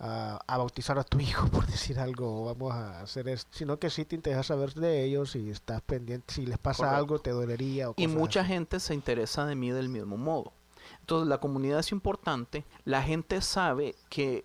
[0.00, 3.90] a, a bautizar a tu hijo, por decir algo, vamos a hacer esto, sino que
[3.90, 6.96] sí te interesa saber de ellos y estás pendiente, si les pasa Correcto.
[6.98, 7.90] algo, te dolería.
[7.90, 8.48] O Y mucha así.
[8.48, 10.52] gente se interesa de mí del mismo modo.
[11.00, 14.44] Entonces la comunidad es importante, la gente sabe que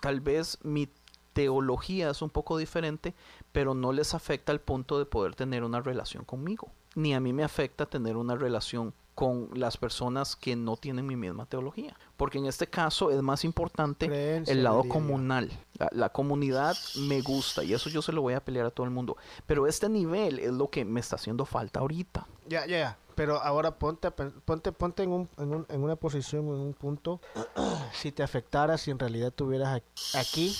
[0.00, 0.88] tal vez mi
[1.32, 3.14] teología es un poco diferente,
[3.52, 6.70] pero no les afecta al punto de poder tener una relación conmigo.
[6.94, 11.16] Ni a mí me afecta tener una relación con las personas que no tienen mi
[11.16, 11.96] misma teología.
[12.16, 15.50] Porque en este caso es más importante Creencia, el lado comunal.
[15.78, 18.84] La, la comunidad me gusta y eso yo se lo voy a pelear a todo
[18.84, 19.16] el mundo.
[19.46, 22.26] Pero este nivel es lo que me está haciendo falta ahorita.
[22.48, 22.98] Ya, ya, ya.
[23.16, 27.20] Pero ahora ponte, ponte, ponte en, un, en, un- en una posición, en un punto,
[27.92, 29.82] si te afectara, si en realidad tuvieras
[30.14, 30.54] aquí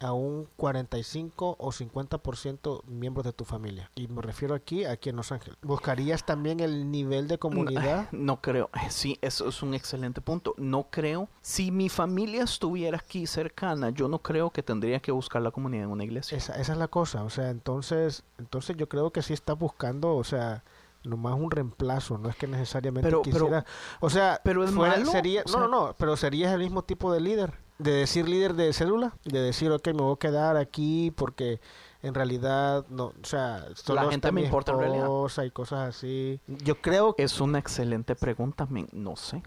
[0.00, 3.90] a un 45 o 50% miembros de tu familia.
[3.94, 5.58] Y me refiero aquí, aquí en Los Ángeles.
[5.62, 8.08] ¿Buscarías también el nivel de comunidad?
[8.12, 8.70] No creo.
[8.74, 10.54] Eh, Sí, eso es un excelente punto.
[10.56, 11.28] No creo.
[11.42, 15.84] Si mi familia estuviera aquí cercana, yo no creo que tendría que buscar la comunidad
[15.84, 16.38] en una iglesia.
[16.38, 20.14] Esa, esa es la cosa, o sea, entonces, entonces yo creo que sí estás buscando,
[20.14, 20.62] o sea,
[21.04, 23.64] nomás un reemplazo, no es que necesariamente Pero- pero- quisiera,
[24.00, 26.82] o sea, pero es fuera- malo, sería, o no, no, no, pero serías el mismo
[26.82, 30.56] tipo de líder, de decir líder de célula, de decir, ok, me voy a quedar
[30.56, 31.60] aquí porque
[32.02, 35.08] en realidad, no, o sea, solo gente está me importa en realidad.
[35.44, 36.40] y cosas así.
[36.46, 38.88] Yo creo que Es una excelente pregunta, men.
[38.92, 39.42] No sé.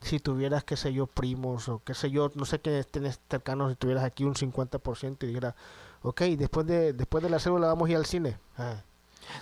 [0.00, 3.70] si tuvieras, qué sé yo, primos o qué sé yo, no sé qué tienes cercanos,
[3.70, 5.54] si tuvieras aquí un 50% y dijera,
[6.02, 8.38] ok, después de, después de la célula vamos a ir al cine.
[8.56, 8.82] Ah.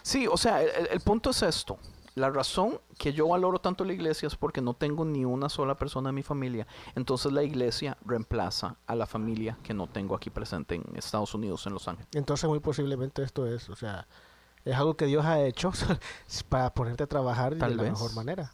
[0.02, 1.78] Sí, o sea, el punto es esto.
[2.18, 5.76] La razón que yo valoro tanto la iglesia es porque no tengo ni una sola
[5.76, 6.66] persona en mi familia.
[6.94, 11.66] Entonces la iglesia reemplaza a la familia que no tengo aquí presente en Estados Unidos,
[11.66, 12.08] en Los Ángeles.
[12.14, 14.06] Entonces muy posiblemente esto es, o sea,
[14.64, 15.70] es algo que Dios ha hecho
[16.48, 18.52] para ponerte a trabajar Tal de la mejor manera.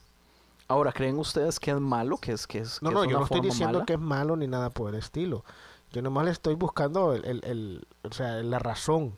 [0.68, 2.16] Ahora, ¿creen ustedes que es malo?
[2.16, 3.84] Que es, que es, No, que no, es yo no estoy diciendo mala?
[3.86, 5.44] que es malo ni nada por el estilo.
[5.92, 9.14] Yo nomás le estoy buscando el, el, el- o sea, la razón.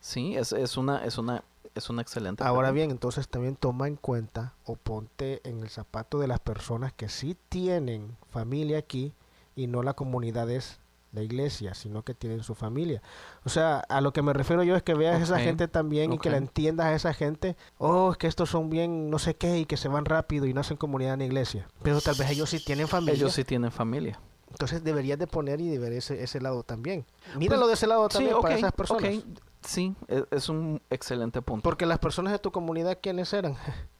[0.00, 1.44] Sí, es, es una, es una,
[1.78, 2.42] es una excelente.
[2.42, 2.72] Ahora pregunta.
[2.72, 7.08] bien, entonces también toma en cuenta o ponte en el zapato de las personas que
[7.08, 9.12] sí tienen familia aquí
[9.54, 10.80] y no la comunidad es
[11.12, 13.00] la iglesia, sino que tienen su familia.
[13.44, 16.12] O sea, a lo que me refiero yo es que veas a esa gente también
[16.12, 19.34] y que la entiendas a esa gente, oh, es que estos son bien no sé
[19.34, 21.68] qué y que se van rápido y no hacen comunidad en la iglesia.
[21.82, 23.14] Pero tal vez ellos sí tienen familia.
[23.14, 24.20] Ellos sí tienen familia.
[24.50, 27.04] Entonces deberías de poner y de ver ese, ese lado también.
[27.36, 29.24] Míralo de ese lado también Pues, para esas personas.
[29.66, 31.62] Sí, es, es un excelente punto.
[31.62, 33.56] Porque las personas de tu comunidad, ¿quiénes eran?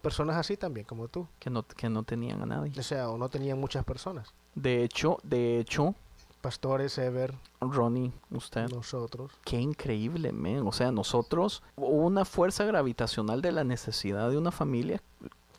[0.00, 1.26] personas así también, como tú.
[1.38, 2.72] Que no, que no tenían a nadie.
[2.78, 4.32] O sea, o no tenían muchas personas.
[4.54, 5.94] De hecho, de hecho,
[6.40, 9.32] Pastores, Ever, Ronnie, usted, nosotros.
[9.44, 10.66] qué increíble, men.
[10.66, 15.02] O sea, nosotros, hubo una fuerza gravitacional de la necesidad de una familia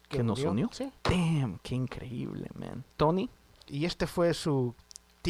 [0.08, 0.70] que nos unió.
[0.72, 0.92] Sí.
[1.04, 2.84] Damn, qué increíble, man.
[2.98, 3.30] Tony,
[3.68, 4.74] Y este fue su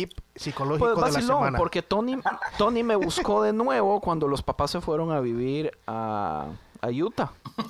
[0.07, 1.57] tip psicológico pues de la vacilón, semana.
[1.57, 2.17] porque Tony,
[2.57, 6.47] Tony me buscó de nuevo cuando los papás se fueron a vivir a,
[6.81, 7.31] a Utah.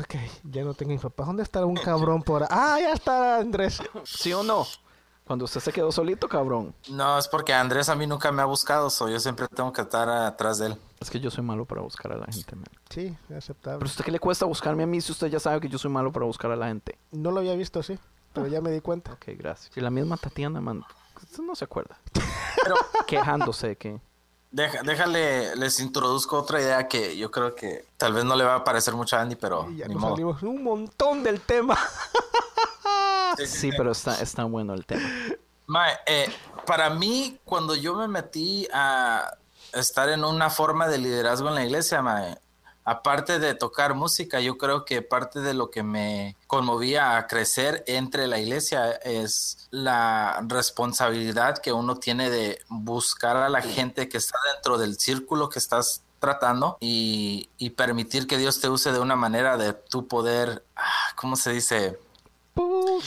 [0.00, 1.26] Ok, ya no tengo mis papás.
[1.28, 2.48] ¿Dónde está un cabrón por ahí?
[2.50, 3.80] Ah, ya está Andrés.
[4.04, 4.66] ¿Sí o no?
[5.24, 6.74] Cuando usted se quedó solito, cabrón.
[6.90, 9.82] No, es porque Andrés a mí nunca me ha buscado, so yo siempre tengo que
[9.82, 10.76] estar atrás de él.
[11.00, 12.66] Es que yo soy malo para buscar a la gente, man.
[12.90, 13.78] Sí, aceptable.
[13.78, 15.90] Pero usted qué le cuesta buscarme a mí si usted ya sabe que yo soy
[15.90, 16.98] malo para buscar a la gente.
[17.12, 17.96] No lo había visto así,
[18.36, 19.12] pero ya me di cuenta.
[19.12, 19.72] Ok, gracias.
[19.74, 20.84] Si la misma Tatiana, man,
[21.22, 21.98] usted no se acuerda.
[22.62, 22.76] Pero
[23.06, 24.00] quejándose de que...
[24.50, 28.56] deja- déjale, les introduzco otra idea que yo creo que tal vez no le va
[28.56, 30.12] a parecer mucho a Andy, pero Y ya ni nos modo.
[30.14, 31.76] salimos un montón del tema.
[33.46, 35.08] Sí, pero está, está bueno el tema.
[35.66, 36.32] Mae, eh,
[36.66, 39.30] para mí, cuando yo me metí a
[39.72, 42.38] estar en una forma de liderazgo en la iglesia, mae,
[42.86, 47.84] aparte de tocar música, yo creo que parte de lo que me conmovía a crecer
[47.86, 54.16] entre la iglesia es la responsabilidad que uno tiene de buscar a la gente que
[54.18, 59.00] está dentro del círculo que estás tratando y, y permitir que Dios te use de
[59.00, 60.82] una manera de tu poder, ah,
[61.16, 61.98] ¿cómo se dice?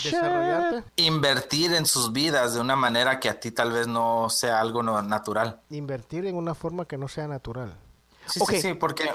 [0.04, 4.60] Desarrollarte, invertir en sus vidas de una manera que a ti tal vez no sea
[4.60, 5.60] algo no- natural.
[5.70, 7.74] invertir en una forma que no sea natural.
[8.28, 9.10] Sí, sí, sí, porque,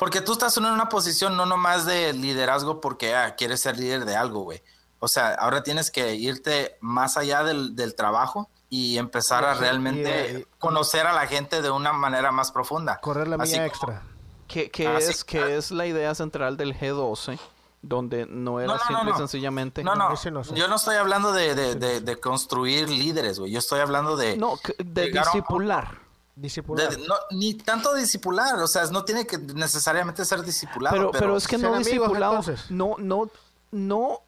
[0.00, 4.04] porque tú estás en una posición no nomás de liderazgo porque ah, quieres ser líder
[4.04, 4.60] de algo, güey.
[4.98, 10.32] O sea, ahora tienes que irte más allá del, del trabajo y empezar a realmente
[10.32, 12.98] y- y- conocer a la gente de una manera más profunda.
[13.00, 14.02] Correr la como- extra.
[14.48, 17.38] Que, que Así- es, que es la idea central del G12,
[17.82, 19.18] donde no era No, no, no, simple y no.
[19.18, 19.84] sencillamente...
[19.84, 20.14] No, no,
[20.54, 23.52] yo no estoy hablando de, de- de- de construir líderes, güey.
[23.52, 24.36] Yo estoy hablando de...
[24.36, 25.98] No, de discipular.
[26.40, 26.90] Discipular.
[26.96, 30.96] De- no, ni tanto discipular, o sea, no tiene que necesariamente ser discipulado.
[30.96, 32.70] Pero, pero es que ¿Ser no discipulado, entonces?
[32.70, 33.30] no, no,
[33.70, 34.20] no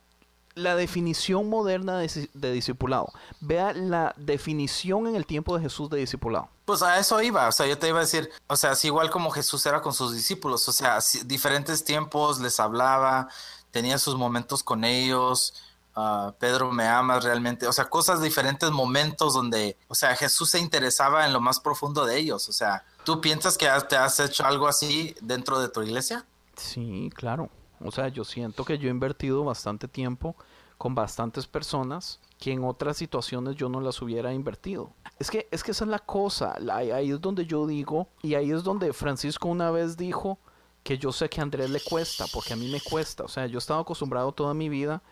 [0.54, 3.10] la definición moderna de, de discipulado.
[3.40, 6.48] Vea la definición en el tiempo de Jesús de discipulado.
[6.66, 9.10] Pues a eso iba, o sea, yo te iba a decir, o sea, así igual
[9.10, 13.28] como Jesús era con sus discípulos, o sea, si- diferentes tiempos les hablaba,
[13.70, 15.54] tenía sus momentos con ellos,
[15.94, 20.58] ah, Pedro me amas realmente, o sea, cosas diferentes momentos donde, o sea, Jesús se
[20.58, 24.44] interesaba en lo más profundo de ellos, o sea, ¿tú piensas que te has hecho
[24.44, 26.24] algo así dentro de tu iglesia?
[26.56, 27.50] Sí, claro.
[27.84, 30.36] O sea, yo siento que yo he invertido bastante tiempo
[30.78, 34.92] con bastantes personas que en otras situaciones yo no las hubiera invertido.
[35.18, 36.56] Es que, es que esa es la cosa.
[36.72, 40.38] ahí es donde yo digo, y ahí es donde Francisco una vez dijo
[40.82, 43.22] que yo sé que a Andrés le cuesta, porque a mí me cuesta.
[43.22, 45.02] O sea, yo he estado acostumbrado toda mi vida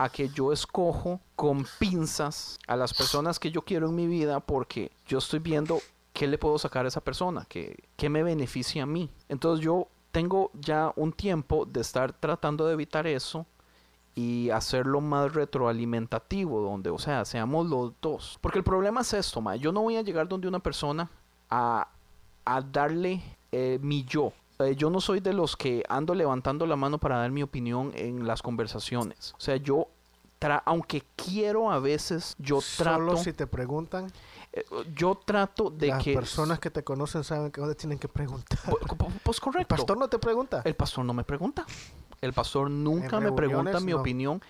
[0.00, 4.38] a que yo escojo con pinzas a las personas que yo quiero en mi vida
[4.38, 5.80] porque yo estoy viendo
[6.12, 9.10] qué le puedo sacar a esa persona, qué, qué me beneficia a mí.
[9.28, 13.44] Entonces yo tengo ya un tiempo de estar tratando de evitar eso
[14.14, 18.38] y hacerlo más retroalimentativo, donde, o sea, seamos los dos.
[18.40, 21.10] Porque el problema es esto, ma, yo no voy a llegar donde una persona
[21.50, 21.88] a,
[22.44, 23.20] a darle
[23.50, 24.32] eh, mi yo.
[24.60, 27.92] Eh, yo no soy de los que ando levantando la mano para dar mi opinión
[27.94, 29.32] en las conversaciones.
[29.36, 29.86] O sea, yo,
[30.40, 34.10] tra- aunque quiero a veces, yo trato, Solo si te preguntan,
[34.52, 34.64] eh,
[34.94, 36.12] yo trato de las que...
[36.14, 38.58] personas que te conocen saben que tienen que preguntar.
[38.66, 39.76] Pu- pu- Pues El correcto.
[39.76, 40.62] pastor no te pregunta.
[40.64, 41.64] El pastor no me pregunta.
[42.20, 44.00] El pastor nunca me pregunta mi no.
[44.00, 44.42] opinión.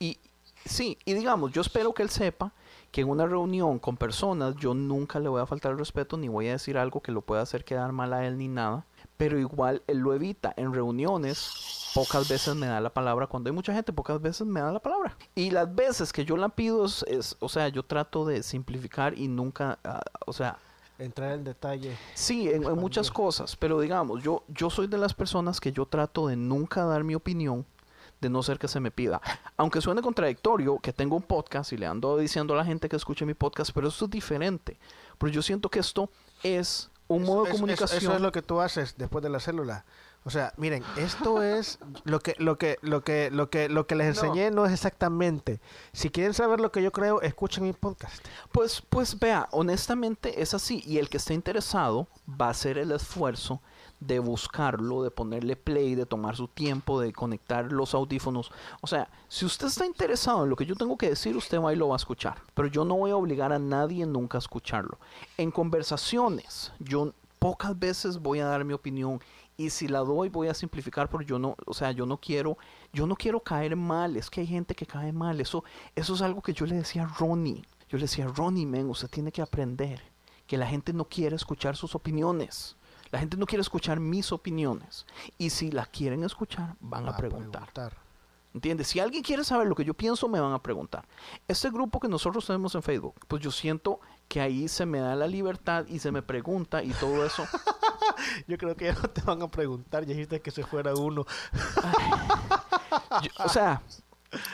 [0.00, 0.18] Y
[0.64, 2.50] sí, y digamos, yo espero que él sepa
[2.90, 6.26] que en una reunión con personas yo nunca le voy a faltar el respeto ni
[6.28, 8.84] voy a decir algo que lo pueda hacer quedar mal a él ni nada.
[9.16, 10.52] Pero igual él lo evita.
[10.56, 13.26] En reuniones pocas veces me da la palabra.
[13.26, 15.16] Cuando hay mucha gente, pocas veces me da la palabra.
[15.34, 19.16] Y las veces que yo la pido es, es- o sea, yo trato de simplificar
[19.18, 20.58] y nunca, ah, o sea,
[20.98, 21.96] Entrar en detalle.
[22.14, 25.84] Sí, en, en muchas cosas, pero digamos, yo, yo soy de las personas que yo
[25.86, 27.66] trato de nunca dar mi opinión,
[28.20, 29.20] de no ser que se me pida.
[29.56, 32.94] Aunque suene contradictorio, que tengo un podcast y le ando diciendo a la gente que
[32.94, 34.78] escuche mi podcast, pero esto es diferente,
[35.18, 36.08] porque yo siento que esto
[36.44, 37.98] es un modo de eso- comunicación.
[38.02, 39.84] Eso, es lo que tú haces después de la célula.
[40.24, 43.94] O sea, miren, esto es lo que lo que lo que lo que lo que
[43.96, 45.60] les enseñé no, es exactamente.
[45.92, 48.24] Si quieren saber lo que yo creo, escuchen mi podcast.
[48.52, 50.82] Pues, pues vea, honestamente es así.
[50.86, 53.60] Y el que esté interesado va a hacer el esfuerzo
[54.06, 58.50] de buscarlo, de ponerle play, de tomar su tiempo, de conectar los audífonos.
[58.80, 61.72] O sea, si usted está interesado en lo que yo tengo que decir, usted va
[61.72, 62.42] y lo va a escuchar.
[62.54, 64.98] Pero yo no voy a obligar a nadie nunca a escucharlo.
[65.38, 69.20] En conversaciones, yo pocas veces voy a dar mi opinión.
[69.56, 72.58] Y si la doy, voy a simplificar porque yo no, o sea, yo no quiero,
[72.92, 74.16] yo no quiero caer mal.
[74.16, 75.40] Es que hay gente que cae mal.
[75.40, 75.62] Eso,
[75.94, 77.62] eso es algo que yo le decía a Ronnie.
[77.88, 80.02] Yo le decía, Ronnie, men, usted tiene que aprender
[80.46, 82.76] que la gente no quiere escuchar sus opiniones.
[83.12, 85.06] La gente no quiere escuchar mis opiniones.
[85.38, 87.68] Y si la quieren escuchar, van a preguntar.
[88.54, 88.88] ¿Entiendes?
[88.88, 91.06] Si alguien quiere saber lo que yo pienso, me van a preguntar.
[91.48, 95.14] Este grupo que nosotros tenemos en Facebook, pues yo siento que ahí se me da
[95.14, 97.44] la libertad y se me pregunta y todo eso.
[98.46, 101.24] Yo creo que ya no te van a preguntar, ya dijiste que se fuera uno.
[103.22, 103.80] Yo- o sea,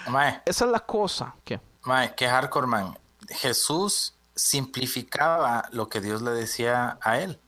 [0.09, 1.35] Mae, esa es la cosa.
[1.45, 2.99] que mae, que hardcore, man.
[3.29, 7.41] Jesús simplificaba lo que Dios le decía a él,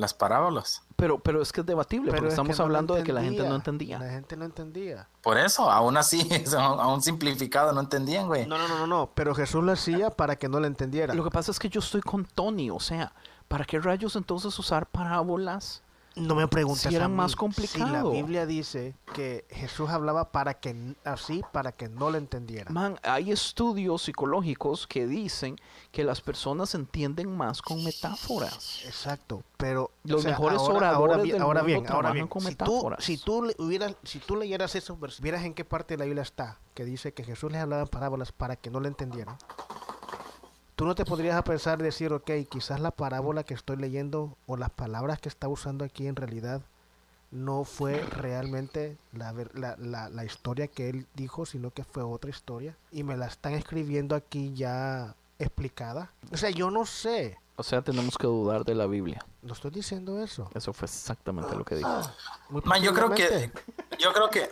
[0.00, 0.82] las parábolas.
[0.96, 3.48] pero, pero es que es debatible, porque es estamos no hablando de que la gente
[3.48, 3.98] no entendía.
[3.98, 5.08] La gente no entendía.
[5.22, 8.46] Por eso, aún así, aún simplificado, no entendían, güey.
[8.46, 9.10] No, no, no, no, no.
[9.14, 11.14] Pero Jesús lo hacía para que no lo entendiera.
[11.14, 13.12] Lo que pasa es que yo estoy con Tony, o sea,
[13.48, 15.82] ¿para qué rayos entonces usar parábolas?
[16.16, 18.10] No me preguntes Si era más Si la complicado.
[18.12, 22.70] Biblia dice que Jesús hablaba para que así para que no lo entendiera.
[22.70, 25.56] Man, hay estudios psicológicos que dicen
[25.92, 28.82] que las personas entienden más con metáforas.
[28.84, 32.64] Exacto, pero Los mejores oradores ahora, del ahora mundo bien, ahora bien, con si tú,
[32.64, 33.04] metáforas.
[33.04, 36.04] si tú le hubieras, si tú leyeras esos versículos, vieras en qué parte de la
[36.04, 39.36] Biblia está que dice que Jesús les hablaba en parábolas para que no le entendieran.
[40.80, 44.56] Tú no te podrías a pensar decir, ok, quizás la parábola que estoy leyendo o
[44.56, 46.62] las palabras que está usando aquí en realidad
[47.30, 52.30] no fue realmente la, la, la, la historia que él dijo, sino que fue otra
[52.30, 52.78] historia.
[52.92, 56.12] Y me la están escribiendo aquí ya explicada.
[56.32, 57.36] O sea, yo no sé.
[57.56, 59.22] O sea, tenemos que dudar de la Biblia.
[59.42, 60.48] No estoy diciendo eso.
[60.54, 62.00] Eso fue exactamente lo que dijo.
[62.64, 63.52] Man, yo creo que,
[63.98, 64.50] yo creo que,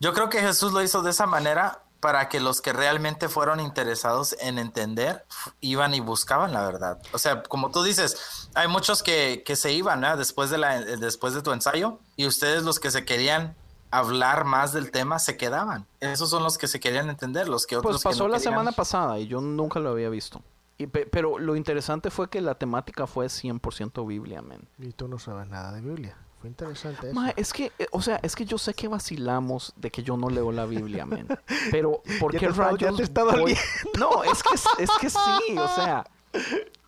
[0.00, 3.58] yo creo que Jesús lo hizo de esa manera para que los que realmente fueron
[3.58, 5.24] interesados en entender
[5.60, 7.00] iban y buscaban la verdad.
[7.12, 10.16] O sea, como tú dices, hay muchos que, que se iban ¿no?
[10.16, 13.56] después de la, después de tu ensayo y ustedes los que se querían
[13.90, 15.84] hablar más del tema se quedaban.
[15.98, 18.38] Esos son los que se querían entender, los que otros Pues que pasó no la
[18.38, 18.52] querían.
[18.54, 20.42] semana pasada y yo nunca lo había visto.
[20.78, 24.68] Y pe- pero lo interesante fue que la temática fue 100% Biblia, man.
[24.78, 26.16] Y tú no sabes nada de Biblia.
[26.40, 27.14] Fue interesante eso.
[27.14, 30.16] Ma, es que, eh, o sea, es que yo sé que vacilamos de que yo
[30.16, 31.26] no leo la Biblia, man.
[31.70, 33.62] Pero, ¿por Ya qué te está- ya rayos te está doliendo.
[33.98, 36.04] No, es que, es que sí, o sea...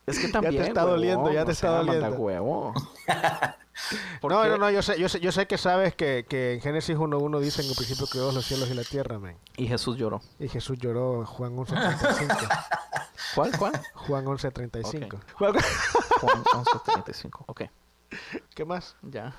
[0.06, 2.16] Es que también, está doliendo, ya te está doliendo.
[2.16, 2.72] huevo.
[4.20, 4.48] ¿Por No, qué?
[4.48, 7.40] no, no, yo sé, yo sé, yo sé que sabes que, que en Génesis 1.1
[7.40, 9.36] dice en el principio que Dios los cielos y la tierra, men.
[9.56, 10.20] Y Jesús lloró.
[10.38, 12.48] Y Jesús lloró en Juan 11.35.
[13.34, 13.80] ¿Cuál, cuál?
[13.94, 15.14] Juan 11.35.
[15.14, 15.22] Ok.
[15.34, 15.54] Juan-
[16.20, 17.44] Juan 11.35.
[17.46, 17.62] Ok,
[18.54, 18.96] ¿Qué más?
[19.02, 19.34] ya.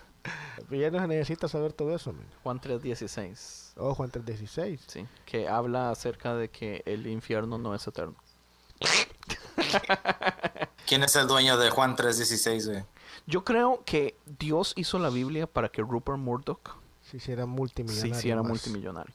[0.69, 2.27] Ya no se necesita saber todo eso, men.
[2.43, 3.73] Juan 3.16.
[3.77, 4.79] Oh, Juan 3.16.
[4.85, 8.15] Sí, que habla acerca de que el infierno no es eterno.
[10.87, 12.83] ¿Quién es el dueño de Juan 3.16, güey?
[13.27, 18.15] Yo creo que Dios hizo la Biblia para que Rupert Murdoch Si hiciera se multimillonario.
[18.17, 18.49] hiciera más.
[18.49, 19.13] multimillonario.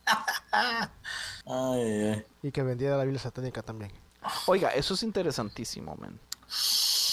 [0.53, 2.27] Ay, ay.
[2.43, 3.93] Y que vendiera la Biblia satánica también.
[4.47, 6.19] Oiga, eso es interesantísimo, man.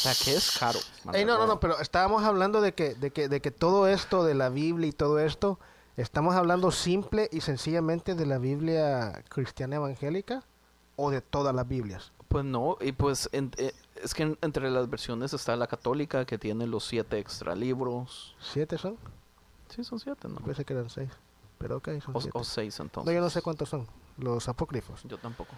[0.09, 0.79] O sea, que es caro.
[1.13, 4.23] Ey, no, no, no, pero estábamos hablando de que, de que, de que todo esto
[4.23, 5.59] de la Biblia y todo esto,
[5.95, 10.43] estamos hablando simple y sencillamente de la Biblia cristiana evangélica
[10.95, 12.11] o de todas las Biblias.
[12.29, 16.25] Pues no, y pues en- eh, es que en- entre las versiones está la católica
[16.25, 18.35] que tiene los siete extra libros.
[18.39, 18.97] ¿Siete son?
[19.69, 20.37] Sí, son siete, ¿no?
[20.37, 21.09] Pensé que eran seis.
[21.59, 22.37] Pero ok, son O, siete.
[22.37, 23.13] o seis No, entonces.
[23.13, 23.85] yo no sé cuántos son,
[24.17, 25.03] los apócrifos.
[25.03, 25.51] Yo tampoco.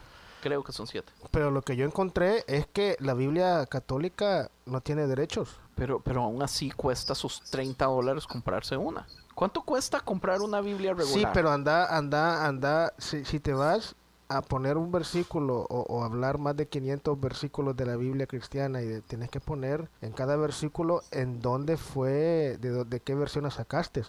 [0.44, 1.14] Creo que son siete.
[1.32, 5.58] Pero lo que yo encontré es que la Biblia católica no tiene derechos.
[5.76, 9.08] Pero, pero aún así cuesta sus 30 dólares comprarse una.
[9.34, 11.18] ¿Cuánto cuesta comprar una Biblia regular?
[11.20, 13.96] Sí, pero anda, anda, anda, si, si te vas
[14.28, 18.82] a poner un versículo o, o hablar más de 500 versículos de la Biblia cristiana
[18.82, 23.46] y de- tienes que poner en cada versículo en dónde fue, de, de qué versión
[23.46, 24.04] la sacaste,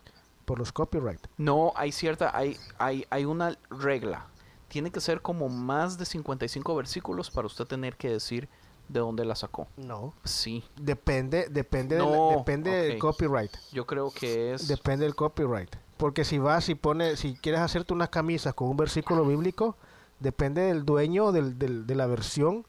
[0.45, 1.21] por los copyright.
[1.39, 4.27] No, hay cierta, hay, hay, hay una regla.
[4.75, 8.49] Tiene que ser como más de 55 versículos para usted tener que decir
[8.89, 9.69] de dónde la sacó.
[9.77, 10.13] No.
[10.25, 13.53] Sí, Depende, depende, del- No, depende del copyright.
[13.71, 14.67] yo creo que es...
[14.67, 15.71] Depende del copyright.
[15.97, 19.77] Porque si vas y pones, si quieres hacerte unas camisas con un versículo bíblico,
[20.19, 22.67] depende del dueño del, del- de la versión,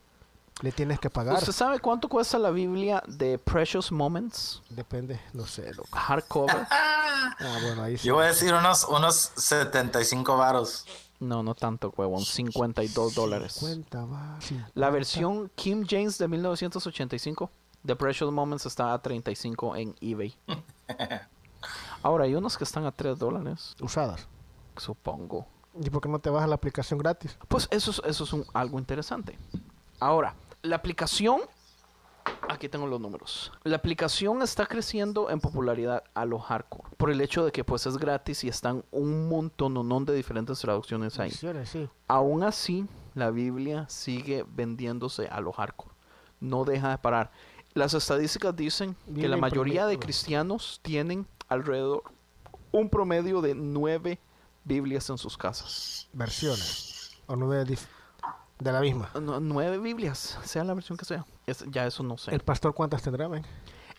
[0.61, 1.40] le tienes que pagar.
[1.40, 4.61] ¿Usted sabe cuánto cuesta la Biblia de Precious Moments?
[4.69, 5.90] Depende, no sé, loco.
[5.91, 6.68] Hardcover.
[6.69, 8.07] Ah, bueno, ahí sí.
[8.07, 10.86] Yo voy a decir unos, unos 75 varos.
[11.27, 12.22] No, no tanto, huevón.
[12.23, 13.57] 52 dólares.
[13.60, 14.38] Cuenta, va.
[14.73, 17.49] La versión Kim James de 1985
[17.84, 20.35] de Precious Moments está a 35 en eBay.
[22.03, 24.27] Ahora, hay unos que están a 3 dólares, Usadas.
[24.77, 25.47] supongo.
[25.81, 27.38] ¿Y por qué no te bajas la aplicación gratis?
[27.47, 29.38] Pues eso es, eso es un- algo interesante.
[29.99, 31.41] Ahora, la aplicación...
[32.47, 33.52] Aquí tengo los números.
[33.64, 36.89] La aplicación está creciendo en popularidad a lo hardcore.
[36.95, 41.19] Por el hecho de que pues es gratis y están un montón de diferentes traducciones
[41.19, 41.31] ahí.
[41.31, 41.89] Sí.
[42.07, 45.93] Aún así, la Biblia sigue vendiéndose a lo hardcore.
[46.39, 47.31] No deja de parar.
[47.73, 52.03] Las estadísticas dicen que la mayoría de cristianos tienen alrededor
[52.72, 54.19] un promedio de nueve
[54.64, 56.07] Biblias en sus casas.
[56.14, 57.18] Versiones.
[57.27, 57.88] O nueve dif-
[58.60, 59.10] de la misma.
[59.22, 61.26] No, nueve Biblias, sea la versión que sea.
[61.45, 62.34] Es- ya eso no sé.
[62.34, 63.30] ¿El pastor cuántas tendrá?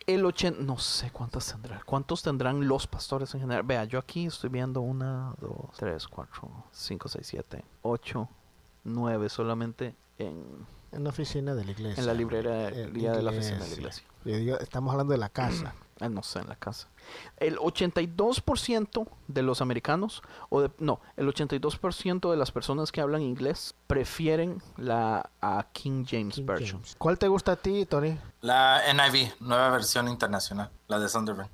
[0.06, 1.80] El 80, no sé cuántas tendrán.
[1.84, 3.64] ¿Cuántos tendrán los pastores en general?
[3.64, 8.28] Vea, yo aquí estoy viendo una, dos, tres, cuatro, cinco, seis, siete, ocho,
[8.84, 10.44] nueve solamente en,
[10.92, 12.00] En la oficina de la iglesia.
[12.00, 12.52] en la librería
[13.12, 14.04] de la oficina de la iglesia.
[14.60, 15.74] Estamos hablando de la casa.
[16.00, 16.88] Ah, no sé, en la casa.
[17.38, 23.22] El 82% de los americanos, o de, no, el 82% de las personas que hablan
[23.22, 26.80] inglés prefieren la a King James King Version.
[26.80, 26.96] James.
[26.98, 28.18] ¿Cuál te gusta a ti, Tony?
[28.42, 31.50] La NIV, nueva versión internacional, la de Sunderland.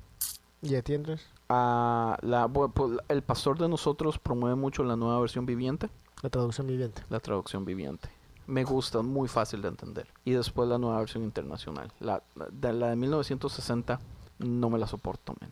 [0.61, 1.25] ¿Y entiendes?
[1.49, 5.89] Ah, la, bu- pu- el pastor de nosotros promueve mucho la nueva versión viviente,
[6.21, 7.03] La traducción viviente.
[7.09, 8.09] la traducción viviente.
[8.47, 10.07] Me gusta, muy fácil de entender.
[10.25, 11.93] Y después la nueva versión internacional.
[12.01, 13.99] La, la de, la de 1960
[14.39, 15.51] no me la soporto, men.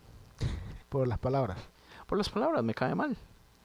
[0.90, 1.58] Por las palabras.
[2.08, 3.16] Por las palabras, me cae mal.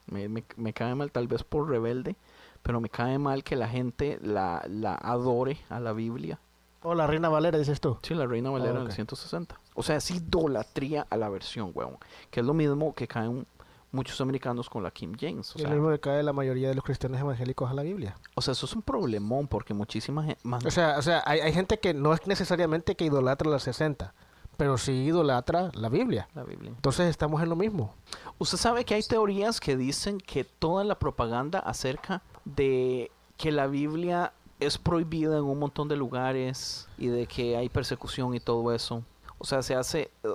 [0.07, 2.15] Me, me- me cae mal tal vez por rebelde,
[2.63, 6.39] pero me cae mal que la gente la, la adore a la Biblia.
[6.83, 7.97] O la Reina Valera, dices tú.
[8.03, 8.93] Sí, la Reina Valera Ah, del ok.
[8.93, 9.59] 160.
[9.75, 11.97] O sea, es idolatría a la versión, huevón.
[12.31, 13.45] Que es lo mismo que caen
[13.91, 15.53] muchos americanos con la King James.
[15.55, 18.15] O sea, lo mismo que cae la mayoría de los cristianos evangélicos a la Biblia.
[18.35, 20.41] o sea, eso es un problemón porque muchísima gente...
[20.65, 24.13] O sea, o sea hay, hay gente que no es necesariamente que idolatra la 60,
[24.57, 26.27] pero sí idolatra la Biblia.
[26.35, 26.71] la Biblia.
[26.71, 27.93] Entonces estamos en lo mismo.
[28.39, 33.67] Usted sabe que hay teorías que dicen que toda la propaganda acerca de que la
[33.67, 38.73] Biblia es prohibida en un montón de lugares y de que hay persecución y todo
[38.73, 39.03] eso.
[39.37, 40.09] O sea, se hace...
[40.23, 40.29] uh,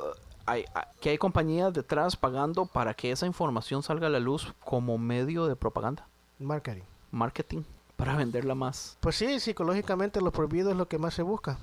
[0.46, 4.52] hay, hay- que hay compañías detrás pagando para que esa información salga a la luz
[4.64, 6.06] como medio de propaganda,
[6.38, 6.82] Marketing.
[7.10, 7.62] marketing,
[7.96, 8.96] para venderla más.
[9.00, 11.58] Pues sí, psicológicamente lo prohibido es lo que más se busca.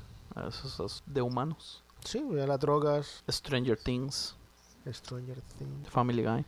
[0.48, 1.84] Eso, eso es de humanos.
[2.04, 4.36] Sí, ya las drogas, Stranger Things,
[4.92, 5.90] Stranger Things.
[5.90, 6.46] Family Guy.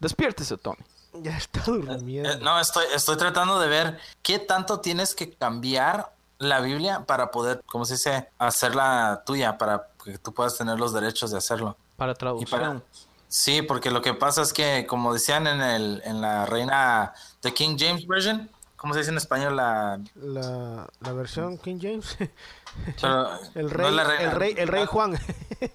[0.00, 0.78] Despiértese, Tony.
[1.14, 2.30] Ya está durmiendo.
[2.30, 7.30] Eh, no, estoy, estoy tratando de ver qué tanto tienes que cambiar la Biblia para
[7.30, 11.76] poder, ¿cómo se dice?, hacerla tuya, para que tú puedas tener los derechos de hacerlo.
[11.96, 12.60] Para traducción.
[12.60, 12.82] para,
[13.26, 17.12] sí, porque lo que pasa es que, como decían en, el, en la reina
[17.42, 18.48] de King James Version,
[18.78, 19.56] ¿cómo se dice en español?
[19.56, 22.16] La, La, la versión King James.
[23.00, 25.18] pero El rey, es la reina- el rey, el rey Juan.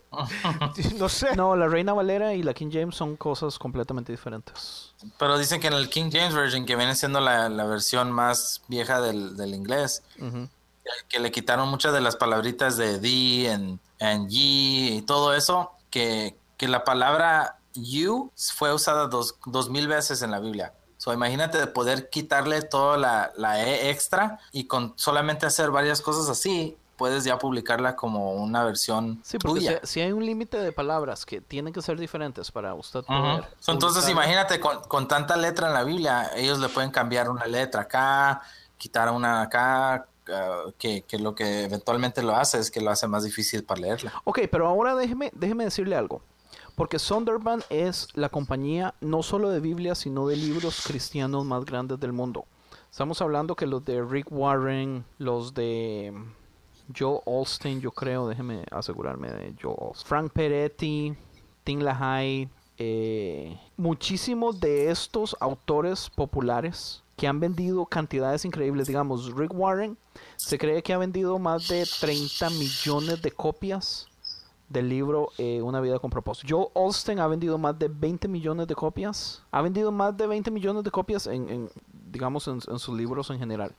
[0.98, 1.36] no sé.
[1.36, 4.94] No, la Reina Valera y la King James son cosas completamente diferentes.
[5.20, 8.62] Pero dicen que en el King James Version, que viene siendo la, la versión más
[8.68, 10.02] vieja del, del inglés,
[11.10, 15.72] que le quitaron muchas de las palabritas de the and, and ye y todo eso,
[15.90, 20.74] que, que la palabra you fue usada dos, dos mil veces en la Biblia.
[21.04, 26.00] So, imagínate de poder quitarle toda la, la E extra y con solamente hacer varias
[26.00, 29.80] cosas así, puedes ya publicarla como una versión Sí, porque tuya.
[29.84, 33.44] si, si hay un límite de palabras que tienen que ser diferentes para usted poder.
[33.60, 34.12] So, entonces publicarla.
[34.12, 38.42] imagínate con, con tanta letra en la Biblia, ellos le pueden cambiar una letra acá,
[38.78, 43.10] quitar una acá, ah, que, que lo que eventualmente lo hace es que lo hace
[43.10, 44.14] más difícil para leerla.
[44.24, 46.22] Ok, pero ahora déjeme, déjeme decirle algo.
[46.76, 52.00] Porque Sonderban es la compañía no solo de Biblia, sino de libros cristianos más grandes
[52.00, 52.46] del mundo.
[52.90, 56.14] Estamos hablando que los de Rick Warren, los de
[56.98, 60.08] Joe Olstein, yo creo, déjeme asegurarme de Joe Olstein.
[60.08, 61.16] Frank Peretti,
[61.64, 68.88] Tim LaHaye, eh, muchísimos de estos autores populares que han vendido cantidades increíbles.
[68.88, 69.98] Digamos, Rick Warren
[70.38, 74.08] se cree que ha vendido más de 30 millones de copias
[74.74, 76.48] del libro eh, Una vida con propósito.
[76.58, 79.44] Joe Olsten ha vendido más de 20 millones de copias.
[79.52, 81.70] Ha vendido más de 20 millones de copias en, en,
[82.12, 83.74] digamos, en, en sus libros en general.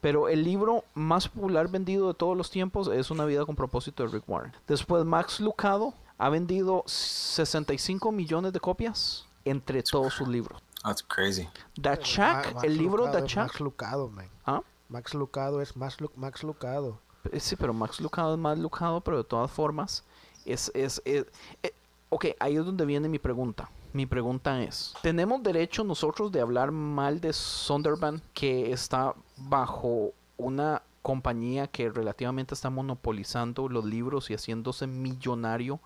[0.00, 4.04] Pero el libro más popular vendido de todos los tiempos es Una vida con propósito
[4.04, 4.52] de Rick Warren.
[4.66, 10.62] Después Max Lucado ha vendido 65 millones de copias entre todos sus libros.
[10.82, 11.48] That's crazy.
[11.76, 13.42] Da Ma- el libro Lucado Da es Chuck.
[13.42, 14.28] Max Lucado, man.
[14.46, 14.62] ¿Ah?
[14.88, 17.00] Max Lucado es más Lu- Max Lucado.
[17.38, 20.04] Sí, pero Max Lucado es más Lucado, pero de todas formas,
[20.52, 21.26] es, es, es-
[21.62, 21.72] eh,
[22.10, 23.70] ok, ahí es donde viene mi pregunta.
[23.92, 30.82] Mi pregunta es, ¿tenemos derecho nosotros de hablar mal de Sonderban que está bajo una
[31.00, 35.80] compañía que relativamente está monopolizando los libros y haciéndose millonario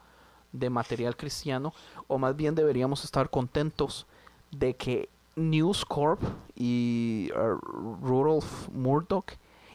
[0.50, 1.72] de material cristiano?
[2.08, 4.06] ¿O más bien deberíamos estar contentos
[4.50, 6.20] de que News Corp
[6.56, 7.56] y uh,
[8.04, 9.30] Rudolph Murdoch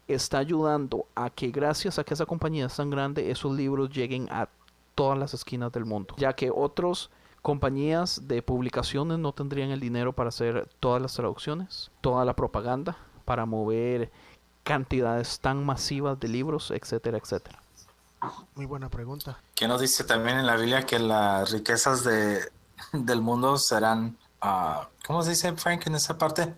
[0.07, 4.27] está ayudando a que gracias a que esa compañía es tan grande, esos libros lleguen
[4.31, 4.47] a
[4.97, 7.11] todas las esquinas del mundo, ya que otras
[7.43, 12.97] compañías de publicaciones no tendrían el dinero para hacer todas las traducciones, toda la propaganda,
[13.23, 14.11] para mover
[14.63, 17.61] cantidades tan masivas de libros, etcétera, etcétera.
[18.55, 19.39] Muy buena pregunta.
[19.53, 22.41] ¿Qué nos dice también en la Biblia que las riquezas de,
[22.91, 26.55] del mundo serán, ah, ¿cómo se dice Frank en esa parte?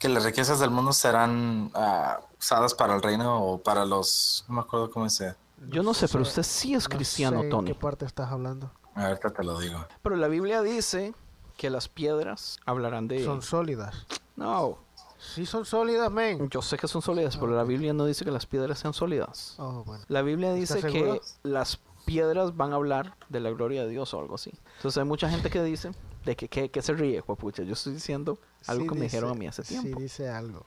[0.00, 4.56] Que las riquezas del mundo serán ah, usadas para el reino o para los, no
[4.56, 5.36] me acuerdo cómo dice.
[5.66, 7.68] Yo no sé, pero usted sí es No cristiano, Tony.
[7.68, 8.72] ¿Qué parte estás hablando?
[8.94, 9.84] Ahorita te lo digo.
[10.02, 11.14] Pero la Biblia dice
[11.56, 13.24] que las piedras hablarán de...
[13.24, 14.06] Son sólidas.
[14.36, 14.78] No,
[15.18, 16.48] Sí son sólidas, men.
[16.48, 19.56] yo sé que son sólidas, pero la Biblia no dice que las piedras sean sólidas.
[19.58, 20.04] Oh, bueno.
[20.06, 21.20] La Biblia dice ¿Estás que seguro?
[21.42, 24.52] las piedras van a hablar de la gloria de Dios o algo así.
[24.76, 25.90] Entonces hay mucha gente que dice
[26.24, 27.64] de que, que, que se ríe, pucha.
[27.64, 29.98] Yo estoy diciendo algo Sí que me dijeron a mí hace tiempo.
[29.98, 30.66] Sí dice algo,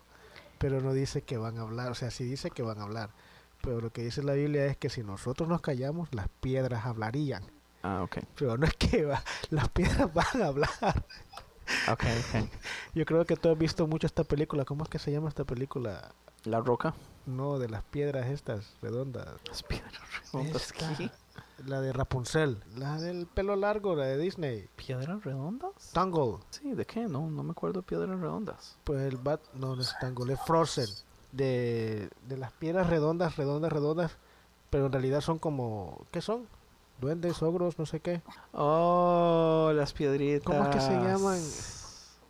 [0.57, 3.11] pero no dice que van a hablar, o sea, sí dice que van a hablar,
[3.61, 7.43] pero lo que dice la Biblia es que si nosotros nos callamos, las piedras hablarían,
[7.83, 8.17] Ah, ok.
[8.35, 10.69] pero no es que va- las piedras van a hablar.
[11.91, 12.49] Ok, ok.
[12.95, 15.43] Yo creo que tú has visto mucho esta película, ¿cómo es que se llama esta
[15.45, 16.13] película?
[16.43, 16.93] La roca.
[17.27, 19.27] No, de las piedras estas redondas.
[19.47, 19.93] Las piedras
[20.31, 20.55] redondas.
[20.71, 21.11] Esta, ¿Qué?
[21.67, 24.67] la de Rapunzel, la del pelo largo, la de Disney.
[24.75, 25.71] ¿Piedras redondas?
[25.93, 27.01] Tangle, Sí, ¿de qué?
[27.07, 28.75] No, no me acuerdo de piedras redondas.
[28.83, 30.87] pues el bat, no, no es Tangle, es Frozen.
[31.31, 34.17] De, de las piedras redondas, redondas, redondas,
[34.69, 36.47] pero en realidad son como, ¿qué son?
[36.99, 38.21] Duendes, ogros, no sé qué.
[38.53, 40.45] Oh, las piedritas.
[40.45, 41.39] ¿Cómo es que se llaman?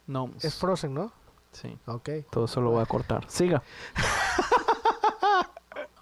[0.07, 0.31] No.
[0.41, 1.11] Es Frozen, ¿no?
[1.51, 1.77] Sí.
[1.85, 2.09] Ok.
[2.29, 3.29] Todo eso lo voy a cortar.
[3.29, 3.61] Siga.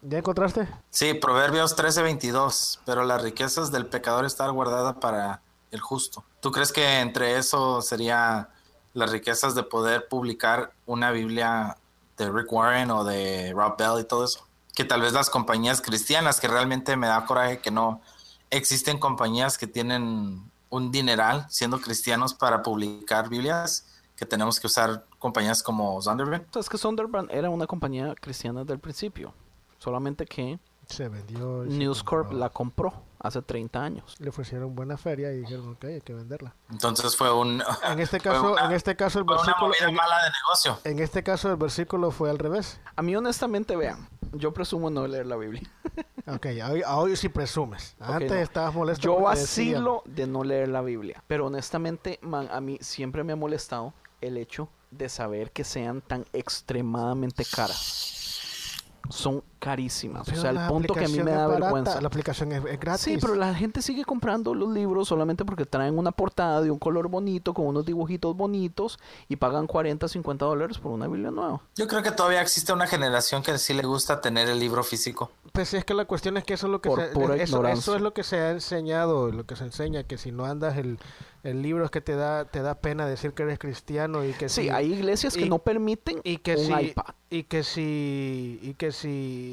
[0.02, 0.68] ¿Ya encontraste?
[0.90, 6.24] Sí, Proverbios 13:22, pero las riquezas del pecador están guardadas para el justo.
[6.40, 8.50] ¿Tú crees que entre eso sería
[8.94, 11.78] las riquezas de poder publicar una Biblia
[12.26, 14.46] de Rick Warren o de Rob Bell y todo eso?
[14.74, 18.02] Que tal vez las compañías cristianas, que realmente me da coraje que no
[18.50, 23.86] existen compañías que tienen un dineral siendo cristianos para publicar Biblias,
[24.16, 26.46] que tenemos que usar compañías como Zondervan.
[26.56, 29.34] Es que Sonderbrand era una compañía cristiana desde el principio.
[29.80, 31.64] Solamente que Se vendió.
[31.66, 32.40] News Corp compró.
[32.40, 34.16] la compró hace 30 años.
[34.20, 36.56] Le ofrecieron buena feria y dijeron, ok, hay que venderla.
[36.72, 37.62] Entonces fue un...
[37.84, 40.80] En este caso, una- en este caso el una versículo, movida en, mala de negocio.
[40.84, 42.80] en este caso el versículo fue al revés.
[42.96, 45.70] A mí honestamente, vean, yo presumo no leer la Biblia.
[46.28, 47.96] Ok, hoy, hoy sí presumes.
[48.00, 48.38] Antes no.
[48.38, 49.02] estabas molesto.
[49.02, 51.24] Yo vacilo de no leer la Biblia.
[51.26, 56.02] Pero honestamente, man, a mí siempre me ha molestado el hecho de saber que sean
[56.02, 58.78] tan extremadamente caras.
[59.10, 60.24] Son carísimas.
[60.26, 62.02] Pero o sea, el punto que a mí me da barata, vergüenza.
[62.02, 63.02] La aplicación es, es gratis.
[63.04, 66.80] Sí, pero la gente sigue comprando los libros solamente porque traen una portada de un
[66.80, 71.62] color bonito, con unos dibujitos bonitos, y pagan 40, 50 dólares por una Biblia nueva.
[71.76, 75.32] Yo creo que todavía existe una generación que sí le gusta tener el libro físico.
[75.52, 77.44] Pues es que la cuestión es que eso es lo que Por se, pura eso,
[77.56, 77.82] ignorancia.
[77.82, 80.78] eso es lo que se ha enseñado, lo que se enseña que si no andas
[80.78, 81.00] el,
[81.44, 84.48] el libro es que te da te da pena decir que eres cristiano y que
[84.48, 87.16] Sí, si, hay iglesias que no permiten y que un si iPad.
[87.32, 89.49] y que si y que si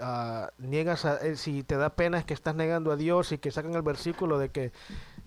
[0.00, 3.38] ah, niegas a, eh, si te da pena es que estás negando a Dios y
[3.38, 4.72] que sacan el versículo de que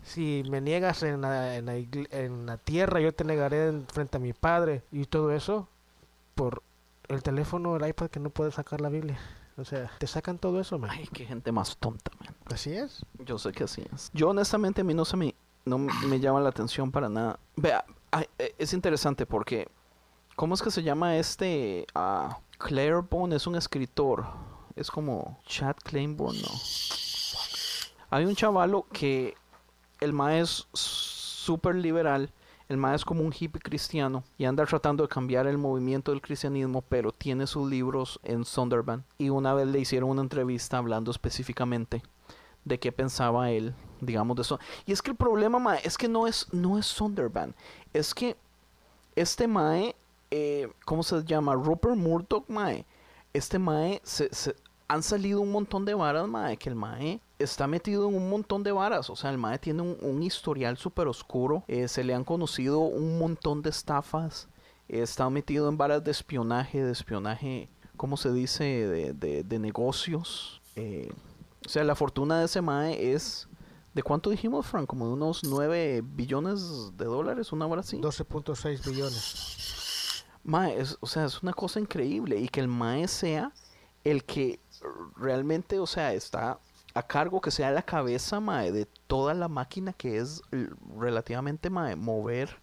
[0.03, 4.18] si me niegas en la, en la, en la tierra yo te negaré en- frente
[4.18, 5.68] a mi padre y todo eso
[6.35, 6.61] por
[7.07, 9.19] el teléfono el iPad que no puedes sacar la Biblia
[9.57, 10.90] o sea te sacan todo eso man.
[10.91, 12.35] Ay, qué gente más tonta, man.
[12.45, 14.10] así es Yo sé que así es.
[14.14, 15.35] Yo honestamente a mí no se me,
[15.65, 17.40] no me llama la atención para nada.
[17.56, 17.85] Vea,
[18.40, 19.68] eh, es interesante porque,
[20.35, 21.85] ¿cómo es que se llama este?
[21.94, 24.25] Ah, Claiborne es un escritor.
[24.75, 26.49] Es como Chad Claiborne, ¿no?
[28.09, 29.35] Hay un chavalo que
[29.99, 32.31] el ma es súper liberal.
[32.69, 36.21] El ma es como un hippie cristiano y anda tratando de cambiar el movimiento del
[36.21, 39.03] cristianismo, pero tiene sus libros en Sunderland.
[39.17, 42.01] Y una vez le hicieron una entrevista hablando específicamente
[42.65, 44.59] de qué pensaba él, digamos, de eso.
[44.85, 47.53] Y es que el problema, mae, es que no es, no es Sunderland.
[47.93, 48.38] Es que
[49.15, 49.95] este mae,
[50.35, 51.53] eh, ¿cómo se llama?
[51.53, 52.85] Rupert Murdoch, mae.
[53.34, 54.55] Este mae, se, se-
[54.88, 58.64] han salido un montón de varas, mae, que el mae está metido en un montón
[58.64, 59.10] de varas.
[59.10, 61.64] O sea, el mae tiene un, un historial súper oscuro.
[61.68, 64.47] eh, se le han conocido un montón de estafas.
[64.89, 68.64] eh, está metido en varas de espionaje, de espionaje, ¿cómo se dice?
[68.64, 70.61] De, de- de negocios.
[70.76, 71.11] eh,
[71.65, 73.47] o sea, la fortuna de ese Mae es.
[73.93, 74.88] ¿De cuánto dijimos, Frank?
[74.88, 76.60] Como de unos 9 billones
[76.97, 77.97] de dólares, una hora así.
[78.01, 79.82] 12.6 billones
[80.43, 82.39] Mae, es, o sea, es una cosa increíble.
[82.39, 83.51] Y que el Mae sea
[84.03, 84.59] el que
[85.15, 86.59] realmente, o sea, está
[86.93, 90.41] a cargo, que sea la cabeza, Mae, de toda la máquina que es
[90.97, 92.57] relativamente, Mae, mover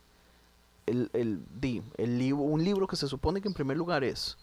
[0.86, 4.36] el, el, di- el libro, un libro que se supone que en primer lugar es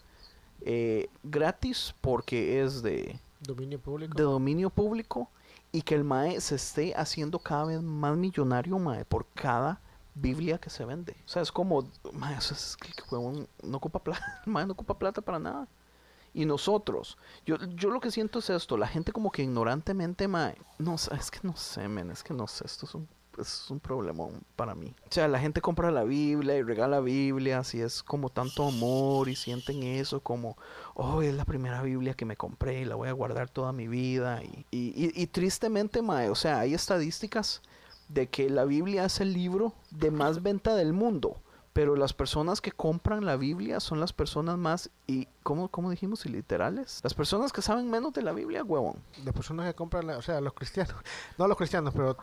[0.61, 5.29] eh, gratis porque es de dominio público de dominio público
[5.71, 9.79] y que el MAE se esté haciendo cada vez más millonario, MAE, por cada
[10.19, 11.15] Biblia que se vende.
[11.25, 14.97] O sea, es como, MAE, eso es que huevón no ocupa plata, MAE no ocupa
[14.97, 15.67] plata para nada.
[16.33, 20.55] Y nosotros, yo, yo lo que siento es esto, la gente como que ignorantemente, MAE,
[20.77, 23.07] no es que no sé, men, es que no sé, esto es un,
[23.39, 24.93] es un problemón para mí.
[25.09, 29.29] O sea, la gente compra la Biblia y regala Biblias y es como tanto amor
[29.29, 30.57] y sienten eso como,
[30.93, 33.87] oh, es la primera Biblia que me compré y la voy a guardar toda mi
[33.87, 34.43] vida.
[34.43, 37.61] Y, y, y- y tristemente, Mae, o sea, hay estadísticas
[38.09, 41.37] de que la Biblia es el libro de más venta del mundo,
[41.73, 46.25] Pero las personas que compran la Biblia son las personas más, y ¿cómo, cómo dijimos?
[46.25, 47.01] ¿Y literales?
[47.03, 48.95] Las personas que saben menos de la Biblia, huevón.
[49.23, 50.95] De personas que compran, la- o sea, los cristianos.
[51.37, 52.17] No los cristianos, pero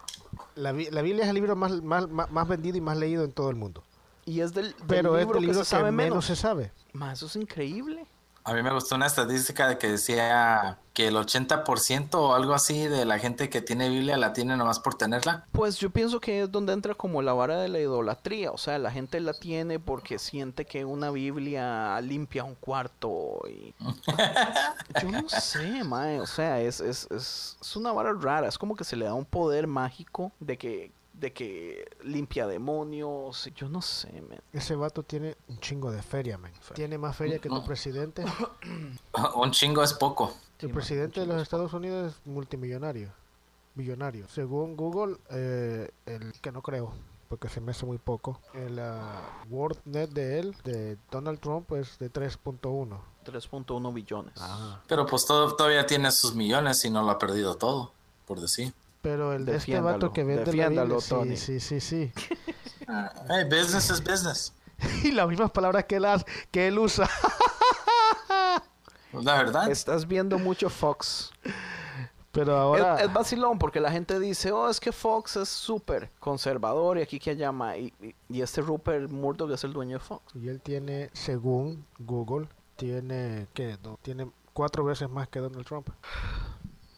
[0.57, 3.31] la, la Biblia es el libro más, más, más, más vendido y más leído en
[3.31, 3.85] todo el mundo.
[4.27, 6.25] Y es del, del Pero es libro el que libro se que, sabe menos menos.
[6.27, 6.73] se sabe.
[6.93, 8.07] Ma, eso es increíble.
[8.43, 12.87] A mí me gustó una estadística de que decía que el 80% o algo así
[12.87, 15.45] de la gente que tiene Biblia la tiene nomás por tenerla.
[15.51, 18.53] Pues yo pienso que es donde entra como la vara de la idolatría.
[18.53, 23.41] O sea, la gente la tiene porque siente que una Biblia limpia un cuarto.
[23.49, 23.75] Y...
[25.03, 26.21] Yo no sé, mae.
[26.21, 28.47] O sea, es, es, es, es una vara rara.
[28.47, 33.51] Es como que se le da un poder mágico de que, de que limpia demonios.
[33.57, 34.39] Yo no sé, man.
[34.53, 36.53] Ese vato tiene un chingo de feria, man.
[36.73, 38.25] Tiene más feria que tu presidente.
[39.35, 40.33] Un chingo es poco.
[40.61, 43.11] El presidente de los Estados Unidos es multimillonario.
[43.75, 44.27] Millonario.
[44.29, 46.93] Según Google, eh, el que no creo,
[47.29, 48.41] porque se me hace muy poco.
[48.55, 49.21] El ah,
[49.51, 52.99] World Net de él, de Donald Trump, es de 3.1.
[53.27, 54.35] 3.1 billones.
[54.87, 57.93] Pero pues todo, todavía tiene sus millones y no lo ha perdido todo,
[58.27, 58.73] por decir.
[59.03, 61.37] Pero el de este vato que vende la Biblia, Tony.
[61.37, 62.13] sí, sí, sí, sí.
[62.87, 64.53] Hey, business is business.
[65.03, 67.09] y las mismas palabras que él, ha- que él usa.
[69.23, 69.71] La verdad.
[69.71, 71.33] Estás viendo mucho Fox.
[72.33, 72.97] Pero ahora...
[72.97, 77.03] Es, es vacilón porque la gente dice, oh, es que Fox es súper conservador y
[77.03, 77.77] aquí que llama.
[77.77, 80.35] Y, y- y este Rupert Murdoch es el dueño de Fox.
[80.35, 83.79] Y él tiene, según Google, tiene, ¿qué?
[83.85, 85.89] No, tiene cuatro veces más que Donald Trump.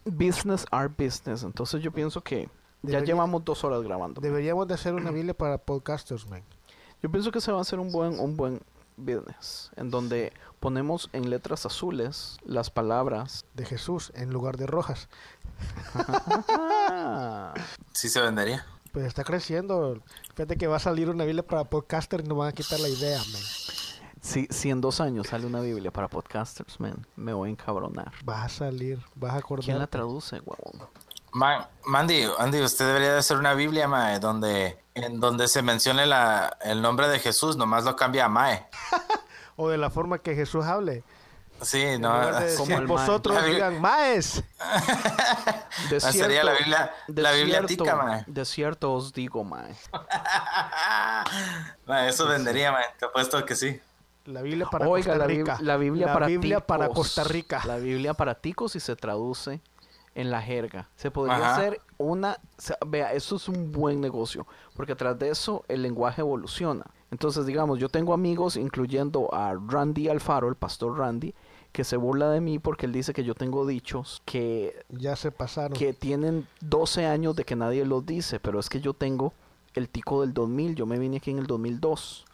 [0.07, 1.43] Business are business.
[1.43, 2.49] Entonces yo pienso que
[2.83, 4.21] ya llevamos dos horas grabando.
[4.21, 6.43] Deberíamos de hacer una Biblia para podcasters, man.
[7.03, 8.61] Yo pienso que se va a hacer un buen, un buen
[8.97, 9.71] business.
[9.77, 13.45] En donde ponemos en letras azules las palabras.
[13.55, 15.09] De Jesús en lugar de rojas.
[17.93, 18.67] Sí se vendería.
[18.93, 20.01] Pues está creciendo.
[20.35, 22.89] Fíjate que va a salir una Biblia para podcasters y nos van a quitar la
[22.89, 23.43] idea, man.
[24.21, 28.13] si, si en dos años sale una Biblia para podcasters, man, me voy a encabronar.
[28.29, 29.65] Va a salir, vas a acordar.
[29.65, 30.89] ¿Quién la traduce, huevón?
[31.37, 36.07] Ma- Mandy, Andy, usted debería de hacer una Biblia, Mae, donde, en donde se mencione
[36.07, 38.67] la, el nombre de Jesús, nomás lo cambia a Mae.
[39.59, 41.03] O de la forma que Jesús hable.
[41.63, 42.11] Sí, no.
[42.13, 44.45] lugar de como decir, el vosotros digan, maes.
[45.91, 48.25] De sería la Biblia- la Biblia tica, mae.
[48.27, 49.75] De cierto os digo, mae.
[51.87, 52.85] Mae, eso vendería, Mae.
[52.99, 53.81] Te apuesto que sí.
[54.27, 55.59] La Biblia para Oiga, Costa la, Rica.
[55.61, 56.67] la Biblia La para Biblia ticos.
[56.67, 57.63] para Costa Rica.
[57.65, 59.61] La Biblia para ticos y se traduce
[60.17, 60.89] en la jerga.
[60.97, 61.55] Se podría Ajá.
[61.57, 62.39] hacer una...
[62.87, 66.87] Vea, eso es un buen negocio, porque tras de eso el lenguaje evoluciona.
[67.13, 71.35] Entonces, digamos, yo tengo amigos, incluyendo a Randy Alfaro, el pastor Randy,
[71.71, 75.31] que se burla de mí porque él dice que yo tengo dichos que Ya se
[75.31, 75.77] pasaron.
[75.77, 79.35] que tienen 12 años de que nadie los dice, pero es que yo tengo
[79.75, 82.25] el tico del 2000, yo me vine aquí en el 2002.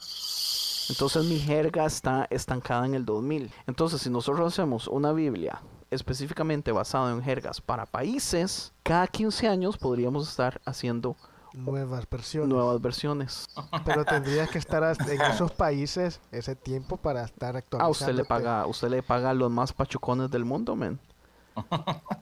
[0.91, 3.51] Entonces mi jerga está estancada en el 2000.
[3.67, 5.61] Entonces si nosotros hacemos una Biblia
[5.93, 11.17] específicamente basada en jergas para países, cada 15 años podríamos estar haciendo
[11.55, 12.49] Nuevas versiones.
[12.49, 13.47] nuevas versiones.
[13.85, 17.87] Pero tendrías que estar en esos países ese tiempo para estar actualizando.
[17.87, 20.99] A usted le paga, usted le paga a los más pachucones del mundo, men.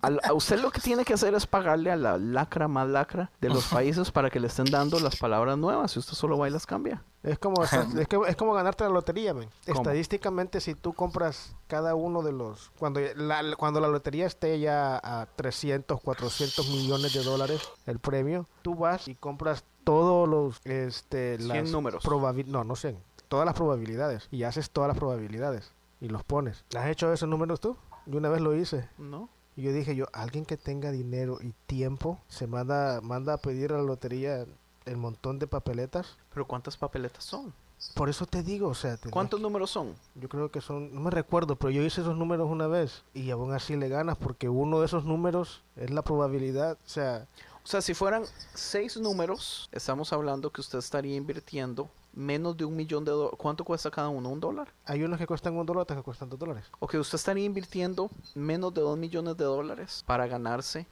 [0.03, 3.49] A, usted lo que tiene que hacer es pagarle a la lacra más lacra de
[3.49, 6.51] los países para que le estén dando las palabras nuevas y usted solo va y
[6.51, 7.03] las cambia.
[7.23, 7.71] Es como, es,
[8.09, 9.35] que- es como ganarte la lotería.
[9.67, 12.71] Estadísticamente, si tú compras cada uno de los...
[12.79, 18.47] Cuando la, cuando la lotería esté ya a 300, 400 millones de dólares, el premio,
[18.63, 20.61] tú vas y compras todos los...
[20.65, 22.03] Este, 100 las números.
[22.47, 22.97] no, no sé.
[23.29, 24.29] Todas las probabilidades.
[24.31, 25.73] Y haces todas las probabilidades.
[26.01, 26.65] Y los pones.
[26.77, 27.77] ¿Has hecho esos números tú?
[28.11, 28.89] Yo una vez lo hice.
[28.99, 29.29] ¿No?
[29.57, 33.73] Y yo dije yo, alguien que tenga dinero y tiempo se manda, manda a pedir
[33.73, 34.47] a la lotería
[34.85, 36.17] el montón de papeletas.
[36.33, 37.53] Pero ¿cuántas papeletas son?
[37.95, 39.95] Por eso te digo, o sea, ¿Cuántos números son?
[40.15, 43.31] yo creo que son, no me recuerdo, pero yo hice esos números una vez y
[43.31, 47.27] aún así le ganas porque uno de esos números es la probabilidad, o sea,
[47.65, 48.25] O sea, si fueran
[48.55, 53.39] seis números, estamos hablando que usted estaría invirtiendo menos de un millón de dólares.
[53.39, 54.29] ¿Cuánto cuesta cada uno?
[54.29, 54.73] ¿Un dólar?
[54.85, 56.65] hay unos que cuestan un dólar, otros que cuestan dos dólares.
[56.81, 60.87] O que usted estaría invirtiendo menos de dos millones de dólares para ganarse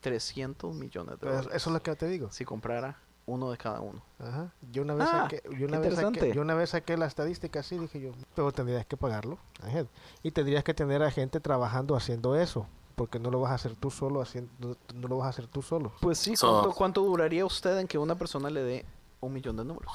[0.00, 1.50] 300 millones de dólares.
[1.52, 2.30] eso es lo que te digo.
[2.30, 4.02] Si comprara uno de cada uno.
[4.18, 4.52] Ajá.
[4.72, 6.34] Yo una vez Ah, saqué, yo una vez saqué, interesante.
[6.34, 9.84] yo una vez saqué la estadística así, dije yo, pero tendrías que pagarlo, ajá.
[10.22, 12.66] y tendrías que tener a gente trabajando haciendo eso,
[12.96, 15.62] porque no lo vas a hacer tú solo haciendo, no, lo vas a hacer tú
[15.62, 15.92] solo.
[16.00, 18.86] Pues sí, ¿cuánto, cuánto duraría usted en que una persona le dé
[19.20, 19.92] un millón de números?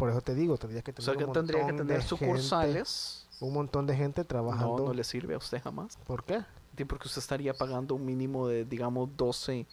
[0.00, 3.26] Por eso te digo, tendrías que O tener sea, que un tendría que tener sucursales.
[3.30, 4.78] gente, un montón de gente trabajando.
[4.78, 5.96] No, no le sirve a usted jamás.
[6.06, 6.42] ¿Por qué?
[6.88, 9.66] Porque usted estaría pagando un mínimo de, digamos, 12,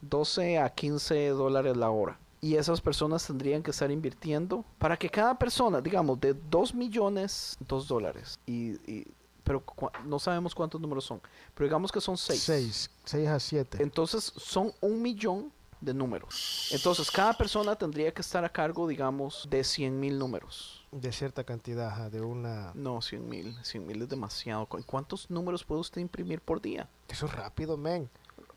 [0.00, 2.18] 12 a 15 dólares la hora.
[2.40, 7.56] y esas personas tendrían que estar invirtiendo para que cada persona, digamos, de 2 millones,
[7.68, 9.06] 2 dólares, y, y-
[9.44, 9.62] pero
[10.04, 11.20] no sabemos cuántos números son,
[11.54, 12.40] pero digamos que son 6.
[12.40, 13.78] 6, 6 a 7.
[13.82, 15.52] Entonces son un millón
[15.82, 16.68] de números.
[16.72, 20.86] Entonces cada persona tendría que estar a cargo, digamos, de 100 mil números.
[20.92, 22.70] De cierta cantidad, de una...
[22.74, 23.56] No, 100 mil.
[23.64, 24.66] 100 mil es demasiado.
[24.66, 26.88] ¿Cu- ¿Cuántos números puede usted imprimir por día?
[27.08, 28.08] Eso es rápido, men.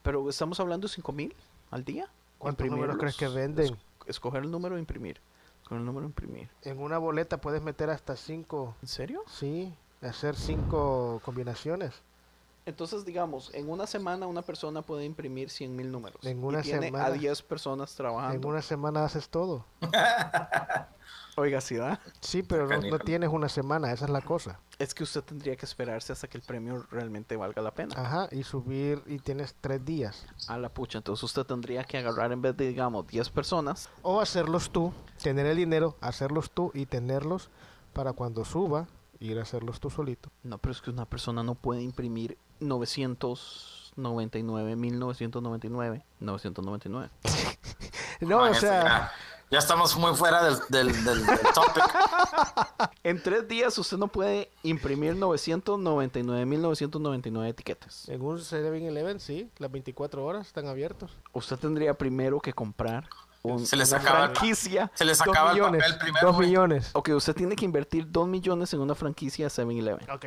[0.04, 1.36] Pero estamos hablando de 5 mil
[1.72, 2.08] al día.
[2.38, 3.66] ¿Cuántos números crees que venden?
[3.66, 3.74] es-
[4.08, 5.20] escoger el número e imprimir.
[5.64, 6.50] Escoger el número e imprimir.
[6.62, 9.24] En una boleta puedes meter hasta 5, ¿En serio?
[9.28, 11.94] sí, hacer 5 combinaciones.
[12.66, 16.24] Entonces, digamos, en una semana una persona puede imprimir 100 mil números.
[16.26, 18.48] En y una tiene semana- a 10 personas En trabajando.
[18.48, 19.66] una semana haces todo.
[21.38, 22.00] Oiga, ¿sí da?
[22.22, 24.60] Sí, pero no, no tienes una semana, esa es la cosa.
[24.80, 27.94] Es que usted tendría que esperarse hasta que el premio realmente valga la pena.
[27.98, 30.26] Ajá, y subir y tienes 3 días.
[30.48, 33.90] A la pucha, entonces usted tendría que agarrar en vez de, digamos, 10 personas.
[34.02, 37.50] O hacerlos tú, tener el dinero, hacerlos tú y tenerlos
[37.94, 38.88] para cuando suba,
[39.20, 40.30] ir a hacerlos tú solito.
[40.44, 42.38] No, pero es que una persona no puede imprimir
[42.68, 47.10] 999, 1999, 999.
[48.22, 49.12] No, o Man, eso sea, ya,
[49.52, 51.84] ya estamos muy fuera del, del, del- del topic.
[53.04, 58.10] En tres días usted no puede imprimir 999.999 etiquetas.
[58.10, 61.12] en un 7-Eleven, sí, las 24 horas están abiertos.
[61.34, 63.08] Usted tendría primero que comprar
[63.46, 64.92] un, Se les una acaba- franquicia.
[64.96, 66.28] Se les Dos acaba el millones, papel primero.
[66.28, 66.90] dos millones.
[66.94, 70.10] Ok, usted tiene que invertir 2 millones en una franquicia 7-Eleven.
[70.12, 70.26] Ok.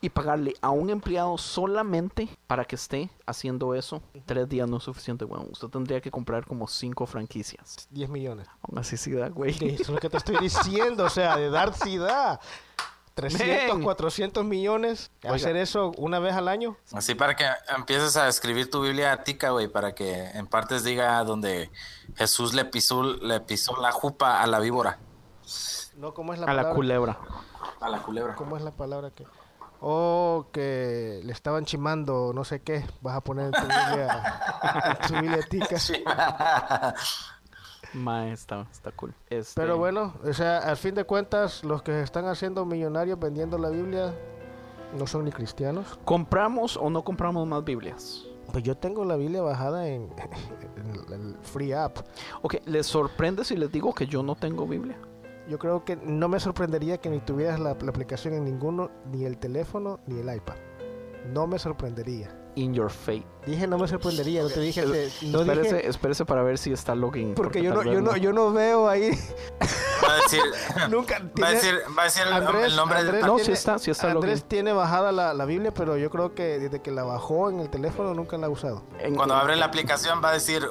[0.00, 4.02] Y pagarle a un empleado solamente para que esté haciendo eso.
[4.26, 5.48] Tres días no es suficiente, weón.
[5.50, 7.88] Usted tendría que comprar como 5 franquicias.
[7.90, 8.46] 10 millones.
[8.62, 9.50] Aún así sí da, güey.
[9.52, 12.40] Eso es lo que te estoy diciendo, o sea, de dar sí da.
[13.22, 13.82] 300, Men.
[13.84, 15.10] 400 millones.
[15.24, 15.34] Oiga.
[15.34, 16.76] Hacer eso una vez al año.
[16.92, 17.46] Así para que
[17.76, 21.70] empieces a escribir tu Biblia tica, güey, para que en partes diga donde
[22.16, 24.98] Jesús le pisó, le pisó la jupa a la víbora,
[25.96, 27.18] No, ¿cómo es la A la culebra.
[27.80, 28.34] a la culebra.
[28.36, 29.26] ¿Cómo es la palabra que.?
[29.80, 32.84] O que le estaban chimando, no sé qué.
[33.00, 34.40] Vas a poner en tu Biblia,
[34.84, 35.76] en tu Biblia tica.
[37.92, 39.14] Ma, está, está cool.
[39.30, 43.18] Este, Pero bueno, o sea, al fin de cuentas, los que se están haciendo millonarios
[43.18, 44.14] vendiendo la Biblia
[44.96, 45.98] no son ni cristianos.
[46.04, 48.24] ¿Compramos o no compramos más Biblias?
[48.52, 50.08] Pues yo tengo la Biblia bajada en,
[50.76, 51.98] en el free app.
[52.42, 54.98] Ok, ¿les sorprende si les digo que yo no tengo Biblia?
[55.48, 59.24] Yo creo que no me sorprendería que ni tuvieras la, la aplicación en ninguno, ni
[59.24, 60.56] el teléfono, ni el iPad.
[61.32, 62.37] No me sorprendería.
[62.58, 63.24] In your fate.
[63.46, 66.72] Dije no me sorprendería, no te dije, te- no espérese, dije espérese para ver si
[66.72, 67.34] está login.
[67.34, 69.10] porque yo no, yo no, yo no veo ahí
[70.06, 70.40] Va a decir,
[70.90, 71.20] nunca.
[71.40, 73.52] va a decir, va a decir el, Andrés, el nombre Andrés del No, tiene- sí
[73.52, 74.48] está, sí está Andrés login.
[74.48, 77.70] tiene bajada la, la Biblia, pero yo creo que desde que la bajó en el
[77.70, 78.82] teléfono nunca la ha usado.
[78.98, 80.66] En- Cuando en- abre la aplicación va a decir,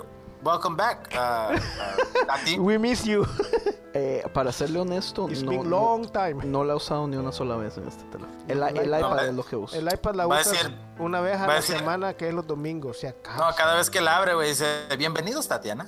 [0.48, 2.58] welcome back, uh, uh, a ti.
[2.58, 3.26] We miss you.
[3.94, 6.46] eh, para serle honesto, It's no, been no- long time.
[6.46, 8.34] no la he usado ni una sola vez en este teléfono.
[8.48, 9.76] El, El el iPad- iPad es lo que uso.
[9.76, 13.00] El iPad la usas decir- una vez a la decir- semana, que es los domingos,
[13.00, 13.38] si acaso.
[13.44, 14.66] No, cada vez que la abre, güey, dice,
[14.98, 15.88] bienvenidos, Tatiana.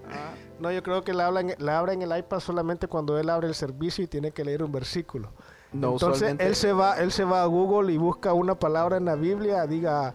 [0.60, 3.30] No, yo creo que la, habla en- la abre en el iPad solamente cuando él
[3.30, 5.30] abre el servicio y tiene que leer un versículo.
[5.74, 8.96] No, Entonces usualmente- él se va, él se va a Google y busca una palabra
[8.98, 10.14] en la Biblia, diga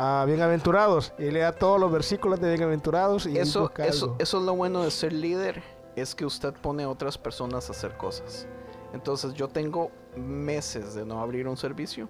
[0.00, 4.44] ah, bienaventurados y le da todos los versículos de bienaventurados y eso, eso, eso es
[4.44, 5.62] lo bueno de ser líder,
[5.94, 8.48] es que usted pone a otras personas a hacer cosas.
[8.94, 12.08] Entonces yo tengo meses de no abrir un servicio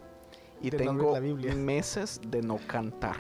[0.63, 1.21] y De no tengo
[1.57, 3.17] meses de no cantar.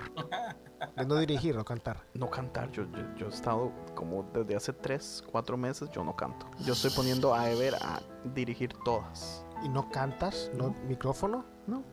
[0.96, 2.04] de no dirigir o cantar.
[2.14, 6.14] No cantar, yo, yo, yo he estado como desde hace 3, 4 meses, yo no
[6.14, 6.46] canto.
[6.64, 8.00] Yo estoy poniendo a Ever a
[8.34, 9.44] dirigir todas.
[9.62, 10.50] ¿Y no cantas?
[10.54, 11.44] ¿No micrófono?
[11.66, 11.84] No,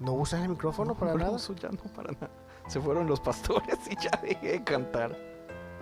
[0.00, 1.30] ¿No usas el micrófono para no nada?
[1.32, 2.30] uso ya no para nada.
[2.68, 5.16] Se fueron los pastores y ya dejé de cantar.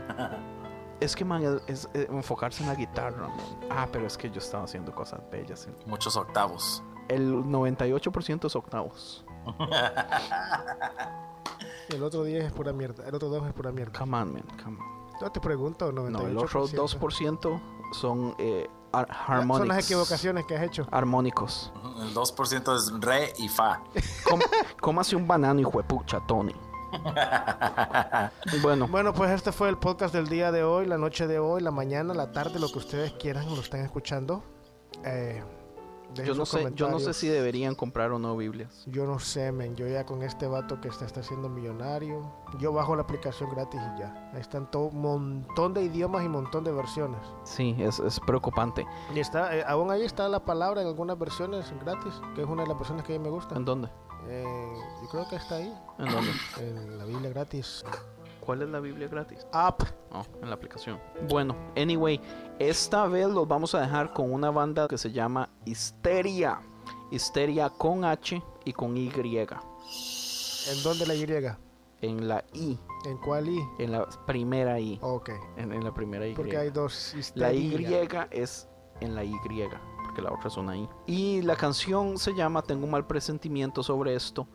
[0.99, 3.37] Es que, man, es, es, eh, enfocarse en la guitarra, man.
[3.69, 5.67] Ah, pero es que yo estaba haciendo cosas bellas.
[5.67, 6.83] en- Muchos octavos.
[7.09, 9.23] El 98% es octavos.
[11.91, 13.07] Y el otro día es pura mierda.
[13.07, 13.93] El otro dos es pura mierda.
[13.99, 14.87] Come on, man, come on.
[15.21, 16.11] No te pregunto, 98%.
[16.11, 17.61] No, el otro 2%
[17.93, 19.09] son eh, ar-
[19.47, 20.87] Son las equivocaciones que has hecho.
[20.91, 21.73] Armónicos.
[22.01, 23.81] El 2% es re y fa.
[24.29, 24.41] Com-
[24.81, 26.55] cómase un banano, hijo de pucha, Tony.
[28.63, 31.61] bueno, Bueno, pues este fue el podcast del día de hoy, la noche de hoy,
[31.63, 34.43] la mañana, la tarde, lo que ustedes quieran, lo están escuchando.
[35.05, 35.43] Eh,
[36.15, 38.85] dejen yo no sé, yo no sé si deberían comprar o no Biblias.
[38.87, 39.77] Yo no sé, men.
[39.77, 43.81] Yo ya con este vato que está, está haciendo millonario, yo bajo la aplicación gratis
[43.97, 44.31] y ya.
[44.33, 47.21] Ahí están todo un montón de idiomas y montón de versiones.
[47.45, 48.87] Sí, es, es preocupante.
[49.15, 52.63] Y está, eh, aún ahí está la palabra en algunas versiones gratis, que es una
[52.63, 53.57] de las versiones que a mí me gusta.
[53.57, 53.89] ¿En dónde?
[54.29, 56.31] Eh, yo creo que está ahí, ¿En dónde?
[56.59, 57.85] en la Biblia gratis.
[58.47, 59.45] ¿Cuál es la Biblia gratis?
[59.53, 59.85] Up.
[60.13, 61.01] Oh, en la aplicación.
[61.29, 62.21] Bueno, anyway,
[62.61, 66.61] esta vez los vamos a dejar con una banda que se llama Histeria.
[67.11, 69.09] Histeria con H y con Y.
[69.09, 71.27] ¿En dónde la Y?
[72.03, 73.59] En la I, ¿En cuál I?
[73.81, 75.01] en la primera I.
[75.03, 75.31] Ok.
[75.57, 76.35] En, en la primera Y.
[76.35, 78.05] Porque hay dos La histeria.
[78.05, 78.69] Y es
[79.01, 79.35] en la Y,
[80.05, 80.89] porque la otra es una I.
[81.07, 84.47] Y la canción se llama Tengo un mal presentimiento sobre esto.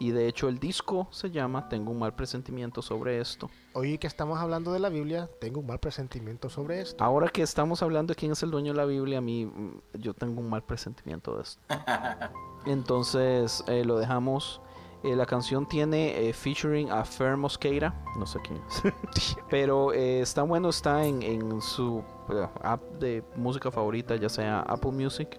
[0.00, 3.50] Y de hecho el disco se llama Tengo un mal presentimiento sobre esto.
[3.74, 7.04] Hoy que estamos hablando de la Biblia, tengo un mal presentimiento sobre esto.
[7.04, 9.98] Ahora que estamos hablando de quién es el dueño de la Biblia, a mí mm,
[9.98, 11.62] yo tengo un mal presentimiento de esto.
[12.66, 14.62] Entonces eh, lo dejamos.
[15.02, 19.36] Eh, la canción tiene eh, featuring a Fer Mosqueira, no sé quién es.
[19.50, 22.02] Pero eh, está bueno, está en, en su
[22.62, 25.38] app de música favorita, ya sea Apple Music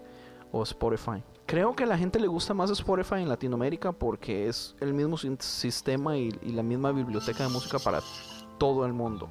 [0.52, 1.22] o Spotify.
[1.52, 5.18] Creo que a la gente le gusta más Spotify en Latinoamérica porque es el mismo
[5.18, 8.00] sistema y, y la misma biblioteca de música para
[8.56, 9.28] todo el mundo.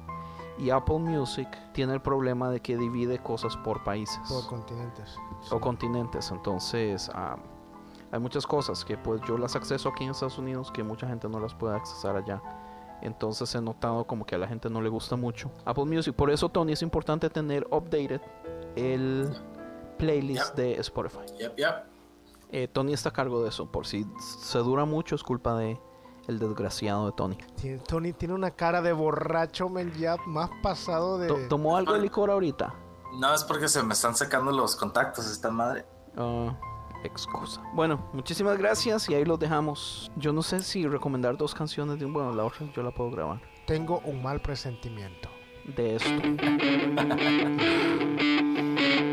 [0.56, 5.16] Y Apple Music tiene el problema de que divide cosas por países Por continentes.
[5.50, 6.30] o continentes.
[6.30, 7.38] Entonces, ah,
[8.12, 11.28] hay muchas cosas que pues yo las acceso aquí en Estados Unidos que mucha gente
[11.28, 12.40] no las puede accesar allá.
[13.00, 16.14] Entonces he notado como que a la gente no le gusta mucho Apple Music.
[16.14, 18.20] Por eso, Tony, es importante tener updated
[18.76, 19.28] el
[19.98, 20.54] playlist Yep.
[20.56, 21.18] de Spotify.
[21.40, 21.91] Yep, yep.
[22.52, 23.70] Eh, Tony está a cargo de eso.
[23.72, 25.80] Por si se dura mucho, es culpa de
[26.28, 27.36] el desgraciado de Tony.
[27.56, 31.28] Tiene- Tony tiene una cara de borracho, men, ya más pasado de...
[31.28, 32.74] To- ¿Tomó algo de licor ahorita?
[33.18, 35.84] No, es porque se me están sacando los contactos esta madre.
[36.16, 36.54] Ah,
[37.04, 37.60] excusa.
[37.74, 40.10] Bueno, muchísimas gracias y ahí los dejamos.
[40.16, 43.10] Yo no sé si recomendar dos canciones de un bueno, la otra yo la puedo
[43.10, 43.40] grabar.
[43.66, 45.28] Tengo un mal presentimiento.
[45.76, 46.10] De esto.